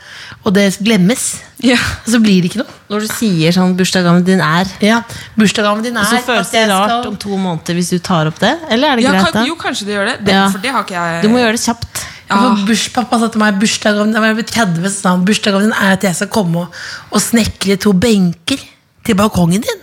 Og 0.45 0.53
det 0.53 0.65
glemmes. 0.85 1.23
Ja. 1.65 1.79
Og 2.05 2.11
så 2.13 2.19
blir 2.21 2.43
det 2.45 2.51
ikke 2.51 2.61
noe. 2.61 2.73
Når 2.93 3.01
du 3.07 3.09
sier 3.09 3.55
sånn 3.57 3.73
bursdagsgaven 3.79 4.25
din 4.27 4.43
er 4.45 4.69
Ja, 4.85 4.99
Bursdagsgaven 5.39 5.83
din 5.87 5.97
er 5.97 6.05
Og 6.05 6.11
så 6.11 6.19
føles 6.27 6.51
det 6.53 6.65
rart 6.69 6.91
skal- 6.91 7.07
om 7.09 7.17
to 7.17 7.31
måneder 7.41 7.75
hvis 7.79 7.89
du 7.95 7.99
tar 7.99 8.27
opp 8.29 8.39
det? 8.43 8.51
Eller 8.69 8.93
er 8.93 8.97
det 8.97 9.05
Ja, 9.07 9.13
greit, 9.13 9.33
kan, 9.33 9.33
da? 9.41 9.45
jo, 9.49 9.55
kanskje 9.57 9.87
det 9.89 9.95
gjør 9.97 10.07
det. 10.11 10.25
det 10.27 10.35
Ja. 10.35 10.49
For 10.51 10.59
det 10.59 10.71
har 10.71 10.85
ikke 10.85 10.95
jeg 11.01 11.23
Du 11.23 11.29
må 11.31 11.39
gjøre 11.41 11.57
det 11.57 11.65
kjapt. 11.65 12.05
Ja. 12.29 12.55
Burs, 12.67 12.89
pappa 12.89 13.19
sa 13.19 13.29
til 13.29 13.39
meg 13.41 13.59
bursdagsgaven 13.61 14.13
Da 14.13 14.21
jeg 14.21 14.35
ble 14.37 14.45
30, 14.45 14.85
så 14.89 15.01
sa 15.01 15.09
han 15.11 15.25
bursdagsgaven 15.25 15.63
din 15.71 15.73
er 15.81 15.93
at 15.93 16.03
jeg 16.03 16.15
skal 16.15 16.29
komme 16.29 16.57
og, 16.57 16.69
og 17.13 17.21
snekre 17.21 17.79
to 17.81 17.93
benker 17.93 18.59
til 19.05 19.15
balkongen 19.15 19.63
din. 19.65 19.81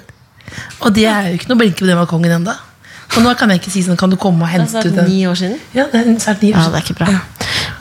Og 0.82 0.94
det 0.94 1.06
er 1.06 1.30
jo 1.32 1.38
ikke 1.40 1.50
noe 1.50 1.58
benker 1.58 1.80
på 1.82 1.88
den 1.88 1.98
balkongen 1.98 2.32
ennå. 2.38 2.56
Og 3.12 3.26
nå 3.26 3.34
kan 3.36 3.52
jeg 3.52 3.60
ikke 3.60 3.72
si 3.74 3.82
sånn, 3.84 3.98
kan 4.00 4.12
du 4.12 4.16
komme 4.20 4.46
og 4.46 4.48
Det 4.48 4.56
er 4.56 4.62
hente 4.62 4.72
ut 4.72 4.72
snart 4.72 4.96
den? 4.96 5.10
ni 5.12 5.26
år 5.28 5.36
siden. 5.36 5.58
Ja, 5.76 5.86
det 5.92 6.00
er 6.00 6.20
snart 6.24 6.42
ni 6.46 6.54
år 6.54 6.62
siden. 6.62 6.64
Ja, 6.64 6.70
det 6.72 6.80
er 6.80 6.86
ikke 6.86 7.00
bra. 7.02 7.08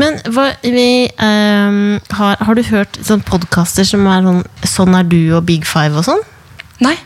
Men 0.01 0.17
hva, 0.35 0.47
vi, 0.65 0.89
um, 1.23 2.01
har, 2.19 2.41
har 2.41 2.59
du 2.59 2.63
hørt 2.71 2.99
sånn 3.07 3.23
podkaster 3.27 3.87
som 3.87 4.07
er 4.11 4.25
sånn 4.27 4.43
Sånn 4.71 4.97
er 4.97 5.07
du 5.09 5.21
og 5.37 5.45
Big 5.49 5.67
Five 5.69 5.97
og 6.01 6.07
sånn? 6.09 6.21
Nei. 6.83 6.97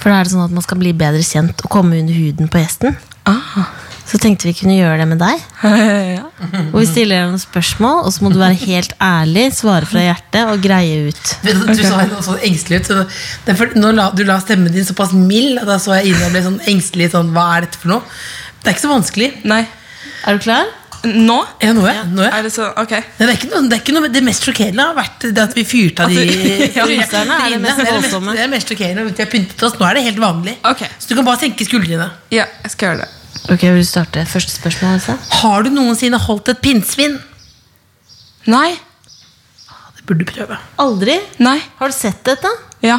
For 0.00 0.10
da 0.10 0.18
er 0.18 0.26
det 0.26 0.32
sånn 0.34 0.44
at 0.44 0.54
man 0.54 0.64
skal 0.64 0.80
bli 0.80 0.92
bedre 0.96 1.22
kjent 1.24 1.62
og 1.62 1.70
komme 1.72 2.00
under 2.00 2.16
huden 2.16 2.50
på 2.50 2.60
gjesten. 2.62 2.96
Ah. 3.28 3.68
Så 4.08 4.18
tenkte 4.20 4.48
vi 4.48 4.54
kunne 4.58 4.74
gjøre 4.74 4.98
det 5.02 5.06
med 5.12 5.20
deg. 5.22 5.44
ja. 6.16 6.24
Og 6.72 6.76
vi 6.80 6.86
stiller 6.90 7.22
deg 7.22 7.30
noen 7.30 7.40
spørsmål, 7.42 8.02
og 8.08 8.12
så 8.14 8.24
må 8.24 8.32
du 8.34 8.40
være 8.40 8.58
helt 8.64 8.92
ærlig, 9.02 9.46
svare 9.56 9.88
fra 9.88 10.02
hjertet 10.04 10.50
og 10.50 10.60
greie 10.64 11.06
ut. 11.08 11.22
Vet 11.46 11.62
Du, 11.62 11.70
du 11.70 11.84
så 11.86 12.00
helt 12.00 12.18
sånn 12.26 12.42
engstelig 12.50 12.82
ut. 12.82 12.90
Så 12.92 13.56
for, 13.58 13.72
nå 13.78 13.94
la, 13.96 14.10
du 14.16 14.24
la 14.28 14.40
stemmen 14.42 14.74
din 14.74 14.86
såpass 14.88 15.14
mild 15.16 15.62
da 15.68 15.78
så 15.82 15.96
jeg 16.00 16.12
inn 16.12 16.26
og 16.26 16.34
ble 16.34 16.44
sånn 16.48 16.60
engstelig. 16.74 17.12
Sånn, 17.14 17.30
hva 17.36 17.46
er 17.56 17.68
dette 17.68 17.80
for 17.80 17.94
noe? 17.94 18.02
Det 18.62 18.70
er 18.70 18.76
ikke 18.76 18.86
så 18.88 18.92
vanskelig. 18.92 19.30
Nei. 19.48 19.62
Er 20.26 20.38
du 20.38 20.44
klar? 20.44 20.68
Nå? 21.02 21.38
Ja, 21.58 21.72
nå 21.74 21.82
er. 21.90 22.04
Nå 22.06 22.22
ja. 22.22 22.28
Er 22.38 22.44
det 22.46 22.52
så 22.54 22.68
Ok. 22.78 22.92
Det 23.18 23.26
er 23.26 23.32
ikke 23.34 23.48
noe, 23.50 23.64
det, 23.66 23.74
er 23.74 23.80
ikke 23.82 23.94
noe, 23.96 24.10
det 24.12 24.20
mest 24.22 24.44
sjokkerende 24.46 24.84
har 24.86 24.94
vært 24.94 25.24
det 25.34 25.42
at 25.42 25.56
vi 25.58 25.64
fyrte 25.66 26.04
av 26.04 26.12
de 26.14 26.26
Ja, 26.76 26.84
er 26.84 26.92
det 26.92 27.58
mest 27.64 27.80
er 27.80 27.88
det 27.88 27.96
voldsomme. 27.96 28.28
mest, 28.28 28.36
det 28.36 28.44
er 28.44 28.46
det 28.46 28.52
mest 28.52 28.70
sjokkerende. 28.70 29.06
Vi 29.08 29.16
har 29.24 29.32
pyntet 29.32 29.64
oss. 29.66 29.74
Nå 29.80 29.88
er 29.88 29.98
det 29.98 30.04
helt 30.06 30.22
vanlig. 30.22 30.54
Okay. 30.74 30.92
Så 31.02 31.10
du 31.10 31.16
kan 31.18 31.26
bare 31.26 31.42
senke 31.42 31.66
skuldrene. 31.66 32.06
Ja, 32.34 32.46
jeg 32.62 32.74
skal 32.76 32.92
gjøre 32.92 33.02
det. 33.02 33.10
Ok, 33.50 33.62
Vil 33.62 33.82
du 33.82 33.86
starte 33.88 34.22
første 34.26 34.52
spørsmål? 34.54 34.98
Altså? 34.98 35.16
Har 35.42 35.64
du 35.66 35.70
noensinne 35.74 36.18
holdt 36.18 36.52
et 36.52 36.60
pinnsvin? 36.62 37.18
Nei. 38.46 38.70
Det 39.96 40.04
burde 40.06 40.24
du 40.24 40.30
prøve. 40.30 40.58
Aldri? 40.82 41.16
Nei. 41.42 41.58
Har 41.78 41.90
du 41.90 41.96
sett 41.96 42.22
dette? 42.26 42.50
Ja. 42.82 42.98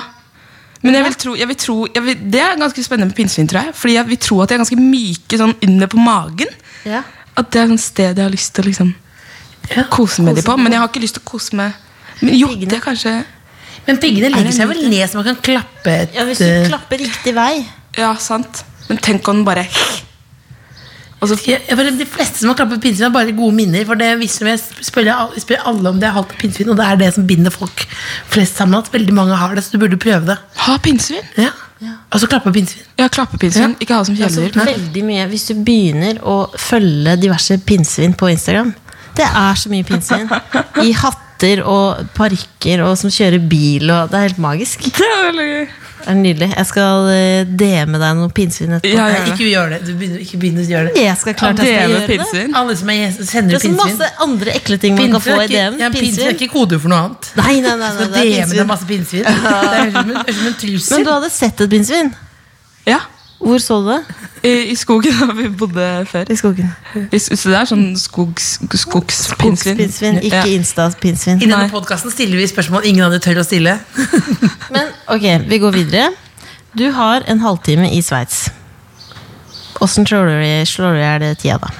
Men 0.83 0.97
jeg 0.97 1.05
vil 1.05 1.15
tro, 1.15 1.33
jeg 1.39 1.47
vil 1.47 1.55
tro 1.55 1.75
jeg 1.87 2.03
vil, 2.03 2.17
Det 2.33 2.41
er 2.43 2.57
ganske 2.59 2.83
spennende 2.83 3.07
med 3.11 3.15
pinnsvin, 3.15 3.47
tror 3.47 3.61
jeg. 3.69 3.75
Fordi 3.79 3.93
jeg 3.95 4.07
vil 4.09 4.19
tro 4.19 4.41
at 4.43 4.51
de 4.51 4.57
er 4.57 4.63
ganske 4.63 4.79
myke 4.79 5.39
sånn 5.39 5.55
under 5.63 5.91
på 5.91 6.01
magen. 6.03 6.51
Ja. 6.87 7.03
At 7.39 7.51
det 7.55 7.61
er 7.61 7.71
et 7.71 7.81
sted 7.81 8.19
jeg 8.19 8.25
har 8.25 8.33
lyst 8.33 8.53
til 8.55 8.65
å 8.65 8.67
liksom 8.67 8.91
Ja, 9.71 9.85
kose 9.91 10.21
med 10.25 10.35
dem 10.35 10.43
på. 10.43 10.57
Men 10.59 10.75
jeg 10.75 10.83
har 10.83 10.91
ikke 10.91 11.01
lyst 11.05 11.15
til 11.17 11.23
å 11.23 11.29
kose 11.31 11.55
med 11.55 11.71
Men 12.19 12.35
jo, 12.35 12.49
det 12.59 12.75
er 12.77 12.83
kanskje 12.83 13.13
Men 13.87 13.97
piggene 14.03 14.29
legger 14.35 14.53
seg 14.53 14.67
vel 14.69 14.83
ned 14.91 15.07
så 15.09 15.21
man 15.21 15.29
kan 15.31 15.39
klappe 15.47 15.93
et 16.03 16.17
ja, 16.17 16.25
Hvis 16.27 16.43
du 16.43 16.45
eh, 16.49 16.67
klapper 16.67 16.99
riktig 16.99 17.33
vei. 17.35 17.63
Ja, 17.97 18.11
sant. 18.19 18.63
Men 18.89 18.99
tenk 19.03 19.27
om 19.31 19.39
den 19.39 19.47
bare 19.47 19.63
Og 21.23 21.29
så 21.31 21.37
ja, 21.47 21.57
for 21.71 21.87
De 21.87 22.05
fleste 22.09 22.41
som 22.43 22.51
har 22.51 22.57
klappet 22.59 22.81
pinnsvin, 22.83 23.07
har 23.07 23.13
bare 23.15 23.31
gode 23.35 23.55
minner. 23.55 23.85
For 23.87 23.95
det 23.99 24.09
viser 24.19 24.49
Jeg 24.51 24.59
spør, 24.83 25.07
jeg 25.07 25.43
spør 25.45 25.67
alle 25.71 25.93
om 25.93 25.99
det 26.01 26.09
har 26.11 26.17
hatt 26.21 26.33
pinnsvin, 26.41 26.69
og 26.73 26.79
det 26.79 26.85
er 26.89 26.99
det 26.99 27.11
som 27.15 27.27
binder 27.29 27.53
folk 27.53 27.85
flest 28.33 28.59
sammen. 28.59 28.75
At 28.83 28.91
veldig 28.93 29.15
mange 29.15 29.37
har 29.39 29.55
det, 29.55 29.63
så 29.63 29.77
du 29.77 29.79
burde 29.85 29.99
prøve 30.03 30.25
det. 30.33 30.37
ha 30.65 30.75
pinnsvin. 30.83 31.23
Ja. 31.39 31.51
ja. 31.81 31.93
Altså 32.11 32.27
klappe 32.31 32.51
pinnsvin. 32.55 32.83
Ja, 32.99 33.07
klappe 33.07 33.39
pinnsvin. 33.39 33.75
Ja. 33.77 33.83
Ikke 33.85 33.95
ha 33.97 34.03
som 34.03 34.17
Altså, 34.19 34.43
kjæledyr. 34.49 34.73
veldig 34.73 35.03
mye 35.07 35.27
Hvis 35.31 35.47
du 35.49 35.53
begynner 35.63 36.19
å 36.27 36.37
følge 36.59 37.15
diverse 37.23 37.57
pinnsvin 37.67 38.13
på 38.19 38.29
Instagram 38.33 38.73
Det 39.17 39.25
er 39.25 39.55
så 39.63 39.71
mye 39.71 39.87
pinnsvin. 39.87 40.27
I 40.87 40.91
hatter 40.99 41.63
og 41.67 42.03
parykker 42.17 42.83
og 42.85 42.97
som 42.99 43.11
kjører 43.13 43.39
bil. 43.51 43.89
Og 43.91 44.11
det 44.11 44.19
er 44.19 44.27
helt 44.29 44.43
magisk. 44.43 44.85
Det 44.91 45.07
er 45.07 45.25
veldig 45.29 45.47
gøy. 45.53 45.65
Er 46.07 46.15
nydelig. 46.19 46.49
Jeg 46.57 46.65
skal 46.67 47.07
eh, 47.13 47.45
DM-e 47.47 47.99
deg 48.01 48.17
noen 48.19 48.31
pinnsvin 48.35 48.73
etterpå. 48.77 48.91
Ja, 48.97 49.05
ja. 49.13 49.21
Nei, 49.23 49.31
ikke 49.33 49.47
gjør 49.49 49.69
det. 49.73 49.79
Du 49.87 49.91
begynner, 49.99 50.19
ikke 50.25 50.39
begynn 50.41 50.59
å 50.59 50.65
gjøre 50.67 50.89
det. 50.91 51.03
Jeg 51.05 51.17
skal 51.21 51.37
klart 51.39 51.61
jeg 51.63 51.69
skal 51.69 51.93
med 51.93 52.09
gjøre 52.09 52.27
det. 52.33 52.43
Alle 52.59 52.75
som 52.81 52.91
er 52.93 52.99
gjest, 52.99 53.17
Det 53.23 53.27
er 53.29 53.31
så 53.31 53.43
pinnsvin. 53.63 53.77
masse 53.79 54.09
andre 54.27 54.55
ekle 54.59 54.77
ting 54.83 54.97
man 54.99 55.15
kan 55.15 55.23
få 55.23 55.37
i 55.43 55.47
DM. 55.53 55.79
ja, 55.79 55.89
pinnsvin 55.93 56.27
er 56.27 56.35
ikke 56.37 56.51
kode 56.53 56.79
for 56.83 56.91
noe 56.93 57.01
annet. 57.07 57.31
Nei, 57.41 57.55
nei, 57.63 57.75
nei, 57.77 57.77
nei, 57.79 57.91
Så 57.95 58.09
det 58.11 58.21
er 58.21 58.29
pinnsvin. 58.35 58.67
masse 58.73 58.85
pinnsvin. 58.91 59.23
Det 59.23 59.33
er 59.79 59.91
som 59.95 60.13
en, 60.13 60.21
som 60.33 60.47
en 60.51 60.59
trussel. 60.65 60.97
Men 60.97 61.07
du 61.07 61.11
hadde 61.15 61.29
sett 61.39 61.61
et 61.67 61.69
pinnsvin? 61.77 62.13
Ja. 62.85 62.99
Hvor 63.43 63.59
så 63.59 63.77
du 63.83 63.89
det? 63.91 63.99
I, 64.47 64.51
I 64.71 64.75
skogen 64.75 65.15
der 65.19 65.33
vi 65.35 65.47
bodde 65.59 65.85
før. 66.07 66.29
I 66.31 66.35
skogen. 66.39 66.69
I, 67.11 67.19
så 67.19 67.35
det 67.51 67.57
er 67.59 67.67
sånn 67.67 67.85
skogs, 67.99 68.53
skogspinnsvin. 68.71 69.57
Skogspinnsvin, 69.59 70.19
ikke 70.23 70.41
Ja. 70.41 70.43
Insta-pinnsvin. 70.57 71.41
I 71.43 71.49
denne 71.51 71.67
podkasten 71.71 72.11
stiller 72.11 72.39
vi 72.39 72.47
spørsmål 72.51 72.87
ingen 72.87 73.03
andre 73.07 73.19
tør 73.23 73.41
å 73.43 73.45
stille. 73.47 73.77
Men 74.75 74.91
ok, 75.11 75.27
vi 75.49 75.59
går 75.63 75.75
videre. 75.75 76.09
Du 76.75 76.85
har 76.95 77.23
en 77.29 77.43
halvtime 77.43 77.91
i 77.93 78.01
Sveits. 78.01 78.45
Åssen 79.83 80.07
slår 80.07 80.25
du 80.31 80.35
i- 80.39 80.63
det 80.63 81.03
hjel 81.03 81.35
tida, 81.35 81.57
da? 81.59 81.71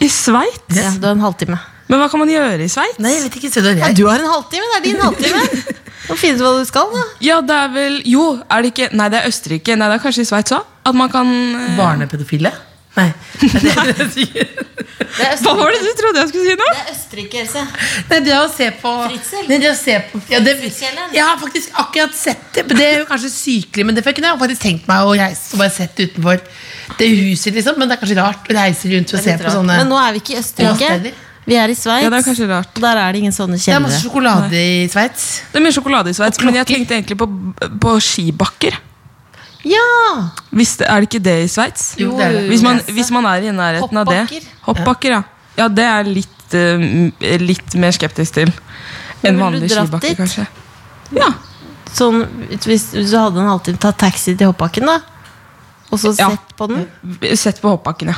I 0.00 0.08
Sveits? 0.08 0.76
Ja, 0.76 0.90
du 0.96 1.06
har 1.06 1.12
en 1.16 1.20
halvtime. 1.24 1.58
Men 1.88 2.00
hva 2.00 2.08
kan 2.10 2.18
man 2.18 2.28
gjøre 2.32 2.64
i 2.64 2.68
Sveits? 2.72 2.98
Nei, 2.98 3.12
jeg 3.14 3.22
vet 3.28 3.36
ikke, 3.40 3.52
se 3.52 3.60
det 3.62 3.76
er 3.76 3.82
Ja, 3.84 3.92
du 3.94 4.06
har 4.08 4.18
en 4.18 4.30
halvtime! 4.32 4.64
Det 4.72 4.78
er 4.80 4.84
din 4.88 5.00
halvtime! 5.00 5.42
Nå 6.06 6.16
finner 6.20 6.38
du 6.38 6.46
hva 6.46 6.54
du 6.60 6.68
skal, 6.68 6.92
da. 6.94 7.02
Ja, 7.24 7.40
det 7.44 7.56
er 7.56 7.74
vel 7.74 7.98
Jo, 8.06 8.28
er 8.46 8.62
det 8.62 8.72
ikke 8.74 8.90
Nei, 8.96 9.10
det 9.12 9.22
er 9.22 9.30
Østerrike. 9.32 9.76
Nei, 9.78 9.90
det 9.90 9.98
er 9.98 10.04
kanskje 10.04 10.26
i 10.26 10.30
Sveits 10.30 10.54
òg. 10.56 10.72
At 10.86 10.94
man 10.96 11.10
kan 11.12 11.30
eh, 11.32 11.74
Barnepedofile? 11.78 12.52
Nei. 12.96 13.10
Det 13.52 13.72
er 13.72 13.90
det 13.90 13.96
jeg 13.98 14.12
sier. 14.14 14.52
Det 14.96 15.24
er 15.26 15.40
Hva 15.44 15.52
var 15.58 15.74
det 15.74 15.82
du 15.84 15.90
trodde 15.98 16.22
jeg 16.22 16.30
skulle 16.30 16.46
si 16.46 16.54
nå? 16.56 16.68
Det 16.70 16.80
er 16.80 16.92
Østerrike, 16.94 17.42
Else. 17.42 17.64
Nei, 18.08 18.20
det 18.24 18.36
å 18.38 18.46
se 18.52 18.68
på 18.80 18.92
Fritzel? 19.02 19.44
Nei, 19.50 19.58
det 19.60 19.68
å 19.68 19.74
se 19.76 19.96
på 20.08 20.20
ja, 20.32 20.40
det? 20.44 20.54
Jeg 21.12 21.20
har 21.20 21.36
faktisk 21.42 21.76
akkurat 21.82 22.16
sett 22.16 22.46
det. 22.56 22.64
Det 22.72 22.86
er 22.86 22.96
jo 23.02 23.08
kanskje 23.10 23.30
sykelig, 23.34 23.86
men 23.88 23.98
det 23.98 24.04
kunne 24.06 24.32
jeg 24.32 24.40
faktisk 24.46 24.64
tenkt 24.64 24.88
meg 24.88 25.04
å 25.04 25.12
reise 25.18 25.52
og 25.52 25.62
bare 25.64 25.74
sett 25.76 26.00
utenfor 26.00 26.40
det 26.96 27.10
huset, 27.12 27.52
liksom. 27.52 27.76
Men 27.76 27.90
det 27.90 27.98
er 27.98 28.02
kanskje 28.06 28.18
rart 28.22 28.48
å 28.48 28.56
reise 28.56 28.92
rundt 28.94 29.12
og 29.12 29.24
se 29.28 29.38
på 29.44 29.54
sånne 29.58 29.80
Men 29.82 29.92
nå 29.92 30.00
er 30.00 30.16
vi 30.16 30.24
ikke 30.24 30.36
i 30.38 30.40
Østerrike. 30.40 30.92
steder. 30.94 31.24
Vi 31.46 31.54
er 31.54 31.70
i 31.70 31.74
Sveits. 31.78 32.02
Ja, 32.02 32.10
det 32.10 32.18
er 32.18 32.26
kanskje 32.26 32.48
rart. 32.50 32.72
Og 32.74 32.82
der 32.82 32.96
er 32.98 33.12
det 33.12 33.20
ingen 33.22 33.32
sånne 33.32 33.54
Det 33.58 33.68
er 33.70 33.78
masse 33.80 34.00
kjellere. 34.00 34.02
sjokolade 34.02 34.58
i 34.58 34.88
Sveits. 34.90 35.26
Det 35.52 35.60
er 35.60 35.64
mye 35.64 35.74
sjokolade 35.76 36.10
i 36.10 36.16
Sveits, 36.18 36.38
Og 36.40 36.44
men 36.44 36.54
jeg 36.58 36.66
klokker. 36.66 36.86
tenkte 36.86 36.96
egentlig 36.96 37.18
på, 37.20 37.28
på 37.80 37.92
skibakker. 38.02 38.78
Ja! 39.66 39.84
Hvis 40.54 40.76
det, 40.78 40.86
er 40.90 41.00
det 41.00 41.08
ikke 41.10 41.22
det 41.22 41.36
i 41.44 41.48
Sveits? 41.50 41.94
Jo, 41.98 42.16
det 42.18 42.24
er 42.26 42.32
det. 42.32 42.42
Hvis, 42.50 42.62
man- 42.62 42.82
hvis 42.86 43.10
man 43.14 43.24
er 43.26 43.46
i 43.46 43.52
nærheten 43.54 43.96
av 44.02 44.06
det. 44.06 44.20
Hoppbakker. 44.26 44.50
Hoppbakker, 44.66 45.10
ja. 45.10 45.22
Ja, 45.56 45.68
det 45.68 45.84
er 45.88 46.02
litt, 46.04 46.54
eh, 46.54 47.38
litt 47.40 47.74
mer 47.80 47.90
skeptisk 47.96 48.34
til 48.34 48.50
enn 48.50 49.34
ville 49.34 49.40
vanlig 49.42 49.68
du 49.68 49.74
dratt 49.74 49.86
skibakke, 49.88 50.08
dit? 50.08 50.18
kanskje. 50.18 50.46
Ja. 51.16 51.30
Sånn, 51.96 52.26
hvis, 52.50 52.90
hvis 52.92 53.10
du 53.10 53.16
hadde 53.16 53.40
en 53.40 53.48
halvtime, 53.48 53.78
ta 53.80 53.90
taxi 53.92 54.34
til 54.36 54.50
hoppbakken, 54.50 54.84
da. 54.86 54.98
Og 55.90 55.98
så 56.02 56.12
Ja. 56.18 56.28
sett 56.30 56.56
på 56.58 56.66
den. 56.68 56.86
Sett 57.36 57.60
på 57.62 57.70
hoppbakken, 57.72 58.08
ja. 58.08 58.14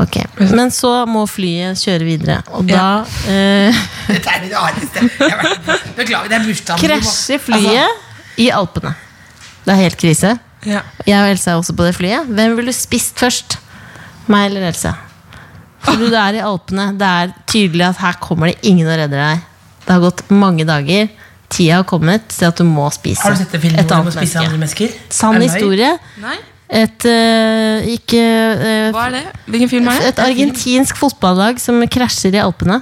Ok, 0.00 0.16
Men 0.38 0.70
så 0.74 0.90
må 1.06 1.26
flyet 1.30 1.78
kjøre 1.78 2.06
videre, 2.06 2.38
og 2.56 2.64
da 2.66 3.04
eh, 3.30 3.82
Dette 4.08 4.32
er 4.32 4.40
det 4.46 4.50
rareste. 4.56 5.04
Beklager, 5.98 6.28
det 6.32 6.38
er 6.38 6.46
bursdagen. 6.46 6.80
krasjer 6.82 7.38
Altså, 7.38 7.38
flyet 7.46 8.40
i 8.42 8.48
Alpene. 8.50 8.94
Det 9.62 9.74
er 9.74 9.80
helt 9.84 9.98
krise. 10.00 10.32
ja. 10.66 10.80
Jeg 11.06 11.18
og 11.22 11.30
Else 11.30 11.50
er 11.50 11.60
også 11.60 11.74
på 11.78 11.86
det 11.86 11.94
flyet. 11.98 12.26
Hvem 12.26 12.56
ville 12.58 12.72
du 12.72 12.76
spist 12.76 13.18
først? 13.20 13.58
Meg 14.32 14.48
eller 14.50 14.68
Else? 14.72 14.90
For 15.82 15.98
du 15.98 16.08
er 16.14 16.38
i 16.38 16.42
Alpene. 16.46 16.88
Det 16.98 17.08
er 17.22 17.32
tydelig 17.50 17.86
at 17.92 18.00
her 18.02 18.18
kommer 18.22 18.50
det 18.50 18.58
ingen 18.62 18.86
og 18.86 18.96
redder 18.98 19.18
deg. 19.22 19.44
Det 19.82 19.90
har 19.96 20.02
gått 20.02 20.24
mange 20.30 20.66
dager. 20.66 21.10
Tida 21.52 21.80
har 21.82 21.86
kommet 21.86 22.28
til 22.32 22.48
at 22.48 22.58
du 22.58 22.64
må 22.64 22.86
spise 22.94 23.20
har 23.26 23.34
du 23.34 23.42
sett 23.42 23.52
det 23.52 23.60
filmen 23.60 23.84
hvor 23.84 24.06
du 24.06 24.08
må 24.08 24.14
spise 24.14 24.30
spise 24.32 24.40
andre 24.40 24.56
menneske. 24.56 24.86
mennesker? 24.88 25.14
Sann 25.18 25.42
historie. 25.42 25.90
Nei? 26.22 26.36
Et 26.72 27.04
eh, 27.04 27.61
ikke 27.88 28.22
eh, 28.22 28.88
Hva 28.94 29.08
er 29.08 29.16
det? 29.16 29.22
Hvilken 29.50 29.70
film 29.70 29.90
er 29.90 30.00
det? 30.00 30.12
Et 30.12 30.22
argentinsk 30.24 30.98
fotballag 31.00 31.60
som 31.62 31.80
krasjer 31.90 32.38
i 32.38 32.42
Alpene. 32.42 32.80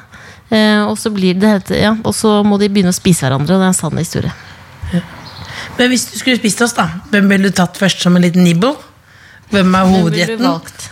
Eh, 0.51 0.83
og, 0.83 0.97
så 0.99 1.13
blir 1.15 1.39
det, 1.39 1.55
ja, 1.79 1.95
og 2.03 2.15
så 2.17 2.41
må 2.47 2.59
de 2.59 2.69
begynne 2.73 2.93
å 2.95 2.97
spise 2.97 3.27
hverandre. 3.27 3.57
Det 3.57 3.67
er 3.67 3.73
en 3.73 3.81
sann 3.81 4.01
historie. 4.01 4.33
Men 5.79 5.93
hvis 5.93 6.09
du 6.11 6.17
skulle 6.19 6.39
spist 6.41 6.63
oss, 6.65 6.75
da, 6.77 6.89
hvem 7.13 7.29
ville 7.31 7.51
du 7.51 7.57
tatt 7.57 7.79
først 7.79 8.03
som 8.03 8.17
en 8.19 8.25
liten 8.25 8.45
nibble? 8.45 8.75
Hvem 9.51 9.77
er 9.79 9.93
valgt? 10.41 10.91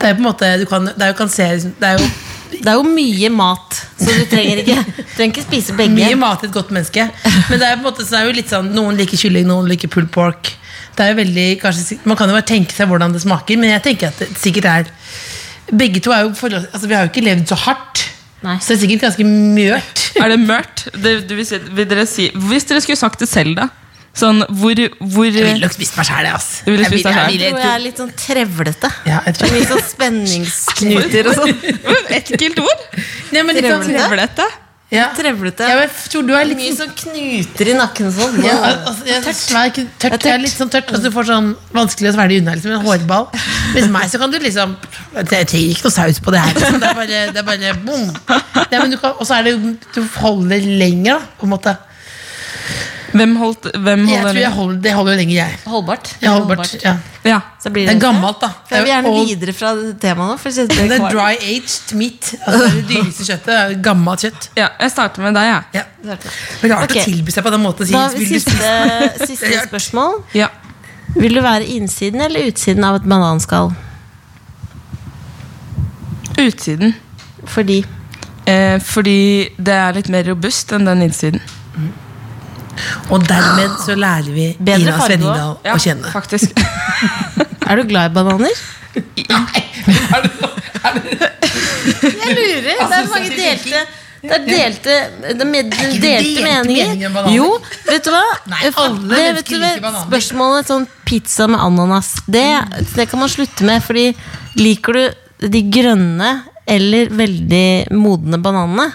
Det 0.00 0.08
er 0.08 0.14
jo 0.14 0.16
på 0.16 0.22
en 0.22 0.24
måte 0.24 0.48
Du 0.56 0.66
kan, 0.68 0.86
det 0.86 1.04
er 1.04 1.10
jo, 1.10 1.16
kan 1.18 1.28
se, 1.28 1.46
det 1.60 1.88
er 1.88 1.98
jo 1.98 2.06
Det 2.54 2.70
er 2.70 2.78
jo 2.78 2.84
mye 2.86 3.28
mat, 3.32 3.76
så 4.00 4.14
du 4.16 4.22
trenger 4.30 4.62
ikke, 4.62 4.76
du 4.96 5.02
trenger 5.14 5.34
ikke 5.34 5.44
spise 5.44 5.74
begge. 5.78 5.94
Mye 5.94 6.16
mat 6.18 6.40
til 6.42 6.50
et 6.50 6.56
godt 6.56 6.72
menneske. 6.74 7.04
Men 7.48 7.60
det 7.60 7.68
er 7.68 7.76
på 7.76 7.84
en 7.84 7.86
måte 7.86 8.02
så 8.02 8.16
det 8.16 8.20
er 8.20 8.26
jo 8.26 8.38
litt 8.40 8.50
sånn 8.50 8.72
noen 8.74 8.98
liker 8.98 9.20
kylling, 9.20 9.46
noen 9.48 9.68
liker 9.70 9.92
pulled 9.92 10.10
pork. 10.12 10.50
Det 10.96 11.04
er 11.04 11.12
jo 11.12 11.18
veldig, 11.20 11.46
kanskje, 11.62 11.98
Man 12.04 12.18
kan 12.18 12.30
jo 12.30 12.36
bare 12.36 12.48
tenke 12.48 12.74
seg 12.76 12.90
hvordan 12.90 13.14
det 13.14 13.22
smaker, 13.22 13.60
men 13.60 13.72
jeg 13.74 13.84
tenker 13.86 14.10
at 14.10 14.22
det 14.22 14.30
sikkert 14.40 14.70
er 14.70 14.90
Begge 15.70 16.00
to 16.02 16.10
er 16.10 16.24
jo 16.26 16.32
forhold, 16.34 16.66
altså 16.72 16.88
Vi 16.90 16.96
har 16.96 17.04
jo 17.06 17.12
ikke 17.12 17.22
levd 17.22 17.44
så 17.52 17.58
hardt, 17.62 18.06
Nei. 18.42 18.56
så 18.58 18.72
det 18.72 18.78
er 18.78 18.80
sikkert 18.86 19.04
ganske 19.04 19.26
mørt. 19.28 20.06
Er 20.18 20.32
det 20.32 20.40
mørt? 20.42 20.88
Det, 20.96 21.12
du 21.30 21.36
vil, 21.38 21.46
si, 21.46 21.60
vil 21.76 21.86
dere 21.86 22.06
si, 22.10 22.30
hvis 22.48 22.66
dere 22.66 22.82
skulle 22.82 22.98
sagt 22.98 23.22
det 23.22 23.28
selv, 23.30 23.54
da? 23.58 23.68
Sånn, 24.16 24.42
hvor, 24.58 24.74
hvor 24.98 25.28
Jeg 25.28 25.44
ville 25.44 25.60
nok 25.62 25.74
spist 25.76 25.94
meg 25.94 26.08
sjæl, 26.08 26.26
altså. 26.32 26.64
jeg. 26.64 26.72
Vil, 26.72 26.80
jeg? 26.82 26.96
Jeg 26.98 27.04
tror 27.04 27.60
jeg 27.62 27.70
er 27.70 27.84
litt 27.84 28.00
sånn 28.00 28.10
trevlete. 28.18 28.90
Ja, 29.06 29.20
jeg 29.28 29.36
tror 29.38 29.54
Litt 29.54 29.70
sånn 29.70 29.84
spenningsknuter 29.86 31.30
og 31.30 31.38
sånn. 31.38 31.54
Ekkelt 32.18 32.58
ord! 32.64 32.82
Nei, 33.30 33.44
men 33.46 33.54
litt 33.54 33.68
sånn, 33.70 33.86
Trevlete. 33.86 34.08
Trevlete. 34.08 34.48
Ja. 34.90 35.04
Trevlete. 35.14 35.66
Ja, 35.70 35.76
men 35.78 35.84
jeg 35.86 36.10
tror 36.10 36.24
du 36.26 36.32
er 36.34 36.48
litt 36.48 36.58
Mye 36.58 36.74
sånn 36.74 36.94
knuter 36.98 37.68
i 37.70 37.74
nakken 37.78 38.08
sånn. 38.14 38.40
ja, 38.42 38.56
altså, 38.72 39.06
jeg, 39.06 39.22
tørt. 39.22 39.78
Tørt. 40.02 40.16
Det 40.24 40.32
er 40.32 40.34
er 40.34 40.42
litt 40.42 40.56
sånn 40.56 40.72
tørt, 40.72 40.90
og 40.90 41.04
du 41.04 41.10
får 41.14 41.28
sånn 41.30 41.52
vanskelig 41.76 42.10
å 42.10 42.14
svelge 42.16 42.40
unna. 42.42 42.56
Liksom, 42.58 42.74
en 42.74 42.88
hårball. 42.88 43.28
Hvis 43.76 43.86
meg 43.94 44.08
så 44.10 44.18
kan 44.18 44.32
du 44.32 44.38
liksom 44.42 44.72
Jeg 45.14 45.28
trenger 45.30 45.76
ikke 45.76 45.86
noe 45.86 45.94
saus 45.94 46.18
på 46.24 46.34
det 46.34 46.42
her. 46.42 46.56
Liksom. 46.58 46.80
Det 46.82 46.90
er 46.90 46.98
bare, 46.98 47.20
det 47.30 47.42
er 47.44 47.46
bare 47.46 48.96
kan, 48.98 49.14
og 49.14 49.22
så 49.28 49.38
er 49.38 49.46
det 49.46 49.54
Du 49.94 50.02
holder 50.18 50.66
lenger, 50.82 51.20
da, 51.20 51.38
på 51.38 51.46
en 51.46 51.54
måte. 51.54 51.76
Hvem 53.10 53.32
holdt 53.40 53.66
hvem 53.74 54.04
Jeg 54.08 54.22
tror 54.22 54.38
jeg 54.38 54.50
holder, 54.54 54.76
det 54.84 54.92
holder 54.94 55.12
jo 55.12 55.18
lenger, 55.18 55.34
jeg. 55.34 55.56
Holdbart. 55.66 56.10
jeg 56.20 56.30
holdbart. 56.30 56.74
ja. 56.84 56.94
Ja. 57.26 57.40
Så 57.62 57.72
blir 57.74 57.88
Det 57.88 57.96
er 57.96 58.00
gammelt, 58.00 58.40
da. 58.40 58.48
Jeg 58.70 58.84
vil 58.84 58.90
gjerne 58.92 59.12
videre 59.26 59.54
fra 59.56 59.72
temaet 60.00 60.30
nå. 60.30 60.36
For 60.40 60.56
det 60.56 60.68
Det 60.70 60.96
er 60.96 61.04
dry 61.10 61.34
aged 61.34 61.94
meat. 61.98 62.30
Altså, 62.46 62.70
det 62.76 62.84
dyreste 62.88 63.26
kjøttet. 63.28 63.76
Gammelt 63.84 64.24
kjøtt. 64.24 64.48
ja, 64.56 64.68
jeg 64.80 64.94
starter 64.94 65.26
med 65.26 65.36
deg, 65.36 65.50
jeg. 65.50 65.82
Ja. 65.82 66.16
Men 66.62 66.72
rart 66.72 66.90
okay. 66.90 67.02
å 67.02 67.06
tilby 67.10 67.34
seg 67.34 67.44
på 67.44 67.54
den 67.56 67.64
måten. 67.66 67.86
Si, 67.86 67.92
Da 67.92 68.06
har 68.06 68.16
vi 68.16 68.24
vil 68.24 68.32
du 68.32 68.40
siste, 68.40 69.26
siste 69.26 69.52
spørsmål. 69.66 70.20
Ja. 70.38 70.48
Vil 71.18 71.34
du 71.34 71.42
være 71.42 71.66
innsiden 71.66 72.22
eller 72.24 72.48
utsiden 72.48 72.86
av 72.86 73.00
et 73.02 73.08
bananskall? 73.10 73.72
Utsiden. 76.38 76.94
Fordi 77.50 77.82
Eh, 78.50 78.80
fordi 78.82 79.48
det 79.60 79.74
er 79.74 79.96
litt 79.96 80.08
mer 80.12 80.24
robust 80.30 80.72
enn 80.72 80.88
den 80.88 81.04
innsiden. 81.06 81.42
Og 83.10 83.24
dermed 83.28 83.78
så 83.84 83.96
lærer 83.98 84.30
vi 84.34 84.48
Bedre 84.58 84.80
Ina 84.88 84.98
Svenningdal 85.06 85.56
Ja, 85.64 85.74
å 85.74 85.80
kjenne. 85.82 86.10
faktisk. 86.12 86.60
Er 87.70 87.76
du 87.78 87.84
glad 87.86 88.10
i 88.10 88.14
bananer? 88.14 88.60
Nei, 88.90 89.62
er 89.86 90.24
det 90.24 90.30
er 90.82 90.94
det- 90.96 91.32
Jeg 92.02 92.36
lurer. 92.36 92.62
Det 92.66 92.96
er 92.98 93.10
mange 93.14 93.30
delte 93.36 93.82
det 94.20 94.34
er 94.36 94.42
delte, 94.44 94.94
det 95.22 95.40
er 95.40 95.48
med, 95.48 95.70
ikke 95.72 95.78
delte 95.80 96.00
delte 96.02 96.42
meninger. 96.44 96.88
meninger. 96.92 97.28
Jo, 97.32 97.46
vet 97.86 98.04
du 98.04 98.10
hva? 98.12 98.20
Nei, 98.52 98.58
alle 98.82 99.14
det, 99.14 99.20
vet 99.38 99.46
du, 99.48 99.54
liker. 99.62 99.94
Spørsmålet 100.02 100.68
sånn 100.68 100.84
pizza 101.08 101.46
med 101.48 101.62
ananas, 101.64 102.10
det, 102.28 102.44
det 102.98 103.06
kan 103.08 103.22
man 103.22 103.32
slutte 103.32 103.64
med. 103.64 103.80
Fordi 103.86 104.10
liker 104.60 104.98
du 104.98 105.48
de 105.54 105.62
grønne 105.72 106.34
eller 106.68 107.08
veldig 107.16 107.64
modne 107.96 108.42
bananene? 108.44 108.90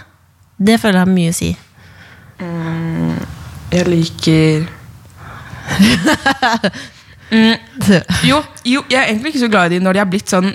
Det 0.62 0.78
føler 0.84 1.02
jeg 1.02 1.08
har 1.08 1.16
mye 1.18 1.34
å 1.34 1.40
si. 1.42 1.50
Jeg 3.72 3.88
liker 3.88 4.68
Jo, 8.24 8.42
jo, 8.66 8.84
jeg 8.90 9.00
er 9.00 9.08
egentlig 9.10 9.34
ikke 9.34 9.40
så 9.40 9.50
glad 9.52 9.72
i 9.72 9.76
de 9.76 9.84
når 9.84 9.98
de 9.98 10.00
er 10.04 10.10
blitt 10.12 10.30
sånn 10.32 10.52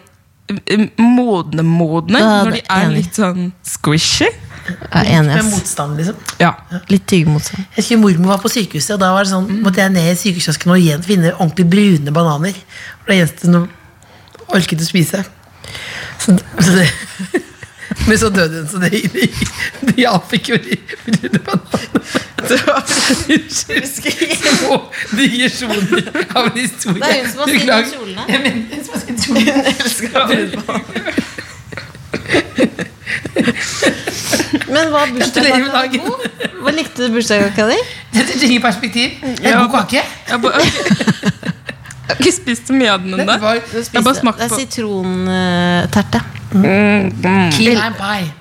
modne-modne. 0.98 2.18
Ja, 2.18 2.30
Når 2.44 2.56
de 2.56 2.62
er 2.64 2.86
enig. 2.86 3.02
litt 3.04 3.18
sånn 3.18 3.50
squishy. 3.66 4.26
Jeg 4.70 4.88
er 4.92 5.10
enig. 5.18 5.34
Med 5.36 5.48
motstand, 5.50 5.98
liksom. 5.98 6.16
Ja. 6.40 6.52
Litt 6.90 7.06
tyggemotstand. 7.10 7.64
Jeg 7.74 7.82
husker 7.82 8.00
mormor 8.02 8.32
var 8.34 8.40
på 8.42 8.50
sykehuset, 8.52 8.94
og 8.96 9.02
da 9.02 9.12
var 9.14 9.26
det 9.26 9.32
sånn, 9.32 9.46
måtte 9.64 9.82
jeg 9.82 9.94
ned 9.94 10.10
i 10.10 10.16
sykehuskiosken 10.18 10.72
og 10.74 10.80
igjen 10.82 11.04
finne 11.06 11.32
ordentlig 11.36 11.66
brune 11.70 12.14
bananer. 12.14 12.58
Og 13.02 13.12
det 13.12 13.20
eneste 13.20 13.50
hun 13.50 13.68
orket 14.50 14.82
å 14.82 14.88
spise. 14.88 15.22
Så, 16.18 16.34
så 16.66 16.76
det, 16.76 16.88
men 18.06 18.18
så 18.18 18.30
døde 18.34 18.64
hun, 18.64 18.68
så 18.70 18.82
det, 18.82 18.90
de, 19.14 19.30
de 19.90 20.08
avfikk 20.10 20.52
jo 20.54 20.60
de 20.66 20.80
brune 21.06 21.44
bananene. 21.46 22.26
Unnskyld. 22.50 23.86
Digresjoner 25.16 26.02
av 26.36 26.44
en 26.46 26.56
historie. 26.58 27.02
Det 27.02 27.10
er 27.10 27.14
hun 27.20 27.30
som 27.30 27.38
har 27.40 27.48
sydd 27.48 27.60
kjolene. 27.94 28.22
Jeg 28.28 28.40
mener, 28.44 28.62
hun 28.70 28.82
som 28.84 28.92
har 28.94 29.00
sydd 29.04 29.18
kjolene. 29.26 30.80
Men 34.70 34.90
hva 34.92 35.00
Gratulerer 35.06 35.58
med 35.58 35.70
bursdagskaka 35.70 35.72
dagen. 35.74 36.00
god? 36.06 36.18
Hva 36.64 36.70
likte 36.76 36.98
du 37.06 37.08
bursdagskaka 37.14 37.62
di? 37.70 37.78
Dette 38.14 38.32
trenger 38.38 38.60
perspektiv. 38.64 39.08
En 39.22 39.36
Ja. 39.42 39.50
god 39.66 39.72
kake. 39.80 40.02
Jeg, 42.10 42.16
har 42.16 42.24
ikke 42.26 42.32
spist 42.34 42.66
så 42.66 42.74
mye 42.74 42.90
av 42.90 42.98
den 43.04 43.12
ennå. 43.14 43.34
Det 43.70 43.84
er 43.94 44.02
på 44.02 44.14
sitronterte. 44.50 46.20
key 47.54 47.70
lime 47.70 47.94
pie. 47.98 48.32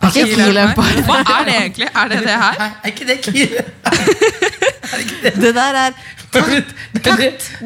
Ikke 0.00 0.24
key 0.34 0.52
lime 0.56 0.72
pie. 0.76 1.02
Hva 1.04 1.16
er 1.20 1.44
det 1.44 1.54
egentlig? 1.60 1.88
Er 1.94 2.08
det 2.08 2.20
det 2.24 2.36
her? 2.42 2.54
Nei, 2.58 2.70
er 2.82 2.88
ikke 2.94 3.06
det 3.10 3.18
key 3.26 3.46
Det 5.42 5.54
der 5.54 5.76
er 5.84 5.92
Tart 6.30 6.50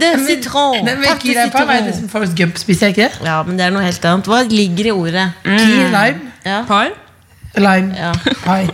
de 0.00 0.08
citron. 0.26 0.86
Pie 1.20 1.36
er 1.36 1.84
det 1.84 1.94
som 1.98 2.08
Forrest 2.08 2.32
Gump 2.38 2.56
spiser, 2.58 2.86
er 2.86 2.94
ikke 2.94 3.02
det? 3.10 3.26
Ja, 3.28 3.42
men 3.44 3.58
det 3.58 3.66
er 3.66 3.74
noe 3.74 3.84
helt 3.84 4.04
annet. 4.08 4.28
Hva 4.30 4.40
ligger 4.48 4.88
i 4.88 4.94
ordet? 4.94 5.26
Key 5.44 5.84
lime. 5.92 6.30
Ja. 6.46 6.62
Par? 6.68 6.88
Lime 7.60 7.94
Ja. 7.96 8.12
pie. 8.42 8.68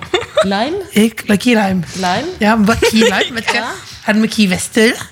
Lime? 0.44 0.78
Ik- 0.94 1.26
like 1.28 1.42
Key 1.42 1.54
lime. 1.58 1.82
Lime? 1.96 2.30
Ja, 2.40 2.54
men 2.56 2.64
hva 2.70 2.76
er 2.78 2.86
Key 2.86 3.02
lime? 3.02 3.34
Vet 3.40 3.50
ikke. 3.50 3.56
Ja. 3.64 3.72
Er 4.06 4.12
det 4.16 4.20
med 4.22 4.30
Key 4.36 4.46
West 4.50 4.78
å 4.78 4.86
gjøre? 4.86 5.08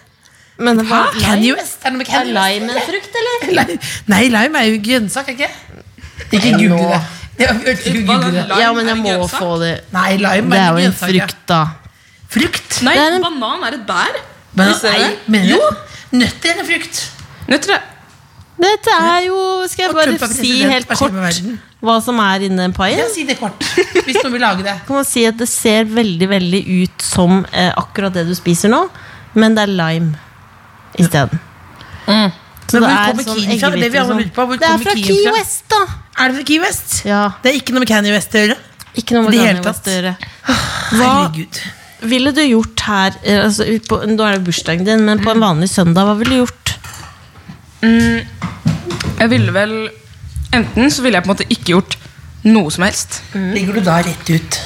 Men 0.58 0.80
hva? 0.88 1.02
Kanye 1.20 1.52
West? 1.58 1.82
Er 1.84 1.90
det 1.90 1.98
med 1.98 2.08
Er 2.14 2.24
lime 2.24 2.72
en 2.72 2.80
frukt, 2.86 3.18
eller? 3.20 3.52
Lime. 3.60 3.78
Nei, 4.14 4.22
lime 4.32 4.58
er 4.62 4.70
jo 4.72 4.80
grønnsak, 4.88 5.28
er 5.28 5.32
ikke 5.36 5.46
det? 5.46 6.38
Ikke 6.38 6.52
google 6.56 6.88
det. 6.94 7.02
Ja, 7.38 8.72
men 8.74 8.88
jeg 8.88 8.98
må 9.02 9.28
få 9.30 9.52
det. 9.62 9.74
Nei, 9.94 10.16
lime 10.16 10.50
Det 10.50 10.58
er 10.58 10.72
jo 10.72 10.80
en 10.80 10.92
grønnsak, 10.92 11.12
frukt, 11.12 11.44
da. 11.50 11.60
Frukt? 12.28 12.80
Nei, 12.84 12.96
er 12.96 13.14
en- 13.18 13.22
banan 13.22 13.64
er 13.68 13.78
et 13.78 13.86
bær. 13.86 14.18
Men, 14.58 14.74
nei, 15.28 15.44
Jo. 15.46 15.58
du? 15.58 16.18
Nøtter 16.18 16.50
er 16.50 16.60
en 16.60 16.66
frukt. 16.66 17.04
Nøtter 17.48 17.74
er 17.76 17.86
Dette 18.58 18.90
er 18.90 19.26
jo 19.28 19.38
Skal 19.70 19.86
jeg 19.86 19.94
bare 19.94 20.28
si 20.34 20.62
helt 20.66 20.88
kort 20.90 21.12
hva 21.78 22.00
som 22.02 22.18
er 22.18 22.42
inni 22.42 22.58
den 22.58 22.72
paien? 22.74 22.98
Ja, 22.98 23.06
si 23.12 23.22
det 23.28 23.36
kort. 23.38 23.62
Hvis 24.02 24.16
noen 24.18 24.32
vil 24.34 24.42
lage 24.42 24.64
det. 24.66 24.74
Kan 24.88 24.96
man 24.98 25.04
si 25.06 25.22
at 25.28 25.36
det 25.38 25.46
ser 25.46 25.84
veldig 25.86 26.26
veldig 26.32 26.62
ut 26.82 27.04
som 27.06 27.44
eh, 27.52 27.70
akkurat 27.78 28.16
det 28.18 28.24
du 28.26 28.34
spiser 28.34 28.72
nå, 28.72 28.80
men 29.38 29.54
det 29.54 29.62
er 29.68 29.70
lime 29.78 30.18
isteden. 30.98 31.38
Mm. 32.08 32.32
Så 32.68 32.80
hvor 32.80 32.82
det 32.82 32.90
er 32.90 33.12
kommer 33.12 33.28
sånn 33.28 33.38
fra? 33.60 33.70
Det 33.78 33.92
sånn. 33.94 34.18
lurer 34.18 34.32
på, 34.34 34.46
hvor 34.50 34.58
Det 34.58 34.68
er 34.68 34.82
fra 34.82 34.96
Key? 34.98 35.22
West, 35.38 35.62
da. 35.70 35.84
Er 36.18 36.30
det 36.32 36.40
fra 36.40 36.46
Key 36.48 36.58
West? 36.62 36.94
Ja, 37.06 37.22
Det 37.42 37.52
er 37.52 37.58
ikke 37.60 37.74
noe 37.74 37.84
med 37.84 37.90
Kanye 37.90 38.14
West 38.14 38.34
å 38.34 38.42
gjøre. 38.42 38.56
Ikke 38.98 39.14
noe 39.14 39.26
med 39.28 39.36
Det 39.36 39.44
Kanye 39.44 39.66
West 39.66 39.86
å 39.86 39.94
gjøre. 39.94 40.14
Hva 40.48 41.10
Herregud. 41.12 41.60
ville 42.10 42.32
du 42.34 42.42
gjort 42.42 42.84
her 42.88 43.18
eh, 43.22 43.44
altså, 43.44 43.66
på, 43.86 44.00
Nå 44.08 44.26
er 44.26 44.38
det 44.38 44.46
bursdagen 44.48 44.86
din, 44.88 45.04
men 45.06 45.22
på 45.22 45.30
en 45.34 45.44
vanlig 45.44 45.70
søndag, 45.70 46.08
hva 46.08 46.16
ville 46.18 46.34
du 46.34 46.42
gjort? 46.42 46.74
Jeg 49.18 49.30
ville 49.30 49.54
vel 49.54 49.74
Enten 50.56 50.88
så 50.90 51.04
ville 51.04 51.18
jeg 51.18 51.26
på 51.26 51.28
en 51.28 51.34
måte 51.36 51.46
ikke 51.52 51.74
gjort 51.74 51.98
noe 52.48 52.70
som 52.72 52.86
helst. 52.86 53.18
Ligger 53.36 53.76
du 53.76 53.82
da 53.84 53.98
rett 54.00 54.30
ut 54.32 54.56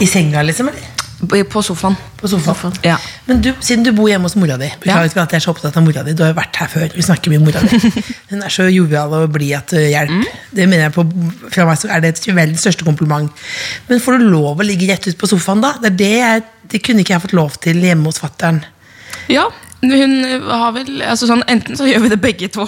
i 0.00 0.06
senga, 0.08 0.40
liksom? 0.46 0.70
eller? 0.72 0.87
På 1.26 1.62
sofaen. 1.66 1.96
På 2.20 2.28
sofaen? 2.30 2.76
Ja. 2.86 2.94
Men 3.26 3.40
du, 3.42 3.50
siden 3.58 3.82
du 3.82 3.90
bor 3.96 4.06
hjemme 4.06 4.28
hos 4.28 4.36
mora 4.38 4.54
di 4.60 4.68
Beklager 4.78 5.08
ikke 5.10 5.22
at 5.24 5.32
jeg 5.34 5.40
er 5.40 5.44
så 5.48 5.50
opptatt 5.50 5.76
av 5.76 5.82
mora 5.82 6.04
di. 6.06 6.14
Du 6.14 6.22
har 6.22 6.30
jo 6.30 6.36
vært 6.38 6.58
her 6.60 6.70
før. 6.70 6.92
Vi 6.94 7.02
snakker 7.02 7.32
mye 7.32 7.40
om 7.40 7.48
mora 7.48 7.62
di. 7.66 7.80
Hun 8.30 8.44
er 8.46 8.54
så 8.54 8.68
jovial 8.70 9.16
og 9.18 9.32
blid 9.34 9.56
at 9.58 9.74
hjelp. 9.74 10.12
Mm. 10.14 10.26
Det 10.54 10.68
mener 10.70 10.86
jeg 10.86 10.94
på, 10.94 11.04
Fra 11.50 11.66
meg 11.66 11.80
så 11.80 11.90
er 11.90 12.04
det 12.04 12.12
et 12.14 12.28
verdens 12.30 12.62
største 12.62 12.86
kompliment. 12.86 13.46
Men 13.88 14.02
får 14.04 14.20
du 14.22 14.28
lov 14.30 14.62
å 14.62 14.68
ligge 14.68 14.86
rett 14.92 15.10
ut 15.10 15.18
på 15.18 15.30
sofaen, 15.30 15.64
da? 15.64 15.74
Det, 15.82 15.90
er 15.90 15.98
det, 15.98 16.12
jeg, 16.20 16.44
det 16.74 16.82
kunne 16.86 17.02
ikke 17.02 17.16
jeg 17.16 17.26
fått 17.26 17.38
lov 17.40 17.58
til 17.66 17.82
hjemme 17.82 18.12
hos 18.12 18.22
fattern. 18.22 18.62
ja. 19.32 19.48
Hun 19.78 20.24
har 20.42 20.72
vel 20.74 21.04
altså 21.06 21.28
sånn, 21.28 21.44
Enten 21.46 21.78
så 21.78 21.86
gjør 21.86 22.00
vi 22.02 22.08
det 22.10 22.16
begge 22.18 22.48
to. 22.50 22.64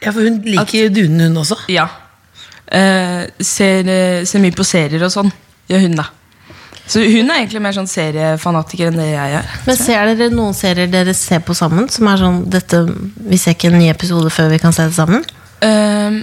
Ja, 0.00 0.14
for 0.14 0.24
hun 0.24 0.38
liker 0.46 0.88
dunen, 0.94 1.26
hun 1.26 1.42
også. 1.42 1.58
Ja. 1.68 1.84
Uh, 2.68 3.28
ser, 3.44 3.88
eh, 3.88 4.22
ser 4.28 4.40
mye 4.40 4.56
på 4.56 4.64
serier 4.64 5.04
og 5.04 5.12
sånn. 5.12 5.28
Gjør 5.68 5.84
hun, 5.84 5.98
da. 5.98 6.06
Så 6.88 7.02
hun 7.04 7.28
er 7.28 7.42
egentlig 7.42 7.60
mer 7.62 7.76
sånn 7.76 7.90
seriefanatiker 7.90 8.88
enn 8.88 8.98
det 9.00 9.10
jeg 9.10 9.36
er. 9.40 9.52
Men 9.66 9.76
Ser 9.76 10.08
dere 10.16 10.32
noen 10.32 10.56
serier 10.56 10.88
dere 10.90 11.12
ser 11.16 11.42
på 11.44 11.56
sammen? 11.56 11.88
Som 11.92 12.08
er 12.08 12.22
sånn 12.22 12.42
dette, 12.48 12.80
Vi 13.28 13.40
ser 13.40 13.56
ikke 13.56 13.68
en 13.72 13.78
ny 13.82 13.90
episode 13.92 14.32
før 14.32 14.48
vi 14.54 14.60
kan 14.62 14.72
se 14.72 14.88
det 14.88 14.96
sammen? 14.96 15.24
Eh, 15.60 16.20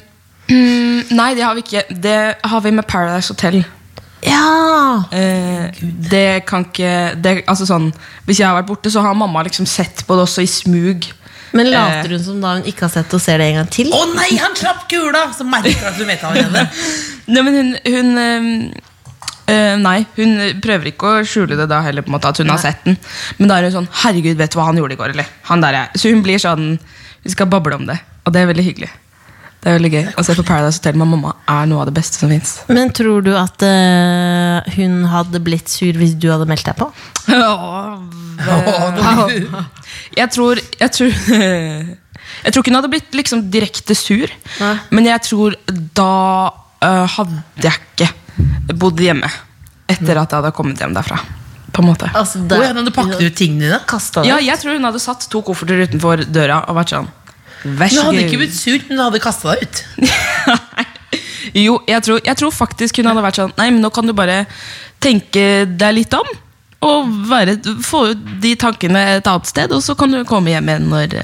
mm, 0.50 1.12
nei, 1.20 1.32
det 1.38 1.46
har 1.46 1.54
vi 1.58 1.66
ikke. 1.66 1.86
Det 1.90 2.20
har 2.42 2.64
vi 2.66 2.74
med 2.74 2.88
Paradise 2.90 3.34
Hotel. 3.34 3.62
Ja! 4.26 5.04
Eh, 5.14 5.84
det 6.10 6.46
kan 6.50 6.66
ikke 6.66 7.14
det, 7.22 7.44
altså 7.46 7.68
sånn, 7.70 7.92
Hvis 8.26 8.40
jeg 8.42 8.48
har 8.50 8.58
vært 8.58 8.72
borte, 8.72 8.90
så 8.90 9.04
har 9.06 9.14
mamma 9.14 9.44
liksom 9.46 9.70
sett 9.70 10.02
på 10.08 10.18
det 10.18 10.26
også 10.26 10.42
i 10.42 10.50
smug. 10.50 11.06
Men 11.56 11.70
later 11.72 12.16
hun 12.16 12.24
som 12.24 12.42
da 12.42 12.56
hun 12.58 12.66
ikke 12.68 12.88
har 12.88 12.92
sett 12.98 13.14
og 13.16 13.22
ser 13.22 13.40
det 13.40 13.52
en 13.52 13.62
gang 13.62 13.70
til? 13.72 13.94
Å 13.94 14.02
nei, 14.16 14.34
han 14.42 14.58
slapp 14.58 14.90
kula! 14.92 15.28
Så 15.38 15.46
merker 15.48 15.72
jeg 15.72 15.94
at 15.94 16.02
du 16.02 16.10
vet 16.10 16.26
allerede. 16.26 16.66
Nei, 17.32 17.42
men 17.46 17.56
hun, 17.56 17.70
hun 17.86 18.74
øh, 19.54 19.76
Nei, 19.82 20.00
hun 20.18 20.36
prøver 20.64 20.92
ikke 20.92 21.12
å 21.12 21.24
skjule 21.28 21.58
det 21.60 21.70
da 21.72 21.82
heller, 21.86 22.06
på 22.06 22.12
en 22.12 22.18
måte 22.18 22.32
at 22.32 22.42
hun 22.42 22.52
har 22.54 22.62
sett 22.62 22.86
den. 22.88 23.00
Men 23.40 23.52
da 23.52 23.60
er 23.60 23.70
hun 23.70 23.78
sånn 23.80 23.90
Herregud, 24.04 24.38
vet 24.42 24.54
du 24.54 24.60
hva 24.60 24.70
han 24.70 24.82
gjorde 24.82 24.98
i 24.98 25.02
går, 25.02 25.16
eller? 25.16 25.32
Han 25.50 25.64
der 25.64 25.82
er. 25.84 25.96
Så 25.96 26.14
hun 26.14 26.24
blir 26.26 26.42
sånn 26.42 26.76
Vi 27.26 27.34
skal 27.34 27.50
bable 27.50 27.80
om 27.80 27.90
det. 27.90 27.98
Og 28.26 28.34
det 28.34 28.42
er 28.42 28.52
veldig 28.52 28.66
hyggelig. 28.66 28.92
Det 29.66 29.72
er 29.72 29.80
veldig 29.80 29.90
gøy 29.96 30.04
Å 30.14 30.24
se 30.26 30.34
på 30.38 30.44
Paradise 30.46 30.78
Hotel 30.78 30.98
med 31.02 31.10
mamma 31.10 31.32
er 31.50 31.66
noe 31.70 31.82
av 31.82 31.88
det 31.90 31.96
beste 31.98 32.20
som 32.22 32.30
fins. 32.30 32.50
Men 32.70 32.92
tror 32.94 33.24
du 33.26 33.32
at 33.34 33.64
uh, 33.66 34.62
hun 34.76 35.00
hadde 35.10 35.42
blitt 35.42 35.70
sur 35.74 35.98
hvis 35.98 36.14
du 36.22 36.30
hadde 36.30 36.46
meldt 36.50 36.68
deg 36.70 36.78
på? 36.78 36.86
Jeg 40.20 40.28
tror 40.36 40.62
Jeg 40.62 40.90
tror 40.94 41.12
Jeg 42.46 42.52
tror 42.52 42.62
ikke 42.62 42.70
hun 42.70 42.78
hadde 42.78 42.94
blitt 42.94 43.18
liksom 43.18 43.42
direkte 43.54 43.96
sur, 43.98 44.30
Nei. 44.60 44.76
men 44.94 45.06
jeg 45.08 45.20
tror 45.24 45.56
da 45.98 46.16
uh, 46.84 47.06
hadde 47.16 47.64
jeg 47.64 47.74
ikke 47.80 48.08
bodd 48.76 49.00
hjemme 49.00 49.30
etter 49.92 50.18
at 50.18 50.32
jeg 50.32 50.40
hadde 50.42 50.54
kommet 50.58 50.82
hjem 50.82 50.96
derfra. 50.96 51.20
På 51.76 51.84
en 51.84 51.90
måte. 51.92 52.08
Altså, 52.16 52.40
Å, 52.40 52.62
ja, 52.64 52.72
når 52.74 52.88
du 52.88 52.92
pakket 52.96 53.22
ut 53.22 53.36
tingene 53.36 53.68
dine. 53.68 53.80
Kastet 53.90 54.26
Ja, 54.30 54.38
jeg 54.40 54.56
tror 54.62 54.78
hun 54.78 54.88
hadde 54.88 55.02
satt 55.04 55.26
to 55.32 55.42
kofferter 55.44 55.82
utenfor 55.84 56.24
døra 56.32 56.62
og 56.70 56.78
vært 56.80 56.94
sånn 56.96 57.10
Vær 57.66 57.90
så 57.90 57.98
god. 57.98 58.06
Hun 58.06 58.06
hadde 58.14 58.24
ikke 58.28 58.40
blitt 58.44 58.56
sur, 58.56 58.78
men 58.88 58.96
hun 58.96 59.04
hadde 59.08 59.22
kasta 59.24 59.56
deg 59.56 59.66
ut. 59.66 59.84
Jo, 61.56 61.78
jeg 61.88 62.02
tror, 62.04 62.20
jeg 62.26 62.38
tror 62.40 62.52
faktisk 62.52 62.98
hun 63.00 63.08
hadde 63.10 63.22
vært 63.24 63.38
sånn 63.40 63.54
Nei, 63.60 63.70
men 63.72 63.84
nå 63.84 63.92
kan 63.94 64.08
du 64.08 64.14
bare 64.18 64.44
tenke 65.04 65.66
deg 65.70 65.94
litt 66.00 66.16
om. 66.18 66.28
Og 66.86 67.12
være, 67.30 67.58
få 67.86 68.02
ut 68.12 68.24
de 68.42 68.54
tankene 68.60 69.02
et 69.18 69.28
annet 69.30 69.50
sted, 69.50 69.74
og 69.74 69.84
så 69.86 69.96
kan 69.98 70.12
du 70.12 70.24
komme 70.28 70.52
hjem 70.54 70.72
igjen 70.72 70.88
når 70.92 71.16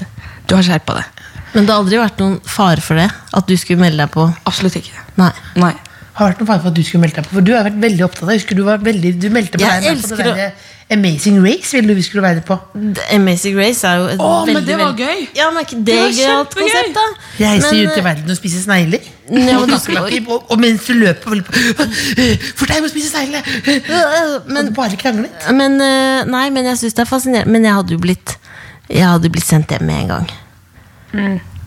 du 0.48 0.54
har 0.54 0.64
skjerpa 0.66 1.00
det. 1.00 1.04
Men 1.52 1.66
det 1.66 1.74
har 1.74 1.82
aldri 1.82 1.98
vært 2.00 2.20
noen 2.22 2.36
fare 2.48 2.82
for 2.84 2.98
det? 2.98 3.08
At 3.36 3.48
du 3.48 3.56
skulle 3.60 3.82
melde 3.82 4.00
deg 4.04 4.12
på? 4.14 4.24
Absolutt 4.48 4.78
ikke. 4.80 5.02
Nei. 5.20 5.32
Nei. 5.60 5.74
Har 6.12 6.28
vært 6.28 6.42
noe 6.42 6.50
fare 6.50 6.60
for 6.60 6.68
at 6.72 6.76
du 6.76 6.82
skulle 6.84 7.00
melde 7.06 7.16
deg 7.20 7.28
på? 7.28 7.38
For 7.38 7.46
du 7.46 7.54
har 7.56 7.64
vært 7.64 7.80
veldig 7.80 8.04
opptatt 8.04 8.26
av 8.26 8.34
Jeg 8.34 8.42
husker 8.42 8.58
du 8.58 8.66
var 8.66 8.82
veldig 8.84 9.12
Du 9.22 9.30
meldte 9.32 9.56
på 9.56 9.64
Jeg 9.64 9.84
deg 9.86 10.02
på 10.04 10.18
det 10.20 10.36
der 10.36 10.70
Amazing 10.92 11.38
Race. 11.40 11.72
Ville 11.76 11.88
du 11.88 11.94
vi 11.94 12.02
skulle 12.02 12.22
være 12.22 12.42
på? 12.44 12.56
The 12.74 13.14
Amazing 13.16 13.56
Race 13.58 13.86
er 13.86 13.96
jo 13.96 14.08
et 14.12 14.20
Å, 14.20 14.30
men 14.48 14.64
det 14.66 14.76
var 14.76 14.92
gøy. 14.98 15.22
Ja, 15.36 15.48
men 15.54 15.64
ikke 15.64 15.78
det, 15.78 15.94
Det 15.96 16.18
gøyalt 16.18 16.56
konsept, 16.58 16.98
da? 16.98 17.04
Reise 17.40 17.70
rundt 17.72 18.00
i 18.00 18.04
verden 18.04 18.34
og 18.34 18.36
spise 18.38 18.60
snegler. 18.64 19.06
Ja, 19.32 19.60
men 19.62 19.72
og, 20.02 20.10
og, 20.34 20.50
og 20.52 20.60
mens 20.60 20.84
du 20.84 20.92
løper 20.98 21.32
veldig 21.32 21.46
på 21.48 21.86
For 22.58 22.68
deg 22.68 22.84
må 22.84 22.90
spise 22.92 23.12
snegler! 23.14 23.48
Men, 24.50 24.68
og 24.68 24.76
bare 24.76 24.98
kranglet. 25.00 25.48
men, 25.56 25.78
eh, 25.80 26.26
nei, 26.28 26.44
men 26.52 26.68
jeg 26.72 26.82
syns 26.82 26.98
det 26.98 27.06
er 27.06 27.08
fascinerende. 27.08 27.56
Men 27.56 27.70
jeg 27.70 27.78
hadde 27.78 27.96
jo 27.96 28.02
blitt 28.02 28.36
Jeg 28.90 29.08
hadde 29.08 29.32
blitt 29.32 29.48
sendt 29.48 29.72
hjem 29.72 29.88
med 29.88 30.04
en 30.04 30.12
gang. 30.12 30.30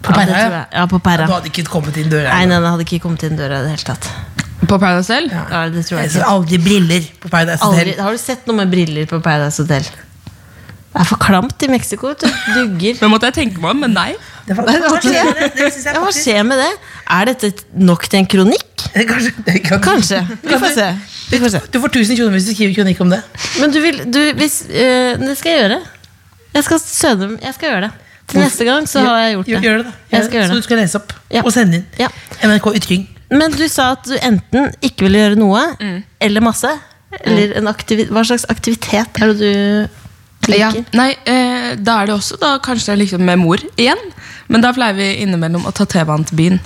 På 0.06 0.14
Ja, 0.14 0.22
det 0.22 0.30
Perra, 0.30 0.30
tror 0.30 0.38
ja. 0.38 0.62
jeg. 0.62 0.68
Ja, 0.76 1.26
Du 1.26 1.34
hadde 1.34 1.50
ikke 1.50 1.66
kommet 1.72 1.98
inn 1.98 2.14
døra. 2.14 2.30
Nei, 2.36 2.46
nei, 2.52 2.62
det 2.62 2.74
hadde 2.76 2.86
ikke 2.86 3.02
kommet 3.08 3.26
inn 3.26 3.40
døra 3.40 3.64
i 3.64 3.66
det 3.66 3.74
hele 3.74 3.90
tatt. 3.90 4.35
På 4.68 4.78
Paradise 4.82 5.14
Hotel? 5.14 5.30
Ja, 5.32 5.62
det 5.70 5.86
tror 5.86 5.98
jeg 6.00 6.04
Jeg 6.08 6.12
ser 6.16 6.20
ikke. 6.24 6.32
aldri 6.32 6.58
briller 6.64 7.06
på 7.22 7.30
Paradise 7.30 7.64
Aldri, 7.66 7.94
har 8.00 8.12
du 8.12 8.18
sett 8.22 8.48
noe 8.48 8.56
med 8.62 8.72
briller 8.72 9.06
på 9.10 9.20
Paradise 9.26 9.62
Hotel? 9.64 9.84
Det 10.96 11.02
er 11.02 11.08
for 11.10 11.20
klamt 11.20 11.64
i 11.64 11.68
Mexico. 11.68 12.14
du. 12.16 12.28
Dugger. 12.56 12.96
Men 13.02 13.10
måtte 13.12 13.28
jeg 13.28 13.34
tenke 13.36 13.60
meg 13.60 13.72
om, 13.74 13.80
men 13.84 13.92
nei. 13.98 14.14
Det, 14.48 14.56
var, 14.56 14.64
hva 14.70 15.00
skjer 15.04 15.28
det? 15.36 15.50
Det 15.58 15.66
jeg 15.66 15.84
Ja, 15.94 16.00
hva 16.00 16.12
skjer 16.16 16.44
med 16.48 16.58
det? 16.62 16.70
Er 17.12 17.26
dette 17.26 17.50
nok 17.76 18.06
til 18.08 18.20
en 18.22 18.28
kronikk? 18.32 18.86
Kanskje, 19.12 19.34
det 19.46 19.58
kan- 19.66 19.82
Kanskje. 19.84 20.22
Vi 20.46 20.56
får 20.62 20.72
se. 20.78 20.88
Vi 21.34 21.40
får 21.42 21.50
se. 21.58 21.62
Du 21.74 21.80
får 21.84 21.90
1000 21.92 22.16
kroner 22.22 22.32
hvis 22.38 22.48
du 22.48 22.54
skriver 22.56 22.78
kronikk 22.78 23.02
om 23.04 23.10
det. 23.12 23.20
Men 23.60 23.72
du 23.76 23.82
vil 23.84 24.00
du, 24.08 24.22
hvis, 24.40 24.62
øh, 24.70 25.20
Det 25.20 25.36
skal 25.38 25.52
jeg 25.52 25.60
gjøre. 25.66 25.82
Jeg 26.56 26.64
skal 26.64 26.80
søde 26.80 27.30
Jeg 27.44 27.54
skal 27.58 27.70
gjøre 27.74 27.82
det. 27.90 27.92
Til 28.32 28.40
neste 28.40 28.66
gang 28.66 28.88
så 28.90 29.00
har 29.06 29.18
jeg 29.26 29.34
gjort 29.36 29.46
det. 29.46 29.62
Gjør 29.68 29.78
det, 29.78 29.86
da. 29.86 29.92
Gjør 30.18 30.30
det. 30.32 30.48
Så 30.50 30.56
du 30.56 30.62
skal 30.62 30.78
lese 30.78 30.96
opp 31.02 31.12
Ja. 31.32 31.42
og 31.44 31.52
sende 31.54 31.76
inn. 31.82 31.86
Ja. 32.00 32.08
NRK 32.48 32.72
Ytring. 32.80 33.04
Men 33.32 33.52
du 33.58 33.64
sa 33.72 33.92
at 33.96 34.04
du 34.06 34.16
enten 34.22 34.72
ikke 34.86 35.08
ville 35.08 35.22
gjøre 35.24 35.40
noe, 35.40 35.62
Mm. 35.80 36.04
eller 36.22 36.42
masse. 36.42 36.70
Eller 37.24 37.56
en 37.58 37.68
aktivi 37.72 38.06
hva 38.12 38.24
slags 38.28 38.46
aktivitet 38.52 39.22
er 39.22 39.34
det 39.34 39.38
du 39.40 40.54
Ja. 40.54 40.70
Nei, 40.94 41.16
eh, 41.26 41.76
da 41.76 42.02
er 42.02 42.06
det 42.08 42.14
også 42.16 42.38
da 42.40 42.60
kanskje 42.60 42.98
liksom 43.00 43.22
med 43.26 43.40
mor 43.40 43.58
igjen. 43.78 43.98
Men 44.48 44.62
da 44.62 44.72
pleier 44.74 44.94
vi 44.94 45.08
innimellom 45.24 45.64
å 45.66 45.74
ta 45.74 45.86
T-banen 45.86 46.26
til 46.28 46.38
byen. 46.38 46.60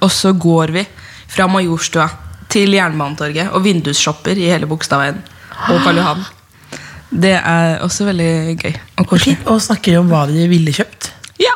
Og 0.00 0.08
så 0.10 0.32
går 0.32 0.72
vi 0.72 0.86
fra 1.28 1.46
Majorstua 1.46 2.08
til 2.48 2.72
Jernbanetorget 2.72 3.50
og 3.52 3.62
vindusshopper 3.64 4.38
i 4.38 4.48
hele 4.48 4.66
Bogstadveien 4.66 5.18
og 5.68 5.82
Karl 5.84 5.96
Johan. 6.00 6.24
Det 7.12 7.34
er 7.36 7.78
også 7.84 8.06
veldig 8.08 8.56
gøy 8.62 8.74
og 8.98 9.06
koselig. 9.06 9.36
Og 9.46 9.60
snakker 9.60 9.98
om 10.00 10.08
hva 10.08 10.24
de 10.30 10.46
ville 10.48 10.72
kjøpt. 10.72 11.10
Ja. 11.42 11.52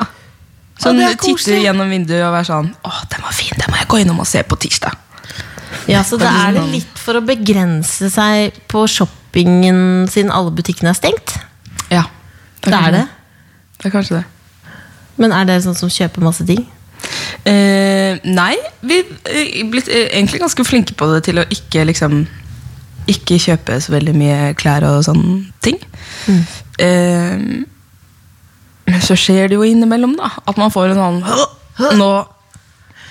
Sånn 0.81 0.97
Å, 0.97 0.99
det 1.01 1.09
er 1.11 1.17
titte 1.23 1.57
gjennom 1.63 1.89
vinduet 1.93 2.23
og 2.25 2.33
være 2.35 2.49
sånn 2.49 2.71
Å, 2.85 2.93
den 3.13 3.20
den 3.61 3.71
må 3.71 3.79
jeg 3.81 3.89
gå 3.93 4.01
innom 4.03 4.23
og 4.23 4.29
se 4.29 4.43
på 4.47 4.59
tirsdag. 4.61 4.97
Ja, 5.91 6.03
så 6.07 6.19
da 6.21 6.31
er 6.47 6.57
det 6.57 6.65
litt 6.73 6.99
for 6.99 7.19
å 7.19 7.25
begrense 7.25 8.11
seg 8.13 8.57
på 8.71 8.85
shoppingen 8.91 10.09
siden 10.11 10.33
alle 10.35 10.53
butikkene 10.55 10.93
er 10.93 10.99
stengt? 10.99 11.37
Ja. 11.93 12.05
Det 12.65 12.75
er 12.77 12.95
det. 12.95 13.07
Det 13.79 13.89
er 13.89 13.95
kanskje 13.95 14.21
det. 14.21 14.27
Men 15.21 15.35
er 15.37 15.49
dere 15.49 15.63
sånn 15.65 15.79
som 15.79 15.93
kjøper 15.93 16.25
masse 16.25 16.45
ting? 16.49 16.63
Eh, 17.49 18.21
nei, 18.29 18.53
vi 18.85 19.01
er 19.01 19.69
blitt 19.73 19.89
eh, 19.89 20.11
egentlig 20.11 20.43
ganske 20.43 20.65
flinke 20.67 20.97
på 20.99 21.09
det 21.15 21.23
til 21.31 21.41
å 21.41 21.47
ikke 21.49 21.87
liksom 21.89 22.19
Ikke 23.09 23.39
kjøpe 23.41 23.79
så 23.81 23.95
veldig 23.95 24.13
mye 24.15 24.51
klær 24.61 24.85
og 24.87 25.01
sånne 25.07 25.39
ting. 25.65 25.79
Eh, 26.79 27.65
men 28.91 29.01
så 29.03 29.17
skjer 29.19 29.49
det 29.51 29.57
jo 29.57 29.65
innimellom, 29.67 30.13
da. 30.19 30.29
At 30.47 30.61
man 30.61 30.71
får 30.71 30.93
en 30.93 31.01
sånn 31.01 31.97
nå, 31.99 32.11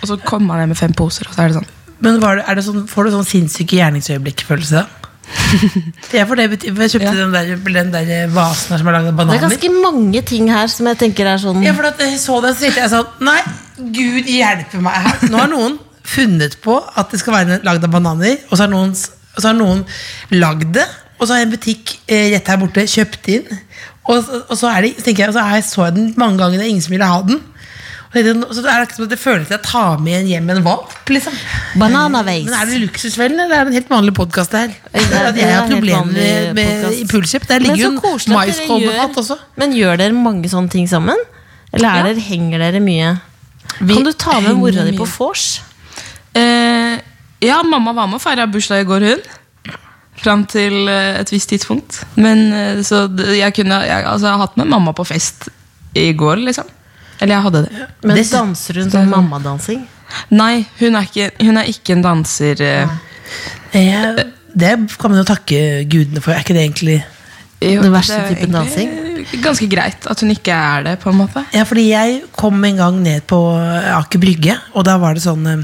Og 0.01 0.07
så 0.11 0.17
kommer 0.23 0.55
han 0.55 0.63
hjem 0.65 0.73
med 0.75 0.79
fem 0.79 0.93
poser, 0.95 1.27
og 1.29 1.35
så 1.35 1.43
er 1.43 1.51
det 1.51 1.59
sånn. 1.59 1.69
Men 1.99 2.21
var 2.23 2.39
det, 2.39 2.45
er 2.47 2.55
det 2.55 2.63
sånn, 2.63 2.85
får 2.87 3.09
du 3.09 3.11
sånn 3.17 3.27
sinnssyke 3.27 3.75
gjerningsøyeblikk-følelse 3.79 4.79
da? 4.79 4.85
Jeg, 6.15 6.25
får 6.25 6.39
det, 6.39 6.45
jeg 6.65 6.73
kjøpte 6.89 7.05
Ja. 7.05 7.11
den, 7.13 7.33
der, 7.35 7.49
den 7.75 7.91
der 7.93 8.31
vasen 8.33 8.71
her 8.73 8.79
som 8.81 8.87
er 8.89 8.95
laget 8.95 9.11
av 9.11 9.17
bananer. 9.19 9.35
Det 9.35 9.43
er 9.43 9.49
ganske 9.49 9.69
mange 9.83 10.21
ting 10.25 10.47
her 10.49 10.71
som 10.73 10.87
jeg 10.89 10.97
tenker 11.03 11.27
er 11.29 11.37
sånn 11.43 11.59
Ja, 11.61 11.73
for 11.77 11.85
at 11.85 11.99
jeg 12.01 12.15
så 12.17 12.39
det, 12.41 12.55
så 12.57 12.63
tenkte 12.65 12.81
jeg 12.81 12.89
sånn 12.95 13.27
Nei, 13.27 13.35
gud 13.93 14.31
hjelpe 14.31 14.81
meg 14.81 14.97
her. 15.05 15.27
Nå 15.29 15.37
har 15.43 15.51
noen 15.51 15.75
funnet 16.09 16.55
på 16.63 16.79
at 16.97 17.13
det 17.13 17.19
skal 17.21 17.35
være 17.35 17.59
lagd 17.67 17.85
av 17.85 17.91
bananer, 17.93 18.39
og 18.49 18.55
så 18.57 18.63
har 18.65 18.71
noen, 18.73 18.95
og 18.95 19.37
så 19.43 19.51
har 19.51 19.59
noen 19.59 19.83
lagd 20.33 20.71
det. 20.79 20.87
Og 21.19 21.27
så 21.29 21.35
har 21.35 21.43
en 21.45 21.51
butikk 21.53 21.93
eh, 22.09 22.31
rett 22.33 22.49
her 22.49 22.57
borte 22.63 22.87
kjøpt 22.89 23.29
inn. 23.35 23.45
Og, 24.09 24.23
så- 24.25 24.41
og 24.47 24.55
så, 24.57 24.71
er 24.73 24.87
det, 24.87 24.95
så 24.97 25.05
tenker 25.05 25.27
jeg, 25.27 25.29
og 25.35 25.37
så 25.37 25.43
har 25.45 25.59
jeg 25.59 25.67
så 25.69 25.85
jeg 25.85 25.97
den 25.99 26.09
mange 26.17 26.39
ganger, 26.41 26.57
det 26.57 26.65
er 26.65 26.71
ingen 26.73 26.81
som 26.87 26.95
ville 26.95 27.11
ha 27.11 27.19
den. 27.27 27.37
Så 28.09 28.61
det 28.63 28.71
er 28.73 28.81
ikke 28.87 28.95
som 28.97 29.05
at 29.05 29.11
det 29.11 29.19
føles 29.21 29.45
som 29.45 29.53
jeg 29.53 29.65
tar 29.67 29.99
med 30.01 30.25
hjem 30.25 30.47
en 30.49 30.63
valp. 30.65 30.93
Liksom. 31.13 31.33
Bananaveis. 31.77 32.47
Men 32.47 32.55
er 32.57 32.69
det 32.71 32.79
luksusfellen, 32.81 33.37
eller 33.43 33.59
er 33.59 33.67
det 33.67 33.69
en 33.69 33.77
helt 33.77 33.91
vanlig 33.91 34.13
podkast 34.17 34.55
her? 34.57 34.71
Det 34.89 35.03
At 35.13 35.37
jeg 35.37 35.51
har 35.53 35.67
problemer 35.69 36.09
med, 36.09 36.55
med 36.57 36.87
impulskjøp. 37.03 37.45
Der 37.51 37.59
Men 37.61 37.69
ligger 37.69 37.99
så 37.99 38.09
jo 38.09 38.13
en 38.17 38.33
maiskolbefatt 38.33 39.19
også. 39.21 39.37
Men 39.61 39.75
gjør 39.77 40.01
dere 40.01 40.17
mange 40.17 40.49
sånne 40.49 40.73
ting 40.73 40.89
sammen? 40.89 41.21
Eller 41.71 41.89
er 41.89 41.99
Ja. 42.01 42.07
dere, 42.09 42.23
henger 42.25 42.57
dere 42.65 42.81
mye? 42.81 43.11
Vi 43.79 43.93
kan 43.93 44.03
du 44.03 44.11
ta 44.13 44.39
med 44.39 44.57
mora 44.57 44.83
di 44.89 44.97
på 44.97 45.05
vors? 45.05 45.61
Eh, 46.33 46.97
ja, 47.45 47.61
mamma 47.61 47.93
var 47.93 48.07
med 48.07 48.15
og 48.17 48.21
feira 48.25 48.47
bursdag 48.49 48.81
i 48.81 48.89
går, 48.89 49.05
hun. 49.05 49.21
Fram 50.17 50.47
til 50.49 50.89
eh, 50.89 51.19
et 51.21 51.29
visst 51.31 51.49
tidspunkt. 51.53 52.01
Men 52.17 52.51
eh, 52.51 52.81
så 52.81 53.05
jeg 53.37 53.53
kunne 53.53 53.83
jeg, 53.85 54.01
altså, 54.03 54.25
jeg 54.25 54.33
har 54.33 54.47
hatt 54.47 54.57
med 54.57 54.67
mamma 54.67 54.97
på 54.97 55.05
fest 55.05 55.49
i 55.93 56.09
går, 56.11 56.41
liksom. 56.49 56.65
Eller 57.21 57.35
jeg 57.35 57.43
hadde 57.43 57.61
det. 57.65 57.87
Men 58.03 58.15
Det 58.15 58.25
danser 58.31 58.73
hun 58.81 58.91
sånn 58.91 59.09
mammadansing? 59.09 59.85
Nei, 60.31 60.65
hun 60.79 60.95
er 60.95 61.05
ikke, 61.05 61.31
hun 61.45 61.57
er 61.57 61.65
ikke 61.69 61.93
en 61.97 62.01
danser. 62.03 62.61
eh, 62.61 62.87
Eh, 63.73 64.15
Det 64.55 64.71
kan 64.97 65.11
man 65.11 65.19
jo 65.19 65.23
takke 65.23 65.85
gudene 65.87 66.21
for. 66.21 66.31
Er 66.33 66.39
ikke 66.41 66.55
det 66.57 66.63
egentlig 66.65 67.03
jo, 67.61 67.81
Den 67.83 67.91
verste 67.93 68.15
det 68.15 68.31
er 68.31 68.35
typen 68.39 68.55
egentlig 68.55 69.41
Ganske 69.43 69.67
greit 69.69 70.07
at 70.09 70.19
hun 70.23 70.31
ikke 70.31 70.49
er 70.55 70.83
det, 70.83 70.99
på 71.03 71.09
en 71.11 71.17
måte. 71.19 71.43
Ja, 71.53 71.63
fordi 71.67 71.89
jeg 71.91 72.23
kom 72.35 72.63
en 72.65 72.77
gang 72.77 73.01
ned 73.03 73.27
på 73.27 73.37
Aker 73.99 74.17
Brygge, 74.19 74.55
og 74.73 74.85
da 74.85 74.97
var 74.97 75.13
det 75.13 75.21
sånn 75.21 75.45
eh, 75.45 75.63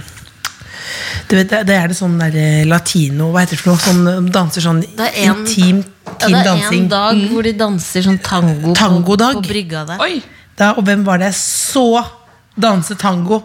vet, 1.32 1.50
Det 1.66 1.70
er 1.76 1.88
det 1.88 1.98
sånn 1.98 2.20
der 2.20 2.36
eh, 2.38 2.64
latino 2.70 3.32
Hva 3.34 3.42
heter 3.46 3.56
det 3.58 3.64
for 3.64 3.72
noe? 3.74 3.82
Sånn, 3.82 4.26
de 4.28 4.32
danser 4.36 4.62
sånn 4.62 4.82
Det 4.86 5.00
er 5.08 5.30
en- 5.32 5.42
intim 5.46 5.84
Ja, 6.06 6.28
det 6.28 6.36
er 6.36 6.44
dansing. 6.52 6.82
en 6.84 6.88
dag 6.90 7.16
hvor 7.32 7.44
de 7.44 7.54
danser 7.54 8.02
sånn 8.06 8.20
tango 8.22 8.70
på, 8.70 8.76
Tangodag. 8.78 9.34
på 9.34 9.42
brygga 9.48 9.86
der. 9.88 9.98
Oi! 10.00 10.22
Da, 10.56 10.72
og 10.76 10.86
hvem 10.88 11.04
var 11.08 11.20
det 11.20 11.34
jeg 11.34 11.40
så 11.42 12.04
danse 12.56 12.96
tango 13.00 13.42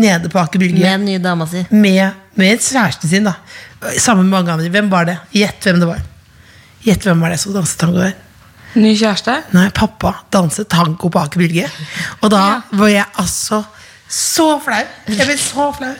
nede 0.00 0.28
på 0.32 0.40
Aker 0.40 0.60
Brygge? 0.60 0.80
Med 0.80 0.98
den 0.98 1.06
nye 1.08 1.22
dama 1.22 1.46
si. 1.48 1.64
med, 1.70 2.18
med 2.36 2.60
kjæresten 2.60 3.08
sin, 3.08 3.28
da. 3.28 3.34
Sammen 3.96 4.26
med 4.26 4.36
mange 4.36 4.52
andre. 4.52 4.72
Hvem 4.72 4.90
var 4.92 5.08
det? 5.08 5.16
Gjett 5.32 5.64
hvem 5.64 5.80
det 5.80 5.88
var. 5.88 6.02
Gjett 6.84 7.06
hvem 7.08 7.24
var 7.24 7.32
det 7.32 7.40
som 7.40 7.56
danset 7.56 7.80
tango 7.80 8.02
der. 8.02 8.16
Ny 8.76 8.92
kjæreste? 8.94 9.34
Nei, 9.56 9.66
pappa 9.74 10.14
danset 10.30 10.68
tango 10.70 11.10
på 11.10 11.22
Aker 11.24 11.40
Brygge. 11.40 11.70
Og 12.20 12.30
da 12.32 12.44
var 12.76 12.92
jeg 12.92 13.08
altså 13.18 13.64
så 14.10 14.52
flau. 14.62 14.84
Jeg 15.06 15.24
ble 15.24 15.36
så 15.38 15.70
flau. 15.72 15.94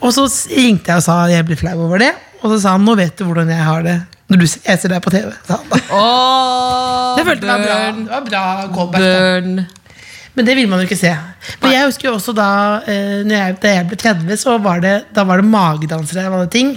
Og 0.00 0.10
så 0.14 0.28
ringte 0.52 0.92
jeg 0.92 1.00
og 1.00 1.06
sa 1.06 1.18
jeg 1.32 1.46
ble 1.48 1.58
flau 1.58 1.78
over 1.88 2.02
det. 2.04 2.12
Og 2.42 2.52
så 2.52 2.58
sa 2.62 2.74
han 2.76 2.84
nå 2.86 2.94
vet 3.00 3.16
du 3.18 3.26
hvordan 3.26 3.50
jeg 3.50 3.64
har 3.64 3.86
det 3.86 3.98
når 4.30 4.40
du 4.40 4.46
jeg 4.48 4.78
ser 4.80 4.88
deg 4.94 5.02
på 5.04 5.12
TV. 5.12 5.30
Sa 5.46 5.58
han 5.60 5.68
da. 5.72 5.80
Oh, 5.92 7.14
Det 7.18 7.26
følte 7.28 7.46
jeg 7.46 7.52
var 7.52 7.64
bra. 7.66 7.78
Det 7.98 8.10
var 8.14 8.28
bra 8.30 8.44
callback. 8.74 9.66
Men 10.34 10.48
det 10.48 10.56
vil 10.58 10.66
man 10.66 10.80
jo 10.82 10.88
ikke 10.88 10.98
se. 10.98 11.12
Men 11.62 11.70
jeg 11.76 11.86
husker 11.86 12.08
jo 12.08 12.16
også 12.16 12.32
da 12.34 12.48
eh, 12.90 13.20
når 13.22 13.36
jeg, 13.36 13.56
Da 13.62 13.74
jeg 13.76 13.84
ble 13.92 13.98
30, 14.00 14.40
så 14.40 14.56
var 14.64 14.80
det, 14.82 14.94
da 15.14 15.22
var 15.28 15.38
det 15.38 15.46
magedansere 15.46 16.24
og 16.30 16.40
alle 16.40 16.50
ting. 16.50 16.72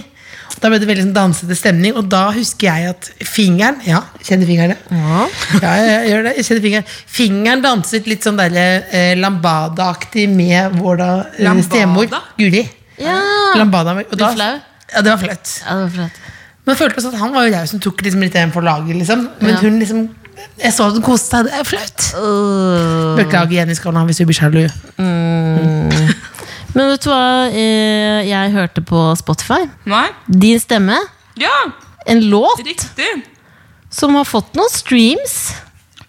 Da 0.58 0.70
ble 0.70 0.78
det 0.82 0.88
veldig 0.90 1.04
sånn 1.08 1.14
dansete 1.14 1.54
stemning, 1.54 1.92
og 1.98 2.06
da 2.10 2.28
husker 2.34 2.66
jeg 2.66 2.88
at 2.90 3.08
fingeren 3.22 3.76
Ja, 3.86 4.00
kjenner 4.26 4.48
fingeren 4.48 4.72
ja. 4.74 5.26
Ja, 5.62 5.74
jeg, 5.78 5.90
jeg 5.92 6.08
gjør 6.12 6.24
det. 6.26 6.32
Jeg 6.38 6.46
kjenner 6.48 6.64
fingeren. 6.64 6.88
Fingeren 7.18 7.62
danset 7.66 8.08
litt 8.10 8.26
sånn 8.26 8.40
der, 8.40 8.56
eh, 8.90 9.12
lambada-aktig 9.18 10.24
med 10.32 10.74
vår 10.80 10.98
da 11.02 11.10
eh, 11.32 11.44
Lambada? 11.46 11.68
stemor 11.70 12.10
Guri. 12.40 12.64
Ja. 12.98 13.18
Lambada. 13.58 13.94
Og 14.06 14.16
da. 14.18 14.32
Ja, 14.38 15.02
det 15.04 15.12
var 15.14 15.20
flaut. 15.22 15.54
ja, 15.62 15.76
det 15.76 15.84
var 15.84 15.94
flaut. 15.98 16.24
Men 16.68 16.74
jeg 16.74 16.80
følte 16.82 17.00
også 17.00 17.10
at 17.14 17.20
han 17.22 17.32
var 17.32 17.46
jo 17.48 17.52
jeg 17.54 17.68
som 17.70 17.80
tok 17.80 18.02
liksom 18.04 18.20
litt 18.26 18.34
igjen 18.36 18.50
for 18.52 18.60
laget. 18.66 18.92
Liksom. 19.00 19.22
Men 19.40 19.54
Ja. 19.54 19.60
hun 19.64 19.78
liksom 19.80 20.02
Jeg 20.60 20.72
så 20.76 20.84
at 20.86 20.92
hun 20.98 21.02
koste 21.02 21.32
seg. 21.32 21.46
Det 21.48 21.54
er 21.56 21.64
flaut. 21.66 22.04
Uh. 22.14 23.16
Beklager 23.16 23.56
Jenny 23.56 23.74
Skavlan 23.74 24.04
hvis 24.06 24.20
du 24.20 24.26
blir 24.28 24.36
sjalu. 24.36 24.68
Men 26.76 26.90
vet 26.92 27.02
du 27.02 27.08
hva 27.10 27.48
eh, 27.48 28.20
jeg 28.28 28.52
hørte 28.54 28.82
på 28.86 29.00
Spotify? 29.18 29.64
Nei? 29.88 30.04
Din 30.28 30.60
stemme. 30.62 30.98
Ja, 31.40 31.54
En 32.06 32.20
låt 32.30 32.60
riktig. 32.64 33.08
som 33.90 34.14
har 34.18 34.24
fått 34.28 34.54
noen 34.58 34.70
streams. 34.72 35.34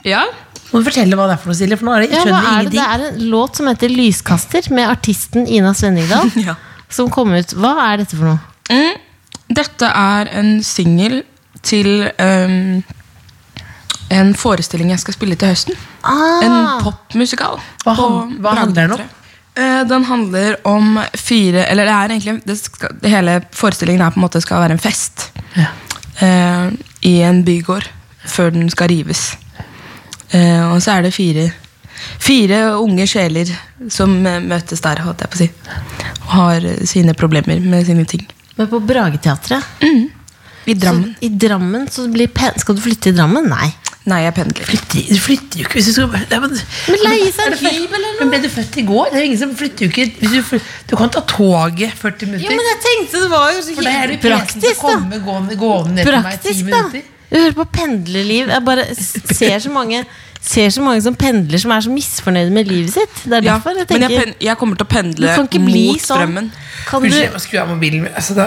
Ja. 0.06 0.26
Må 0.72 0.80
du 0.84 0.86
fortelle 0.92 1.16
hva 1.18 1.26
det 1.30 1.38
er 1.38 1.42
for 1.42 1.50
noe, 1.52 1.58
Silje? 1.58 1.78
For 1.80 1.88
nå 1.90 1.96
er 1.98 2.06
det, 2.06 2.12
Ja, 2.14 2.24
hva 2.30 2.40
er 2.60 2.64
det? 2.68 2.72
det 2.76 2.86
er 2.86 3.04
en 3.10 3.20
låt 3.32 3.56
som 3.58 3.68
heter 3.72 3.90
Lyskaster, 3.90 4.68
med 4.76 4.88
artisten 4.92 5.48
Ina 5.48 5.74
Svenningdal. 5.74 6.30
Ja. 6.50 6.56
Som 6.90 7.10
kom 7.14 7.34
ut. 7.38 7.52
Hva 7.58 7.74
er 7.92 8.02
dette 8.04 8.18
for 8.18 8.26
noe? 8.26 8.40
Mm. 8.70 8.96
Dette 9.50 9.86
er 9.90 10.30
en 10.40 10.60
singel 10.64 11.22
til 11.66 12.06
um, 12.22 12.84
en 14.14 14.34
forestilling 14.38 14.90
jeg 14.94 15.02
skal 15.04 15.14
spille 15.18 15.36
til 15.40 15.52
høsten. 15.52 15.78
Ah, 16.04 16.44
En 16.46 16.84
popmusikal. 16.86 17.60
Hva 17.84 17.94
han- 17.98 18.38
hva 18.42 18.54
handler 18.58 18.88
den 18.88 18.92
om? 18.92 19.02
Eh, 19.56 19.84
Den 19.90 20.04
handler 20.06 20.56
om 20.66 21.00
fire 21.16 21.66
Eller 21.70 21.86
det 21.86 21.94
er 21.94 22.08
egentlig 22.10 22.46
det 22.46 22.58
skal, 22.58 22.90
det 23.02 23.10
Hele 23.12 23.42
forestillingen 23.52 24.02
er 24.06 24.12
på 24.12 24.20
en 24.20 24.24
måte 24.28 24.42
skal 24.42 24.62
være 24.62 24.72
en 24.72 24.80
fest. 24.80 25.32
Ja. 25.58 25.66
Uh, 26.22 26.72
I 27.02 27.22
en 27.24 27.44
bygård 27.46 27.90
før 28.26 28.50
den 28.52 28.70
skal 28.70 28.88
rives. 28.90 29.38
Uh, 30.34 30.74
og 30.74 30.82
så 30.82 30.92
er 30.98 31.02
det 31.02 31.14
fire 31.14 31.52
Fire 32.20 32.78
unge 32.80 33.06
sjeler 33.08 33.50
som 33.90 34.10
møtes 34.24 34.80
der, 34.82 35.02
holdt 35.04 35.20
jeg 35.22 35.30
på 35.30 35.36
å 35.36 35.38
si. 35.38 35.50
Og 36.22 36.30
har 36.32 36.62
sine 36.88 37.14
problemer 37.14 37.60
med 37.60 37.86
sine 37.86 38.06
ting. 38.06 38.26
Men 38.60 38.68
på 38.68 38.80
Brageteatret. 38.84 39.64
I 40.70 40.74
Drammen. 40.76 41.14
Så 41.16 41.26
I 41.26 41.30
Drammen 41.30 41.86
så 41.90 42.08
blir 42.12 42.28
pen 42.28 42.58
Skal 42.60 42.76
du 42.78 42.82
flytte 42.84 43.10
i 43.10 43.16
Drammen? 43.16 43.48
Nei. 43.50 43.70
Nei, 44.10 44.20
jeg 44.26 44.34
pendler. 44.36 44.66
Flytter, 44.68 45.06
du 45.12 45.22
flytter 45.22 45.62
jo 45.62 45.68
ikke 45.68 45.78
hvis 45.78 45.90
du 45.90 45.94
skal 45.96 46.12
Nei, 46.14 46.40
men, 46.44 46.56
Men 46.90 47.04
leie 47.06 47.30
seg 47.36 47.52
en 47.52 47.58
hybel 47.62 48.00
eller 48.00 48.20
Men 48.22 48.34
ble 48.34 48.42
du 48.44 48.50
født 48.52 48.80
i 48.82 48.86
går? 48.88 49.10
Det 49.12 49.20
er 49.20 49.24
jo 49.24 49.30
ingen 49.30 49.42
som 49.42 49.54
flytter 49.60 49.86
jo 49.86 49.92
ikke 49.94 50.06
du, 50.20 50.38
flytter, 50.50 50.74
du 50.92 50.96
kan 51.00 51.14
ta 51.14 51.24
toget 51.30 51.96
40 52.00 52.32
minutter. 52.32 52.46
Jo, 52.48 52.58
men 52.60 52.70
jeg 52.72 52.82
tenkte 52.88 53.24
det 53.24 53.32
var 53.34 53.48
jo 53.54 53.64
så 53.66 53.76
det 53.80 54.20
praktisk, 54.24 54.68
da. 54.68 54.84
komme 54.84 55.22
gående, 55.26 55.58
gående 55.60 56.08
Praktisk, 56.08 56.68
10 56.68 56.76
da. 56.76 57.04
Du 57.30 57.38
hører 57.38 57.54
på 57.54 57.66
pendlerliv. 57.72 58.48
Jeg 58.50 58.66
bare 58.66 58.86
ser 58.96 59.60
så 59.60 59.70
mange 59.70 60.06
Ser 60.42 60.70
så 60.72 60.80
mange 60.82 61.02
som 61.04 61.14
pendler 61.20 61.60
som 61.60 61.72
er 61.76 61.82
så 61.84 61.92
misfornøyde 61.92 62.50
med 62.56 62.70
livet 62.72 62.94
sitt. 62.94 63.18
Det 63.26 63.34
er 63.34 63.44
Ja, 63.44 63.58
derfor 63.58 63.74
jeg 63.76 63.76
men 63.76 64.02
jeg, 64.02 64.10
tenker 64.10 64.24
pen 64.24 64.36
jeg 64.40 64.58
kommer 64.58 64.78
til 64.80 64.86
å 64.86 64.88
Du 64.88 64.94
pendle 64.96 65.34
kan 65.36 65.48
ikke 65.50 65.60
bli 65.66 65.82
mot 65.90 66.00
sånn. 66.00 66.16
strømmen. 66.22 66.46
Kan 66.88 67.02
du 67.04 67.08
Unnskyld, 67.10 67.24
jeg 67.26 67.34
må 67.34 67.42
skru 67.44 67.58
av 67.60 67.68
mobilen 67.74 68.02
min. 68.06 68.14
Altså, 68.16 68.36
da, 68.38 68.46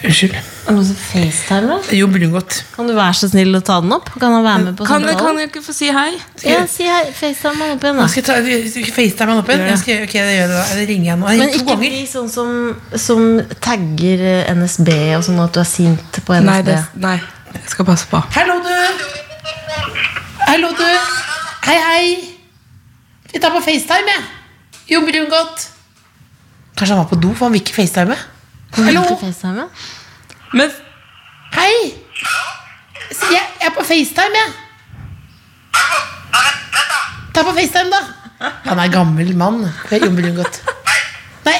unnskyld. 0.00 0.32
Er 0.32 0.40
det 0.70 0.74
noen 0.78 0.86
som 0.88 0.96
facetimer? 0.96 1.92
Jo, 1.92 2.08
Brungot. 2.08 2.56
Kan 2.74 2.88
du 2.88 2.94
være 2.96 3.18
så 3.20 3.28
snill 3.34 3.52
å 3.52 3.60
ta 3.68 3.76
den 3.84 3.92
opp? 3.92 4.08
Kan 4.18 4.32
han 4.32 4.44
være 4.48 4.64
med 4.64 4.76
på 4.80 4.86
Kan, 4.88 5.02
jeg- 5.04 5.18
kan 5.20 5.36
jeg 5.42 5.50
ikke 5.52 5.62
få 5.68 5.74
si 5.76 5.92
hei? 5.92 6.16
Ja, 6.42 6.64
si 6.66 6.84
hei. 6.88 7.04
Facetime 7.12 7.60
han 7.60 7.76
opp 7.76 7.84
igjen, 7.84 7.96
da. 8.00 8.06
Skal 8.08 8.24
jeg 8.24 8.26
ta, 8.32 8.92
facetime 8.96 9.28
han 9.28 9.38
opp 9.44 9.48
igjen? 9.52 9.68
Ja. 9.68 9.76
skal, 9.76 10.02
ok, 10.08 10.12
det 10.16 10.24
gjør 10.24 10.40
jeg 10.40 10.48
da. 10.56 10.64
Eller 10.72 10.86
ringer 10.88 11.04
jeg 11.12 11.18
nå. 11.20 11.28
Jeg 11.28 11.38
Men 11.38 11.48
ikke 11.52 11.66
ganger. 11.68 11.76
bli 11.84 12.06
sånn 12.16 12.30
som, 12.32 12.76
som 12.96 13.42
tagger 13.60 14.24
eh, 14.32 14.54
NSB 14.56 14.88
og 15.20 15.22
sånn 15.28 15.44
at 15.44 15.52
du 15.52 15.60
er 15.60 15.68
sint 15.68 16.24
på 16.24 16.32
NSB. 16.32 16.48
Nei, 16.48 16.62
det, 16.62 16.80
nei, 16.96 17.20
jeg 17.62 17.70
skal 17.72 17.84
passe 17.88 18.06
på. 18.10 18.20
Hallo, 18.36 18.56
du! 18.64 18.72
Hallo, 20.46 20.68
du! 20.78 20.88
Hei, 21.66 21.76
hei! 21.88 22.08
Vi 23.32 23.40
tar 23.42 23.50
på 23.54 23.60
FaceTime, 23.64 24.12
jeg. 24.14 24.24
Jo, 24.94 25.00
Brungot. 25.06 25.68
Kanskje 26.76 26.94
han 26.94 27.02
var 27.02 27.08
på 27.10 27.18
do, 27.20 27.32
for 27.34 27.48
han 27.48 27.56
vil 27.56 27.62
ikke 27.64 27.74
FaceTime? 27.80 28.16
Hallo? 28.76 29.02
FaceTime? 29.20 29.68
Men 30.52 30.70
Hei! 31.56 31.72
Jeg, 33.10 33.32
jeg 33.32 33.68
er 33.68 33.72
på 33.74 33.84
FaceTime, 33.86 34.42
jeg. 34.42 34.50
Ta 37.34 37.42
på 37.44 37.54
FaceTime, 37.56 37.90
da. 37.92 38.02
Han 38.68 38.78
er 38.82 38.92
gammel 38.92 39.32
mann. 39.36 39.64
Jon 39.92 40.16
Brungot. 40.18 40.60
Nei. 41.46 41.58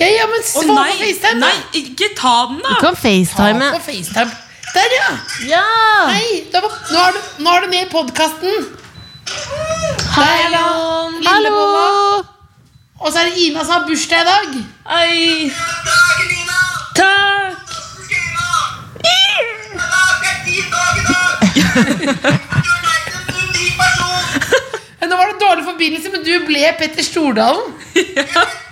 Ja, 0.00 0.06
ja, 0.08 0.26
men 0.30 0.40
Å 0.40 0.62
på 0.64 0.76
FaceTime, 0.96 1.40
da. 1.42 1.48
nei, 1.50 1.56
ikke 1.82 2.06
ta 2.16 2.34
den, 2.48 2.60
Du 2.64 2.64
da! 2.64 2.92
facetime. 2.96 3.26
Ta 3.34 3.44
FaceTime. 3.44 3.66
på 3.74 3.80
FaceTime. 3.84 4.32
Der, 4.70 4.94
ja. 4.96 5.08
Ja! 5.50 5.64
Hei, 6.08 6.44
da 6.52 6.60
nå 6.62 7.00
er 7.02 7.16
du, 7.16 7.20
nå 7.44 7.52
er 7.56 7.60
du 7.66 7.68
med 7.72 7.82
i 7.84 7.90
podkasten. 7.90 8.68
Hallo! 10.14 11.10
Lillebolla. 11.20 12.22
Og 13.00 13.08
så 13.12 13.18
er 13.22 13.24
det 13.30 13.44
Ina 13.48 13.64
som 13.64 13.72
har 13.76 13.84
bursdag 13.88 14.20
i 14.20 14.28
dag. 14.30 14.48
Hei. 14.90 15.52
Takk! 16.96 17.50
Nå 25.10 25.16
var 25.16 25.26
det 25.32 25.40
dårlig 25.40 25.64
forbindelse, 25.66 26.10
men 26.12 26.24
du 26.26 26.32
ble 26.46 26.60
Petter 26.78 27.02
Stordalen. 27.06 27.72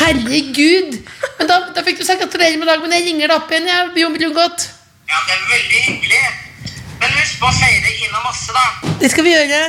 Herregud. 0.00 0.96
Men 1.38 1.48
da, 1.50 1.58
da 1.76 1.84
fikk 1.86 2.00
du 2.00 2.06
sagt 2.06 2.22
gratulerer 2.22 2.56
med 2.60 2.68
dagen, 2.70 2.84
men 2.86 2.96
jeg 2.96 3.06
ringer 3.10 3.28
deg 3.28 3.36
opp 3.36 3.52
igjen. 3.52 3.68
Jeg, 3.70 3.90
Jon 4.02 4.16
Brungot. 4.16 4.66
Ja, 5.10 5.20
det 5.26 5.36
er 5.36 5.44
veldig 5.50 5.82
hyggelig. 5.88 6.22
Men 7.00 7.14
husk 7.18 7.38
på 7.42 7.48
å 7.50 7.54
feire 7.56 7.94
Ina 8.06 8.24
masse, 8.24 8.54
da. 8.56 8.94
Det 9.00 9.10
skal 9.12 9.26
vi 9.26 9.34
gjøre. 9.34 9.60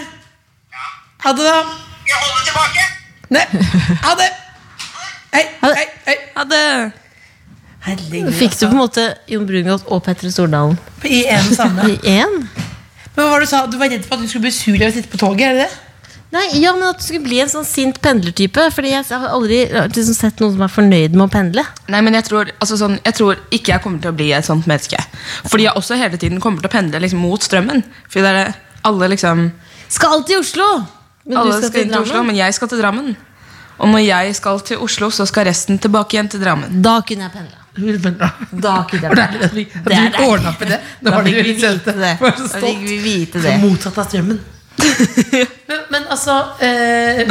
Ha 1.26 1.36
det, 1.38 1.46
da. 1.46 1.60
Jeg 2.08 2.24
holder 2.24 2.48
tilbake. 2.48 2.88
Nei, 3.32 3.46
ha 4.08 4.16
det. 4.20 4.32
Hei, 5.32 5.46
hei, 5.62 5.86
hei. 6.08 6.18
Ha 6.36 6.44
det. 6.50 6.66
Herregud, 7.82 8.34
Fikk 8.38 8.58
du 8.60 8.66
på 8.68 8.74
en 8.76 8.78
måte 8.78 9.06
Jon 9.32 9.46
Brungot 9.50 9.88
og 9.90 10.04
Petter 10.06 10.30
Stordalen 10.30 10.76
altså. 10.78 11.08
I 11.10 11.24
en 11.34 11.48
samme. 11.56 11.88
i 11.96 12.12
en? 12.20 12.36
Men 13.16 13.24
hva 13.24 13.30
var 13.32 13.42
det 13.42 13.48
du 13.48 13.52
sa? 13.52 13.64
Du 13.66 13.80
var 13.82 13.90
redd 13.90 14.04
for 14.06 14.20
at 14.20 14.22
du 14.22 14.30
skulle 14.30 14.46
bli 14.46 14.54
sur 14.54 14.76
av 14.78 14.92
å 14.92 14.94
sitte 14.94 15.10
på 15.10 15.20
toget? 15.22 15.48
er 15.48 15.58
det 15.58 15.66
det? 15.66 15.91
Nei, 16.32 16.46
ja, 16.62 16.72
men 16.74 16.86
at 16.88 17.00
du 17.02 17.04
skulle 17.04 17.26
bli 17.26 17.42
en 17.44 17.50
sånn 17.52 17.66
sint 17.68 17.98
pendlertype. 18.02 18.70
Fordi 18.72 18.92
jeg 18.94 19.04
har 19.12 19.34
aldri 19.36 19.58
liksom, 19.68 20.14
sett 20.16 20.40
noen 20.40 20.54
som 20.56 20.62
er 20.64 20.72
fornøyd 20.72 21.18
med 21.18 21.26
å 21.26 21.32
pendle. 21.34 21.66
Nei, 21.92 22.00
men 22.06 22.16
jeg 22.16 22.24
tror, 22.30 22.52
altså 22.64 22.78
sånn, 22.80 22.96
jeg 23.04 23.18
tror 23.18 23.42
ikke 23.52 23.74
jeg 23.74 23.84
kommer 23.84 24.00
til 24.06 24.14
å 24.14 24.16
bli 24.16 24.30
et 24.38 24.48
sånt 24.48 24.70
menneske. 24.70 25.02
Fordi 25.50 25.68
jeg 25.68 25.76
også 25.76 25.98
hele 26.00 26.18
tiden 26.22 26.40
kommer 26.44 26.64
til 26.64 26.72
å 26.72 26.76
pendle 26.78 27.02
liksom, 27.04 27.20
mot 27.26 27.44
strømmen. 27.44 27.84
Fordi 28.08 28.24
det 28.24 28.32
er 28.46 28.54
alle 28.88 29.12
liksom 29.12 29.50
Skal 29.92 30.16
alltid 30.16 30.38
til 30.38 30.40
Oslo! 30.46 30.70
Men 31.26 31.38
Alle 31.38 31.58
du 31.60 31.68
skal, 31.68 31.84
inn 31.84 31.92
til 31.92 32.00
Oslo, 32.02 32.24
men 32.26 32.36
jeg 32.40 32.56
skal 32.58 32.72
til 32.72 32.80
Drammen. 32.82 33.12
Og 33.82 33.90
når 33.92 34.02
jeg 34.06 34.36
skal 34.40 34.60
til 34.66 34.80
Oslo, 34.88 35.10
så 35.14 35.28
skal 35.30 35.46
resten 35.50 35.78
tilbake 35.84 36.16
igjen 36.16 36.30
til 36.32 36.42
Drammen. 36.42 36.80
Da 36.82 36.96
kunne 37.06 37.28
jeg 37.28 37.34
pendla. 37.36 37.60
Da 38.52 38.74
kunne 38.90 39.12
jeg 39.12 39.18
pendle 39.20 39.46
at 39.46 39.54
vi- 39.60 39.68
du 39.68 40.24
ordna 40.26 40.50
opp 40.56 40.64
i 40.64 40.72
det? 40.72 40.80
Da 41.04 41.20
fikk 41.28 41.38
vi 41.44 41.46
vite 41.60 41.94
det. 42.00 42.16
Så 43.52 43.62
Motsatt 43.68 44.00
av 44.02 44.10
strømmen. 44.10 44.40
Men, 44.82 45.82
men 45.94 46.08
altså 46.10 46.38
eh, 46.64 47.30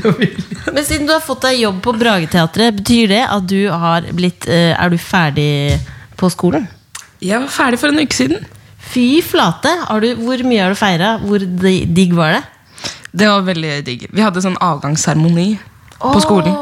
Men 0.74 0.84
siden 0.86 1.06
du 1.08 1.12
har 1.12 1.22
fått 1.24 1.44
deg 1.46 1.60
jobb 1.62 1.80
på 1.84 1.94
Brageteatret, 1.98 2.76
betyr 2.80 3.10
det 3.10 3.22
at 3.26 3.46
du 3.48 3.68
har 3.68 4.06
blitt 4.16 4.46
eh, 4.50 4.72
Er 4.74 4.92
du 4.92 4.98
ferdig 5.00 5.78
på 6.20 6.30
skolen? 6.32 6.68
Jeg 7.20 7.40
var 7.42 7.52
ferdig 7.52 7.80
for 7.80 7.92
en 7.92 8.00
uke 8.00 8.16
siden. 8.16 8.44
Fy 8.90 9.20
flate! 9.24 9.72
Har 9.88 10.02
du, 10.02 10.14
hvor 10.20 10.40
mye 10.46 10.62
har 10.64 10.72
du 10.72 10.78
feira? 10.78 11.14
Hvor 11.22 11.42
digg 11.44 12.14
var 12.16 12.38
det? 12.38 12.42
Det 13.12 13.28
var 13.28 13.44
veldig 13.44 13.72
digg. 13.84 14.06
Vi 14.14 14.24
hadde 14.24 14.42
sånn 14.44 14.58
avgangsseremoni 14.62 15.48
på 16.00 16.22
skolen. 16.24 16.56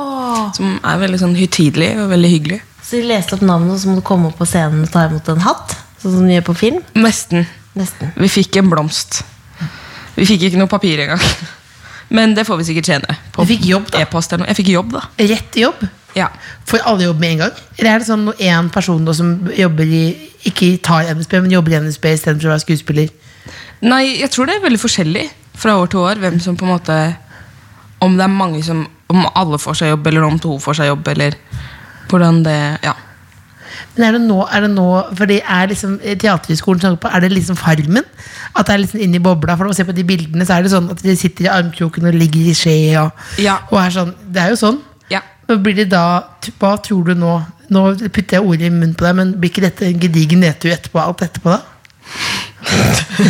Som 0.57 0.79
er 0.83 1.01
veldig 1.03 1.21
sånn 1.21 1.37
høytidelig 1.39 1.93
og 2.03 2.11
veldig 2.13 2.33
hyggelig. 2.33 2.61
Så 2.83 2.99
de 2.99 3.09
leste 3.11 3.37
opp 3.37 3.45
navnet, 3.45 3.75
og 3.75 3.81
så 3.83 3.91
må 3.91 3.99
du 3.99 4.05
komme 4.07 4.31
opp 4.31 4.39
på 4.41 4.49
scenen 4.49 4.87
og 4.87 4.93
ta 4.93 5.07
imot 5.07 5.29
en 5.31 5.45
hatt? 5.45 5.77
Sånn 6.01 6.15
som 6.17 6.29
de 6.29 6.39
gjør 6.39 6.47
på 6.49 6.57
film? 6.57 6.79
Nesten. 6.97 7.45
Nesten. 7.79 8.15
Vi 8.17 8.31
fikk 8.33 8.59
en 8.59 8.71
blomst. 8.73 9.21
Vi 10.19 10.27
fikk 10.27 10.49
ikke 10.49 10.61
noe 10.61 10.71
papir 10.71 11.05
engang. 11.05 11.23
Men 12.17 12.35
det 12.35 12.47
får 12.49 12.61
vi 12.61 12.69
sikkert 12.71 12.89
senere. 12.89 13.17
På 13.35 13.45
Du 13.45 13.51
fikk 13.53 13.67
jobb, 13.69 13.91
da. 13.93 14.03
E-post 14.03 14.33
eller 14.33 14.47
noe. 14.47 14.51
Jeg 14.53 14.61
fikk 14.63 14.71
jobb, 14.73 14.93
da. 14.97 15.03
Rett 15.31 15.59
jobb? 15.61 15.83
Ja. 16.17 16.31
Får 16.69 16.87
alle 16.89 17.05
jobb 17.05 17.21
med 17.21 17.35
en 17.35 17.43
gang? 17.45 17.59
Eller 17.77 17.91
er 17.93 18.03
det 18.03 18.09
sånn 18.09 18.27
én 18.33 18.71
person 18.73 19.05
da, 19.07 19.15
som 19.15 19.35
jobber 19.55 19.93
i 19.93 20.03
ikke 20.49 20.77
tar 20.85 21.11
NSB, 21.13 21.35
men 21.45 21.53
jobber 21.53 21.75
i 21.75 21.81
NSB 21.85 22.09
istedenfor 22.15 22.49
å 22.49 22.55
være 22.55 22.65
skuespiller? 22.65 23.11
Nei, 23.85 24.05
jeg 24.23 24.31
tror 24.35 24.49
det 24.49 24.57
er 24.57 24.65
veldig 24.65 24.81
forskjellig 24.83 25.27
fra 25.59 25.77
år 25.79 25.91
til 25.93 26.03
år. 26.03 26.23
Hvem 26.23 26.39
som 26.43 26.57
på 26.59 26.67
en 26.67 26.75
måte 26.75 26.97
Om 28.03 28.15
det 28.19 28.25
er 28.25 28.31
mange 28.31 28.63
som 28.63 28.85
Om 29.11 29.25
alle 29.35 29.59
får 29.59 29.79
seg 29.81 29.93
jobb, 29.93 30.07
eller 30.07 30.27
om 30.27 30.39
to 30.43 30.57
får 30.63 30.81
seg 30.81 30.91
jobb, 30.91 31.09
eller 31.15 31.37
hvordan 32.09 32.43
det 32.45 32.59
Ja. 32.85 32.95
Men 33.99 34.07
er 34.09 34.13
det 34.15 34.21
nå, 34.29 34.39
er 34.55 34.63
det 34.63 34.71
nå 34.71 34.85
For 35.19 35.27
det 35.27 35.41
er 35.43 35.67
liksom 35.73 35.97
eh, 36.07 36.15
Teaterhøgskolen 36.23 36.81
snakker 36.85 37.01
på, 37.03 37.11
er 37.11 37.25
det 37.25 37.33
liksom 37.35 37.57
Farmen? 37.59 38.07
At 38.55 38.69
det 38.69 38.75
er 38.77 38.83
liksom 38.85 39.01
inni 39.03 39.19
bobla? 39.19 39.57
For 39.59 39.67
når 39.67 39.73
man 39.75 39.79
ser 39.81 39.89
på 39.91 39.97
de 39.97 40.05
bildene, 40.07 40.47
så 40.47 40.55
er 40.57 40.63
det 40.63 40.71
sånn 40.73 40.87
at 40.95 41.03
de 41.03 41.17
sitter 41.19 41.49
i 41.49 41.53
armkroken 41.53 42.07
og 42.07 42.15
ligger 42.15 42.49
i 42.53 42.55
skje. 42.57 42.77
Og, 43.03 43.11
Ja. 43.43 43.59
og 43.73 43.81
er 43.83 43.91
sånn, 43.99 44.15
Det 44.31 44.43
er 44.45 44.49
jo 44.55 44.61
sånn. 44.63 44.79
Ja. 45.11 45.21
Men 45.49 45.63
Blir 45.67 45.75
det 45.83 45.89
da, 45.91 46.05
hva 46.61 46.77
tror 46.83 47.05
du 47.11 47.15
nå 47.19 47.37
Nå 47.69 47.83
putter 48.09 48.39
jeg 48.39 48.47
ordet 48.49 48.63
i 48.65 48.73
munnen 48.73 48.95
på 48.97 49.05
deg, 49.05 49.15
men 49.19 49.33
blir 49.37 49.51
ikke 49.51 49.61
dette 49.67 49.85
en 49.91 49.99
gedigen 50.01 50.41
nedtur 50.41 50.71
etterpå? 50.73 51.03
Alt 51.03 51.21
etterpå 51.27 51.51
da? 51.53 51.59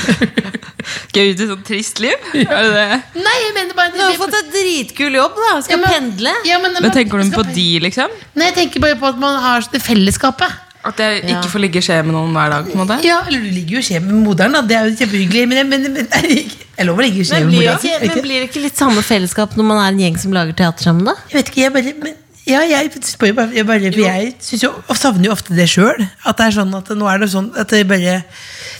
Skal 1.09 1.25
jeg 1.25 1.35
ut 1.35 1.41
i 1.41 1.45
et 1.45 1.51
sånt 1.51 1.65
trist 1.67 1.99
liv? 2.03 2.15
Er 2.39 2.63
det 2.69 2.75
det? 2.77 2.99
Nei, 3.19 3.35
jeg 3.45 3.55
mener 3.57 3.75
bare 3.77 3.93
Du 3.97 3.99
har 4.05 4.15
fått 4.21 4.37
et 4.39 4.53
dritkul 4.79 5.13
jobb, 5.19 5.35
da. 5.37 5.61
Skal 5.63 5.79
Ja, 5.79 5.83
men- 5.87 6.13
pendle. 6.13 6.33
ja, 6.47 6.59
men, 6.59 6.73
Men 6.81 6.91
tenker 6.91 7.19
du 7.19 7.31
skal- 7.31 7.45
på 7.45 7.55
de, 7.55 7.81
liksom? 7.81 8.09
Nei, 8.35 8.47
jeg 8.47 8.55
tenker 8.55 8.81
bare 8.81 8.97
på 8.97 9.09
at 9.09 9.19
man 9.19 9.41
har 9.43 9.61
det 9.73 9.83
fellesskapet. 9.83 10.51
At 10.85 10.97
jeg 10.97 11.25
Ja. 11.29 11.41
ikke 11.43 11.51
får 11.51 11.61
ligge 11.61 11.77
i 11.77 11.81
skje 11.83 12.05
med 12.07 12.15
noen 12.15 12.33
hver 12.33 12.51
dag? 12.51 12.65
på 12.65 12.79
en 12.79 12.87
måte? 12.87 13.03
Ja, 13.05 13.21
eller 13.27 13.41
du 13.41 13.51
ligger 13.51 13.71
jo 13.77 13.79
i 13.79 13.83
skje 13.83 14.01
med 14.01 14.15
moderen, 14.25 14.53
da. 14.53 14.63
Det 14.63 14.77
er 14.77 14.89
jo 14.89 14.97
kjempehyggelig. 14.97 15.49
Men, 15.49 15.69
men, 15.69 15.83
men 15.93 16.09
nei, 16.09 16.47
jeg 16.79 16.87
lover 16.87 17.03
å 17.03 17.07
ligge 17.07 17.21
i 17.21 17.25
skje 17.27 17.45
med 17.45 17.53
moderen. 17.53 17.79
ikke, 17.83 18.01
men 18.15 18.23
blir 18.23 18.41
det 18.41 18.51
ikke 18.51 18.63
litt 18.63 18.77
samme 18.79 19.03
fellesskap 19.03 19.57
når 19.57 19.65
man 19.65 19.79
er 19.85 19.89
en 19.93 19.99
gjeng 19.99 20.17
som 20.19 20.33
lager 20.33 20.55
teater 20.55 20.83
sammen, 20.85 21.05
da? 21.05 21.15
Jeg 21.31 21.43
vet 21.43 21.51
ikke, 21.51 21.63
jeg 21.67 21.73
bare 21.73 21.95
men, 22.05 22.15
Ja, 22.49 22.61
jeg 22.65 22.91
spør 23.03 23.27
jo 23.29 23.35
bare, 23.35 23.53
jeg 23.53 23.67
bare 23.67 23.93
For 23.93 24.01
jeg 24.01 24.35
synes 24.41 24.63
jo, 24.63 24.71
og 24.89 24.97
savner 24.97 25.25
jo 25.27 25.33
ofte 25.33 25.55
det 25.55 25.69
sjøl. 25.69 26.09
At 26.25 26.39
det 26.39 26.47
er 26.47 26.51
sånn 26.63 26.73
at 26.79 26.89
nå 26.97 27.05
er 27.13 27.19
det 27.19 27.29
sånn 27.29 27.51
at 27.59 27.69
det 27.69 27.87
bare 27.87 28.25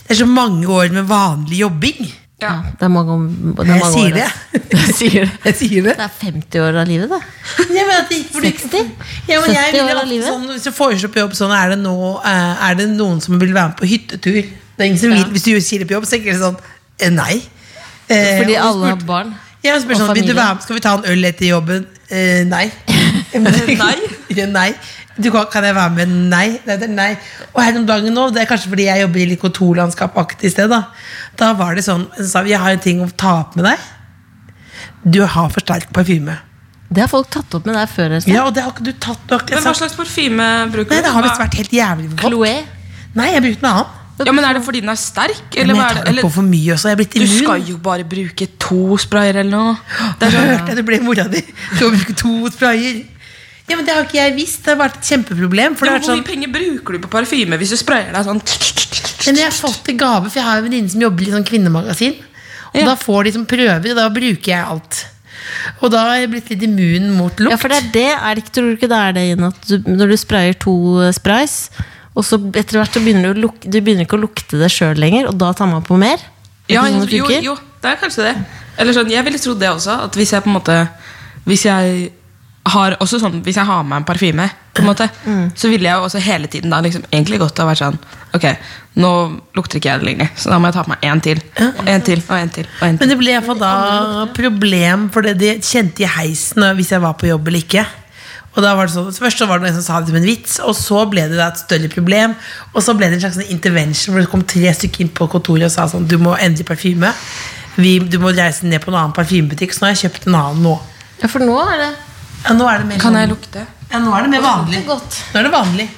Det 0.07 0.09
er 0.09 0.15
så 0.15 0.25
mange 0.25 0.65
år 0.65 0.89
med 0.91 1.05
vanlig 1.05 1.59
jobbing. 1.59 2.11
Ja, 2.39 2.51
det 2.79 2.85
er 2.87 2.91
mange, 2.93 3.15
det 3.57 3.65
er 3.65 3.73
Jeg 3.73 3.81
mange 3.83 3.99
år. 3.99 4.17
Jeg 4.79 4.93
sier 4.95 5.25
det. 5.25 5.31
Jeg 5.45 5.55
sier 5.59 5.83
det. 5.83 5.95
Det 5.97 6.05
er 6.05 6.13
50 6.21 6.61
år 6.63 6.77
av 6.79 6.87
livet, 6.87 7.09
det. 7.11 7.19
Ja, 7.75 7.83
men 7.83 7.95
at 7.97 8.09
det 8.09 8.17
ikke- 8.21 8.33
for 8.33 8.41
60? 8.41 8.91
Ja, 9.27 9.39
men 9.41 9.51
jeg 9.55 9.73
70 9.73 9.73
vil 9.73 9.83
år 9.95 9.99
av 10.01 10.07
livet? 10.07 10.27
sånn, 10.29 10.47
Hvis 10.53 10.63
du 10.63 10.71
foreslår 10.71 11.11
på 11.15 11.19
jobb 11.23 11.33
sånn, 11.35 11.51
er 11.51 11.69
det, 11.73 11.79
nå, 11.83 11.95
eh, 12.23 12.69
er 12.69 12.75
det 12.79 12.87
noen 12.93 13.19
som 13.21 13.39
vil 13.39 13.53
være 13.53 13.73
med 13.73 13.77
på 13.81 13.89
hyttetur? 13.91 14.41
Det 14.43 14.79
er 14.79 14.83
ingen 14.85 14.99
som 15.01 15.11
vil, 15.11 15.25
Hvis 15.35 15.43
du 15.43 15.59
sier 15.59 15.79
det 15.83 15.87
på 15.89 15.97
jobb, 15.97 16.05
så 16.07 16.15
tenker 16.15 16.31
jeg 16.31 16.39
sånn 16.39 16.57
eh, 16.99 17.09
Nei. 17.09 17.41
Eh, 18.09 18.39
Fordi 18.39 18.55
så 18.55 18.63
alle 18.69 18.85
har 18.93 18.95
barn. 19.05 19.35
Ja, 19.63 19.75
spør 19.79 19.91
Og 19.97 19.99
sånn, 19.99 20.15
vil 20.15 20.27
du 20.27 20.33
være 20.33 20.55
med, 20.55 20.63
Skal 20.63 20.75
vi 20.75 20.81
ta 20.85 20.93
en 20.95 21.05
øl 21.11 21.25
etter 21.25 21.45
jobben? 21.49 21.87
Eh, 22.09 22.43
nei. 22.47 22.71
Nei? 23.33 24.45
Nei. 24.47 24.69
Du 25.19 25.29
kan, 25.33 25.45
kan 25.51 25.65
jeg 25.67 25.75
være 25.75 25.91
med? 25.97 26.11
Nei. 26.31 26.45
Nei, 26.65 26.75
det 26.79 26.87
er 26.87 26.93
nei. 26.95 27.09
Og 27.51 27.61
her 27.63 27.75
om 27.79 27.85
dagen 27.89 28.13
nå, 28.15 28.29
det 28.35 28.43
er 28.45 28.49
kanskje 28.49 28.71
fordi 28.71 28.85
jeg 28.87 29.01
jobber 29.03 29.19
i 29.19 29.25
litt 29.33 29.41
kontorlandskapaktig 29.41 30.51
sted, 30.53 30.71
da. 30.71 30.85
Da 31.39 31.51
var 31.59 31.75
det 31.75 31.83
sånn 31.87 32.05
sa, 32.23 32.45
Jeg 32.47 32.59
har 32.61 32.71
en 32.77 32.83
ting 32.83 33.01
å 33.03 33.09
ta 33.19 33.33
opp 33.41 33.57
med 33.59 33.67
deg. 33.67 33.87
Du 35.03 35.19
har 35.25 35.49
for 35.51 35.59
sterk 35.63 35.91
parfyme. 35.95 36.37
Det 36.89 37.03
har 37.03 37.09
folk 37.11 37.29
tatt 37.29 37.53
opp 37.53 37.67
med 37.69 37.75
deg 37.77 37.91
før. 37.91 38.15
Øystein. 38.17 38.33
Ja, 38.33 38.47
og 38.49 38.55
det 38.55 38.63
har 38.65 38.71
ikke 38.73 38.87
du 38.87 38.93
tatt. 38.95 39.21
nok, 39.29 39.49
Men 39.51 39.61
hva 39.67 39.75
slags 39.77 39.93
parfyme 39.99 40.47
bruker 40.73 40.95
Nei, 40.95 41.01
du? 41.03 41.05
det 41.05 41.13
har 41.13 41.25
visst 41.27 41.41
vært 41.43 41.57
helt 41.59 41.75
jævlig 41.75 42.09
godt. 42.15 42.23
Chloé. 42.25 42.53
Nei, 43.19 43.27
jeg 43.35 43.43
brukte 43.45 43.65
noe 43.67 43.73
annet. 43.75 43.95
Ja, 44.19 44.31
men 44.35 44.43
Er 44.43 44.57
det 44.57 44.63
fordi 44.65 44.81
den 44.83 44.89
er 44.91 44.97
sterk? 44.99 45.53
Eller 45.55 45.75
men 45.75 45.79
jeg 45.79 45.91
er 45.91 45.95
tar 45.99 46.07
det? 46.09 46.15
det 46.17 46.23
på 46.25 46.31
for 46.33 46.43
mye 46.43 46.73
også. 46.73 46.89
Jeg 46.89 46.95
er 46.97 46.99
blitt 46.99 47.13
du 47.13 47.27
skal 47.29 47.61
jo 47.69 47.77
bare 47.77 48.03
bruke 48.03 48.47
to 48.59 48.97
sprayer 48.99 49.37
eller 49.43 49.53
noe. 49.53 49.77
Der, 50.19 50.27
er 50.27 50.33
sånn, 50.33 50.49
hørte 50.49 50.73
jeg 50.73 50.79
det 50.81 50.85
ble 50.89 50.99
mora 51.05 51.27
di. 51.31 51.43
Du 51.45 51.77
skal 51.77 51.93
bruke 51.93 52.15
to 52.19 52.33
sprayer. 52.51 52.99
Ja, 53.69 53.75
men 53.77 53.85
Det 53.85 53.93
har 53.93 54.03
ikke 54.07 54.17
jeg 54.19 54.35
visst. 54.35 54.63
Det 54.65 54.73
har 54.73 54.79
vært 54.81 54.97
et 54.97 55.09
kjempeproblem. 55.11 55.75
For 55.77 55.85
det 55.85 55.91
Ja, 55.91 55.93
har 55.93 55.99
men 55.99 56.07
hvor 56.07 56.15
sånn, 56.15 56.23
mye 56.23 56.31
penger 56.31 56.53
bruker 56.55 56.97
du 56.97 56.99
på 57.05 57.11
parfyme 57.13 57.59
hvis 57.61 57.69
du 57.75 57.77
sprayer 57.77 58.11
deg 58.15 58.25
sånn? 58.25 58.41
men 59.27 59.35
jeg 59.35 59.45
har 59.45 59.53
fått 59.53 59.89
en 59.91 59.97
gave, 59.99 60.29
for 60.29 60.39
jeg 60.39 60.47
har 60.47 60.57
en 60.57 60.65
venninne 60.65 60.89
som 60.89 61.01
jobber 61.03 61.27
i 61.27 61.31
sånn 61.35 61.45
kvinnemagasin. 61.45 62.15
Og 62.73 62.79
Ja. 62.79 62.85
Da 62.85 62.95
får 62.95 63.23
de 63.25 63.31
som 63.33 63.45
prøver, 63.45 63.89
og 63.91 63.95
da 63.97 64.09
bruker 64.09 64.51
jeg 64.53 64.65
alt. 64.65 65.05
Og 65.81 65.91
da 65.91 66.03
har 66.05 66.17
jeg 66.19 66.29
blitt 66.31 66.49
litt 66.49 66.63
immun 66.63 67.11
mot 67.17 67.33
lukt. 67.39 67.51
Ja, 67.51 67.57
for 67.57 67.69
det 67.69 67.77
er 67.77 67.87
det, 67.93 68.09
er 68.17 68.35
det 68.35 68.51
tror 68.53 68.69
du 68.69 68.75
ikke 68.77 68.89
det 68.91 68.99
er 68.99 69.13
det 69.13 69.53
du, 69.67 69.77
når 69.89 70.11
du 70.13 70.17
sprayer 70.17 70.53
to 70.53 70.73
eh, 71.01 71.11
sprays, 71.15 71.69
og 72.15 72.25
så 72.25 72.37
etter 72.53 72.79
hvert 72.79 72.93
så 72.93 73.01
begynner 73.01 73.33
du, 73.33 73.39
å 73.39 73.41
luk, 73.47 73.59
du 73.63 73.79
begynner 73.81 74.05
ikke 74.05 74.17
å 74.17 74.23
lukte 74.25 74.59
det 74.59 74.69
sjøl 74.73 74.97
lenger, 74.99 75.29
og 75.29 75.37
da 75.39 75.51
tar 75.53 75.69
man 75.71 75.85
på 75.85 75.97
mer? 75.97 76.17
Er 76.69 76.73
Ja, 76.75 76.83
sånn 76.85 77.07
jo, 77.09 77.25
jo, 77.41 77.55
det 77.81 77.91
er 77.93 77.97
kanskje 78.01 78.27
det. 78.29 78.35
Eller 78.77 78.93
sånn, 78.93 79.09
jeg 79.09 79.25
ville 79.25 79.39
trodd 79.41 79.59
det 79.59 79.69
også. 79.71 79.95
At 80.05 80.15
hvis 80.15 80.31
jeg 80.33 80.43
på 80.43 80.49
en 80.51 80.57
måte 80.59 80.75
Hvis 81.49 81.63
jeg 81.65 82.11
har 82.73 82.95
også 82.99 83.19
sånn 83.21 83.41
Hvis 83.45 83.57
jeg 83.59 83.65
har 83.67 83.83
med 83.83 83.89
meg 83.91 84.01
en 84.01 84.07
parfyme, 84.09 84.45
på 84.73 84.81
en 84.83 84.87
måte 84.89 85.07
Mm. 85.25 85.51
så 85.55 85.69
ville 85.69 85.89
jeg 85.89 85.97
jo 85.97 86.05
også 86.07 86.19
hele 86.23 86.47
tiden 86.47 86.69
da 86.71 86.79
liksom 86.81 87.03
egentlig 87.11 87.39
godt 87.41 87.57
ha 87.59 87.65
vært 87.67 87.81
sånn 87.81 87.97
Ok, 88.35 88.45
nå 89.01 89.11
lukter 89.57 89.79
ikke 89.79 89.89
jeg 89.89 89.99
det 90.01 90.07
lenger, 90.09 90.29
så 90.37 90.49
da 90.51 90.59
må 90.59 90.67
jeg 90.69 90.75
ta 90.75 90.83
på 90.85 90.91
meg 90.93 91.05
en 91.09 91.21
til. 91.25 91.39
Og 91.57 91.87
en 91.89 92.01
til, 92.05 92.21
og 92.29 92.35
en 92.37 92.49
til. 92.53 92.67
Og 92.81 92.83
en 92.87 92.97
til. 92.97 92.99
Men 93.01 93.09
det 93.09 93.17
ble 93.17 93.31
i 93.31 93.37
hvert 93.39 93.47
fall 93.47 93.59
da 93.63 94.25
problem, 94.35 95.07
for 95.09 95.25
det 95.25 95.33
de 95.39 95.55
kjente 95.65 96.03
i 96.05 96.09
heisen 96.13 96.61
hvis 96.77 96.91
jeg 96.93 97.01
var 97.01 97.15
på 97.17 97.25
jobb 97.31 97.47
eller 97.49 97.63
ikke. 97.65 97.85
Og 98.55 98.63
da 98.65 98.75
var 98.75 98.85
det 98.89 98.93
sånn, 98.93 99.09
Først 99.13 99.41
så 99.41 99.47
var 99.49 99.59
det 99.59 99.65
noen 99.69 99.75
som 99.79 99.85
sa 99.85 99.99
det 100.01 100.09
som 100.11 100.17
en 100.19 100.27
vits, 100.29 100.59
og 100.65 100.75
så 100.77 101.03
ble 101.09 101.23
det 101.29 101.37
da 101.39 101.47
et 101.49 101.57
større 101.61 101.89
problem. 101.89 102.35
Og 102.73 102.83
så 102.85 102.93
ble 102.97 103.09
det 103.09 103.17
en 103.17 103.23
slags 103.25 103.49
intervention 103.49 104.13
hvor 104.13 104.21
det 104.25 104.29
kom 104.31 104.43
tre 104.43 104.73
stykker 104.77 105.05
inn 105.05 105.09
på 105.13 105.27
kontoret 105.31 105.65
og 105.69 105.73
sa 105.73 105.87
sånn 105.89 106.07
Du 106.09 106.17
må 106.21 106.35
endre 106.37 106.65
parfyme. 106.67 107.11
Vi, 107.79 107.97
du 107.99 108.17
må 108.19 108.33
reise 108.35 108.65
ned 108.67 108.81
på 108.83 108.91
en 108.91 108.97
annen 108.99 109.15
parfymebutikk, 109.15 109.73
så 109.73 109.81
nå 109.81 109.89
har 109.89 109.95
jeg 109.97 110.09
kjøpt 110.09 110.27
en 110.29 110.35
annen 110.41 110.63
nå. 110.65 110.75
Ja, 111.21 111.29
for 111.31 111.39
nå 111.45 111.55
er 111.65 111.77
det 111.85 111.89
Ja, 112.45 112.53
nå 112.55 112.67
er 112.71 112.77
det 112.79 112.87
mer 112.87 112.99
Kan 112.99 113.13
sånn- 113.13 113.19
jeg 113.21 113.29
lukte? 113.29 113.65
Ja, 113.91 113.99
nå 113.99 114.13
er 114.17 114.21
det 114.23 114.29
mer 114.29 114.41
vanlig. 114.45 114.85
Nå 114.85 114.95
er 115.39 115.43
det 115.43 115.51
vanlig. 115.51 115.89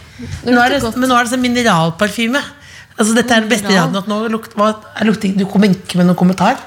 Nå 0.46 0.60
er 0.66 0.70
det, 0.70 0.96
men 0.98 1.10
nå 1.10 1.16
er 1.20 1.24
det 1.26 1.32
sånn 1.34 1.42
mineralparfyme. 1.42 2.42
Altså, 2.98 3.16
dette 3.16 3.32
er 3.32 3.42
den 3.42 3.50
beste 3.50 3.68
raden. 3.72 3.96
At 3.96 4.08
nå 4.08 4.28
lukt, 4.30 4.54
hva, 4.56 4.76
er 5.00 5.06
lukting, 5.06 5.38
du 5.38 5.46
kommer 5.46 5.70
ikke 5.74 5.98
med 5.98 6.06
noen 6.08 6.18
kommentar? 6.18 6.58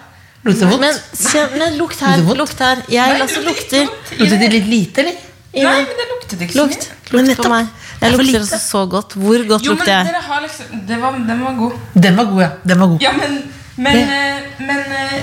Lukter 0.45 0.67
det 0.67 0.71
vondt? 0.73 0.81
Men, 0.81 0.95
se, 1.15 1.47
men 1.57 1.79
lukt 1.79 2.01
her, 2.01 2.17
Lukter 2.19 2.27
vondt? 2.29 2.39
lukt 2.43 2.59
her. 2.59 2.83
Jeg 2.89 3.21
altså 3.21 3.43
lukter. 3.45 3.87
Lukter 4.19 4.39
det 4.39 4.51
litt 4.53 4.67
lite, 4.69 4.99
eller? 5.05 5.17
Nei, 5.55 5.63
men 5.87 5.97
det 6.01 6.07
luktet 6.11 6.41
ikke 6.45 6.53
så 6.53 6.65
Lukt, 6.67 6.89
mye. 7.13 7.23
Lukt 7.29 7.39
på 7.43 7.49
meg. 7.53 7.69
Jeg 8.01 8.13
lukter 8.13 8.27
lite. 8.27 8.41
altså 8.43 8.59
så 8.61 8.83
godt. 8.91 9.15
Hvor 9.15 9.47
godt 9.49 9.63
Jo, 9.65 9.73
lukter 9.73 9.93
jeg? 9.93 10.07
liksom 10.43 10.87
det 10.87 10.99
var, 11.01 11.13
Den 11.13 11.41
var 11.45 11.55
god. 11.55 11.73
Den 11.95 12.17
var 12.17 12.25
god, 12.25 12.41
ja. 12.43 12.51
Den 12.67 12.79
var 12.81 12.87
god. 12.89 13.01
Ja, 13.03 13.13
men 13.13 13.43
Men, 13.77 13.97
men, 14.07 14.43
men 14.67 14.79
eh, 14.93 15.23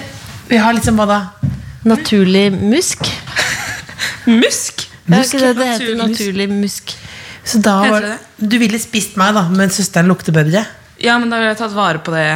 Vi 0.50 0.58
har 0.58 0.74
liksom 0.74 0.96
hva 0.98 1.06
da? 1.08 1.20
Naturlig 1.86 2.52
musk? 2.52 3.06
Musk? 4.28 4.88
Musk? 5.12 5.32
det 5.38 5.40
det 5.40 5.56
det 5.58 5.70
heter? 5.74 5.96
naturlig. 6.00 6.50
Musk. 6.50 6.96
Så 7.44 7.58
da 7.62 7.80
var, 7.90 8.02
det 8.06 8.50
du 8.52 8.58
ville 8.62 8.80
spist 8.80 9.16
meg, 9.18 9.34
da, 9.38 9.48
men 9.50 9.72
søsteren 9.74 10.10
lukter 10.12 10.36
bedre? 10.36 10.66
Ja, 11.02 11.18
men 11.18 11.32
da 11.32 11.40
har 11.42 11.52
jeg 11.52 11.58
tatt 11.64 11.74
vare 11.74 12.02
på 12.06 12.14
det. 12.14 12.28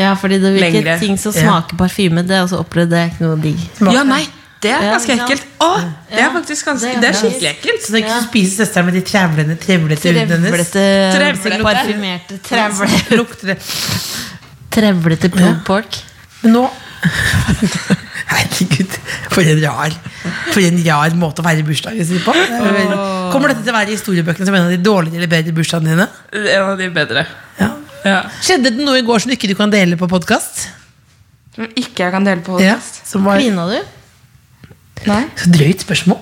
Ja, 0.00 0.14
fordi 0.16 0.38
det 0.40 0.54
er 0.56 0.66
ikke 0.80 0.98
ting 1.00 1.18
som 1.20 1.32
Ja. 1.32 1.42
smaker 1.44 1.76
parfyme. 1.76 2.22
Det 2.26 2.36
er 2.36 2.42
også 2.44 2.60
opplevd, 2.64 2.90
det 2.90 2.98
er 2.98 3.12
ikke 3.12 3.24
noe 3.24 3.36
digg. 3.40 3.60
Ja, 3.92 4.02
nei, 4.08 4.22
det 4.64 4.72
er 4.72 4.86
ganske 4.92 5.12
ekkelt. 5.16 5.44
Å, 5.60 5.70
det 6.10 6.20
er 6.24 6.32
faktisk 6.32 6.68
ganske 6.70 6.88
det 6.88 6.96
er 6.96 7.00
Det 7.00 7.08
er 7.10 7.18
skikkelig 7.20 7.50
ekkelt. 7.52 7.84
Så 7.84 7.92
da 7.92 8.00
ikke 8.00 8.16
så 8.16 8.24
spiser 8.28 8.64
søsteren 8.64 8.88
med 8.88 8.94
de 8.98 9.02
trevlende, 9.12 9.56
trevlete 9.60 10.12
hudene 10.12 10.40
hennes? 10.40 10.72
Trevlete, 10.72 11.62
parfymerte 11.64 12.40
trevlete 12.44 13.16
Lukter 13.20 13.52
det 13.52 13.58
Trevlete 14.76 15.30
pork. 15.64 16.00
Men 16.42 16.52
nå 16.58 16.64
Herregud, 18.32 18.85
for 19.32 19.42
en 19.42 19.60
rar 19.64 19.94
For 20.52 20.60
en 20.64 20.78
rar 20.86 21.16
måte 21.20 21.42
å 21.42 21.46
feire 21.46 21.64
bursdagen 21.66 22.06
sin 22.08 22.22
på. 22.24 22.34
Er 22.36 22.94
Kommer 23.32 23.52
dette 23.52 23.64
til 23.66 23.72
å 23.74 23.76
være 23.76 23.92
i 23.92 23.96
historiebøkene 23.98 24.46
som 24.48 24.54
en 24.56 24.68
av 24.68 24.72
de 24.72 24.78
dårligere 24.82 25.22
eller 25.22 25.32
bedre 25.32 25.56
bursdagene 25.56 25.92
dine? 25.96 26.08
En 26.56 26.70
av 26.70 26.78
de 26.80 26.88
bedre. 26.94 27.26
Ja. 27.60 27.70
Ja. 28.06 28.20
Skjedde 28.44 28.70
det 28.76 28.84
noe 28.86 29.00
i 29.00 29.04
går 29.06 29.24
som 29.24 29.32
ikke 29.34 29.48
du 29.50 29.56
kan 29.58 29.72
dele 29.72 29.98
på 29.98 30.06
podkast? 30.10 30.68
Som 31.56 31.68
ikke 31.74 32.04
jeg 32.06 32.12
kan 32.14 32.24
dele 32.26 32.44
på 32.46 32.60
Ja, 32.62 32.76
podcast. 32.76 33.06
som 33.08 33.24
var 33.26 33.40
Klina 33.40 33.66
du? 33.70 33.78
Nei. 35.06 35.22
så 35.36 35.50
drøyt 35.52 35.82
spørsmål. 35.84 36.20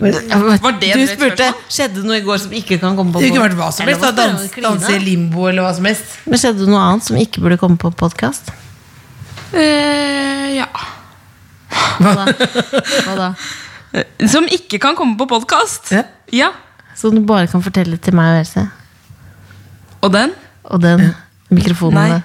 Var 0.00 0.78
det 0.80 0.94
Du 0.96 1.02
spurte 1.06 1.36
spørsmål? 1.36 1.66
skjedde 1.68 1.94
det 2.00 2.04
noe 2.08 2.16
i 2.16 2.24
går 2.24 2.38
som 2.40 2.54
ikke 2.56 2.78
kan 2.80 2.96
komme 2.96 3.12
på 3.12 3.20
Det 3.20 3.28
kunne 3.34 3.44
vært 3.48 3.58
hva 3.58 3.68
som 3.74 3.86
helst. 3.90 4.06
Dans, 4.16 4.46
danse 4.64 4.98
limbo 5.04 5.48
eller 5.50 5.66
hva 5.66 5.74
som 5.76 5.84
helst. 5.84 6.16
Men 6.24 6.40
skjedde 6.40 6.64
det 6.64 6.68
noe 6.72 6.80
annet 6.86 7.04
som 7.10 7.18
ikke 7.20 7.42
burde 7.44 7.58
komme 7.60 7.76
på 7.82 7.90
podkast? 7.92 8.52
Uh, 9.52 10.48
ja. 10.56 10.68
Hva 11.72 12.12
da? 12.18 12.26
Hva 13.06 13.14
da? 13.18 13.30
Som 14.32 14.46
ikke 14.48 14.78
kan 14.82 14.96
komme 14.98 15.16
på 15.20 15.26
podkast. 15.30 15.90
Ja. 15.92 16.04
Ja. 16.32 16.50
Som 16.96 17.16
du 17.16 17.22
bare 17.28 17.48
kan 17.50 17.62
fortelle 17.64 17.98
til 18.00 18.14
meg 18.16 18.34
og 18.36 18.42
Else? 18.42 18.66
Og 20.02 20.12
den? 20.14 20.32
Og 20.68 20.80
den 20.82 21.10
mikrofonen 21.52 21.98
Nei. 21.98 22.22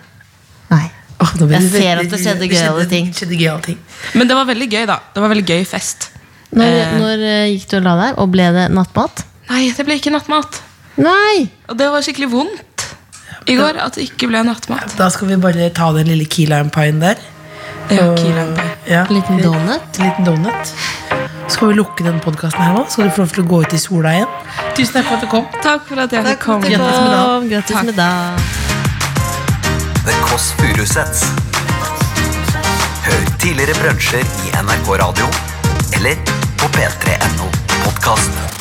Nei. 0.72 0.86
Oh, 1.24 1.32
Jeg 1.40 1.48
det 1.50 1.72
ser 1.74 1.98
at 2.04 2.12
det 2.12 2.20
skjedde 2.22 2.48
gøyale 2.52 2.86
ting. 2.92 3.08
skjedde 3.16 3.62
ting. 3.66 3.78
Men 4.14 4.28
det 4.30 4.36
var 4.38 4.46
veldig 4.46 4.68
gøy, 4.70 4.84
da. 4.86 5.00
Det 5.16 5.24
var 5.24 5.32
veldig 5.34 5.46
gøy 5.50 5.64
fest. 5.66 6.12
Når, 6.52 6.66
Eh. 6.78 6.92
når 7.02 7.24
eh, 7.28 7.46
gikk 7.56 7.70
du 7.72 7.78
og 7.80 7.84
la 7.88 7.96
deg, 8.04 8.20
og 8.22 8.30
ble 8.32 8.46
det 8.56 8.68
nattmat? 8.72 9.24
Nei, 9.50 9.64
det 9.76 9.86
ble 9.88 9.98
ikke 9.98 10.14
nattmat. 10.14 10.62
Nei! 11.02 11.48
Og 11.70 11.78
det 11.80 11.90
var 11.92 12.06
skikkelig 12.06 12.30
vondt 12.32 12.86
i 13.50 13.56
går 13.58 13.80
at 13.82 13.98
det 13.98 14.06
ikke 14.12 14.30
ble 14.30 14.44
nattmat. 14.48 14.94
Da 15.00 15.10
skal 15.14 15.28
vi 15.32 15.40
bare 15.42 15.68
ta 15.76 15.90
den 15.96 16.08
lille 16.12 16.26
key 16.30 16.46
lime 16.50 16.70
pien 16.74 17.00
der. 17.02 17.18
Ja, 17.90 18.16
key 18.18 18.32
lime 18.34 18.56
pie. 18.56 18.72
Ja, 18.94 19.06
liten 19.10 19.38
donut? 19.44 20.00
Liten 20.00 20.26
donut. 20.26 20.74
Skal 21.48 21.68
vi 21.72 21.78
lukke 21.78 22.04
denne 22.04 22.20
podkasten 22.24 22.62
her 22.62 22.74
nå. 22.76 22.84
Skal 22.92 23.08
du 23.08 23.14
få 23.16 23.24
lov 23.24 23.32
til 23.36 23.44
å 23.46 23.48
gå 23.48 23.62
ut 23.64 23.74
i 23.74 23.80
sola 23.80 24.14
igjen. 24.18 24.34
Tusen 24.76 24.98
takk 24.98 25.08
for 25.08 25.16
at 25.16 25.24
du 25.24 25.30
kom. 25.32 25.48
Takk 25.64 25.88
for 25.88 26.04
at 26.04 26.16
jeg 26.16 26.28
fikk 26.28 26.44
komme. 26.44 26.68
Grattis 26.68 27.00
med 27.00 27.16
dagen. 27.16 27.50
Grattis 27.54 27.76
Takk. 27.78 27.86
med 27.86 27.96
dagen. 28.02 28.40
The 30.08 30.20
Kåss 30.28 30.52
Furuseths. 30.60 31.24
Hør 33.08 33.26
tidligere 33.40 33.80
brunsjer 33.80 34.28
i 34.48 34.54
NRK 34.60 34.94
Radio 35.04 35.32
eller 35.96 36.20
på 36.60 36.72
p3.no 36.76 37.52
podkast. 37.86 38.57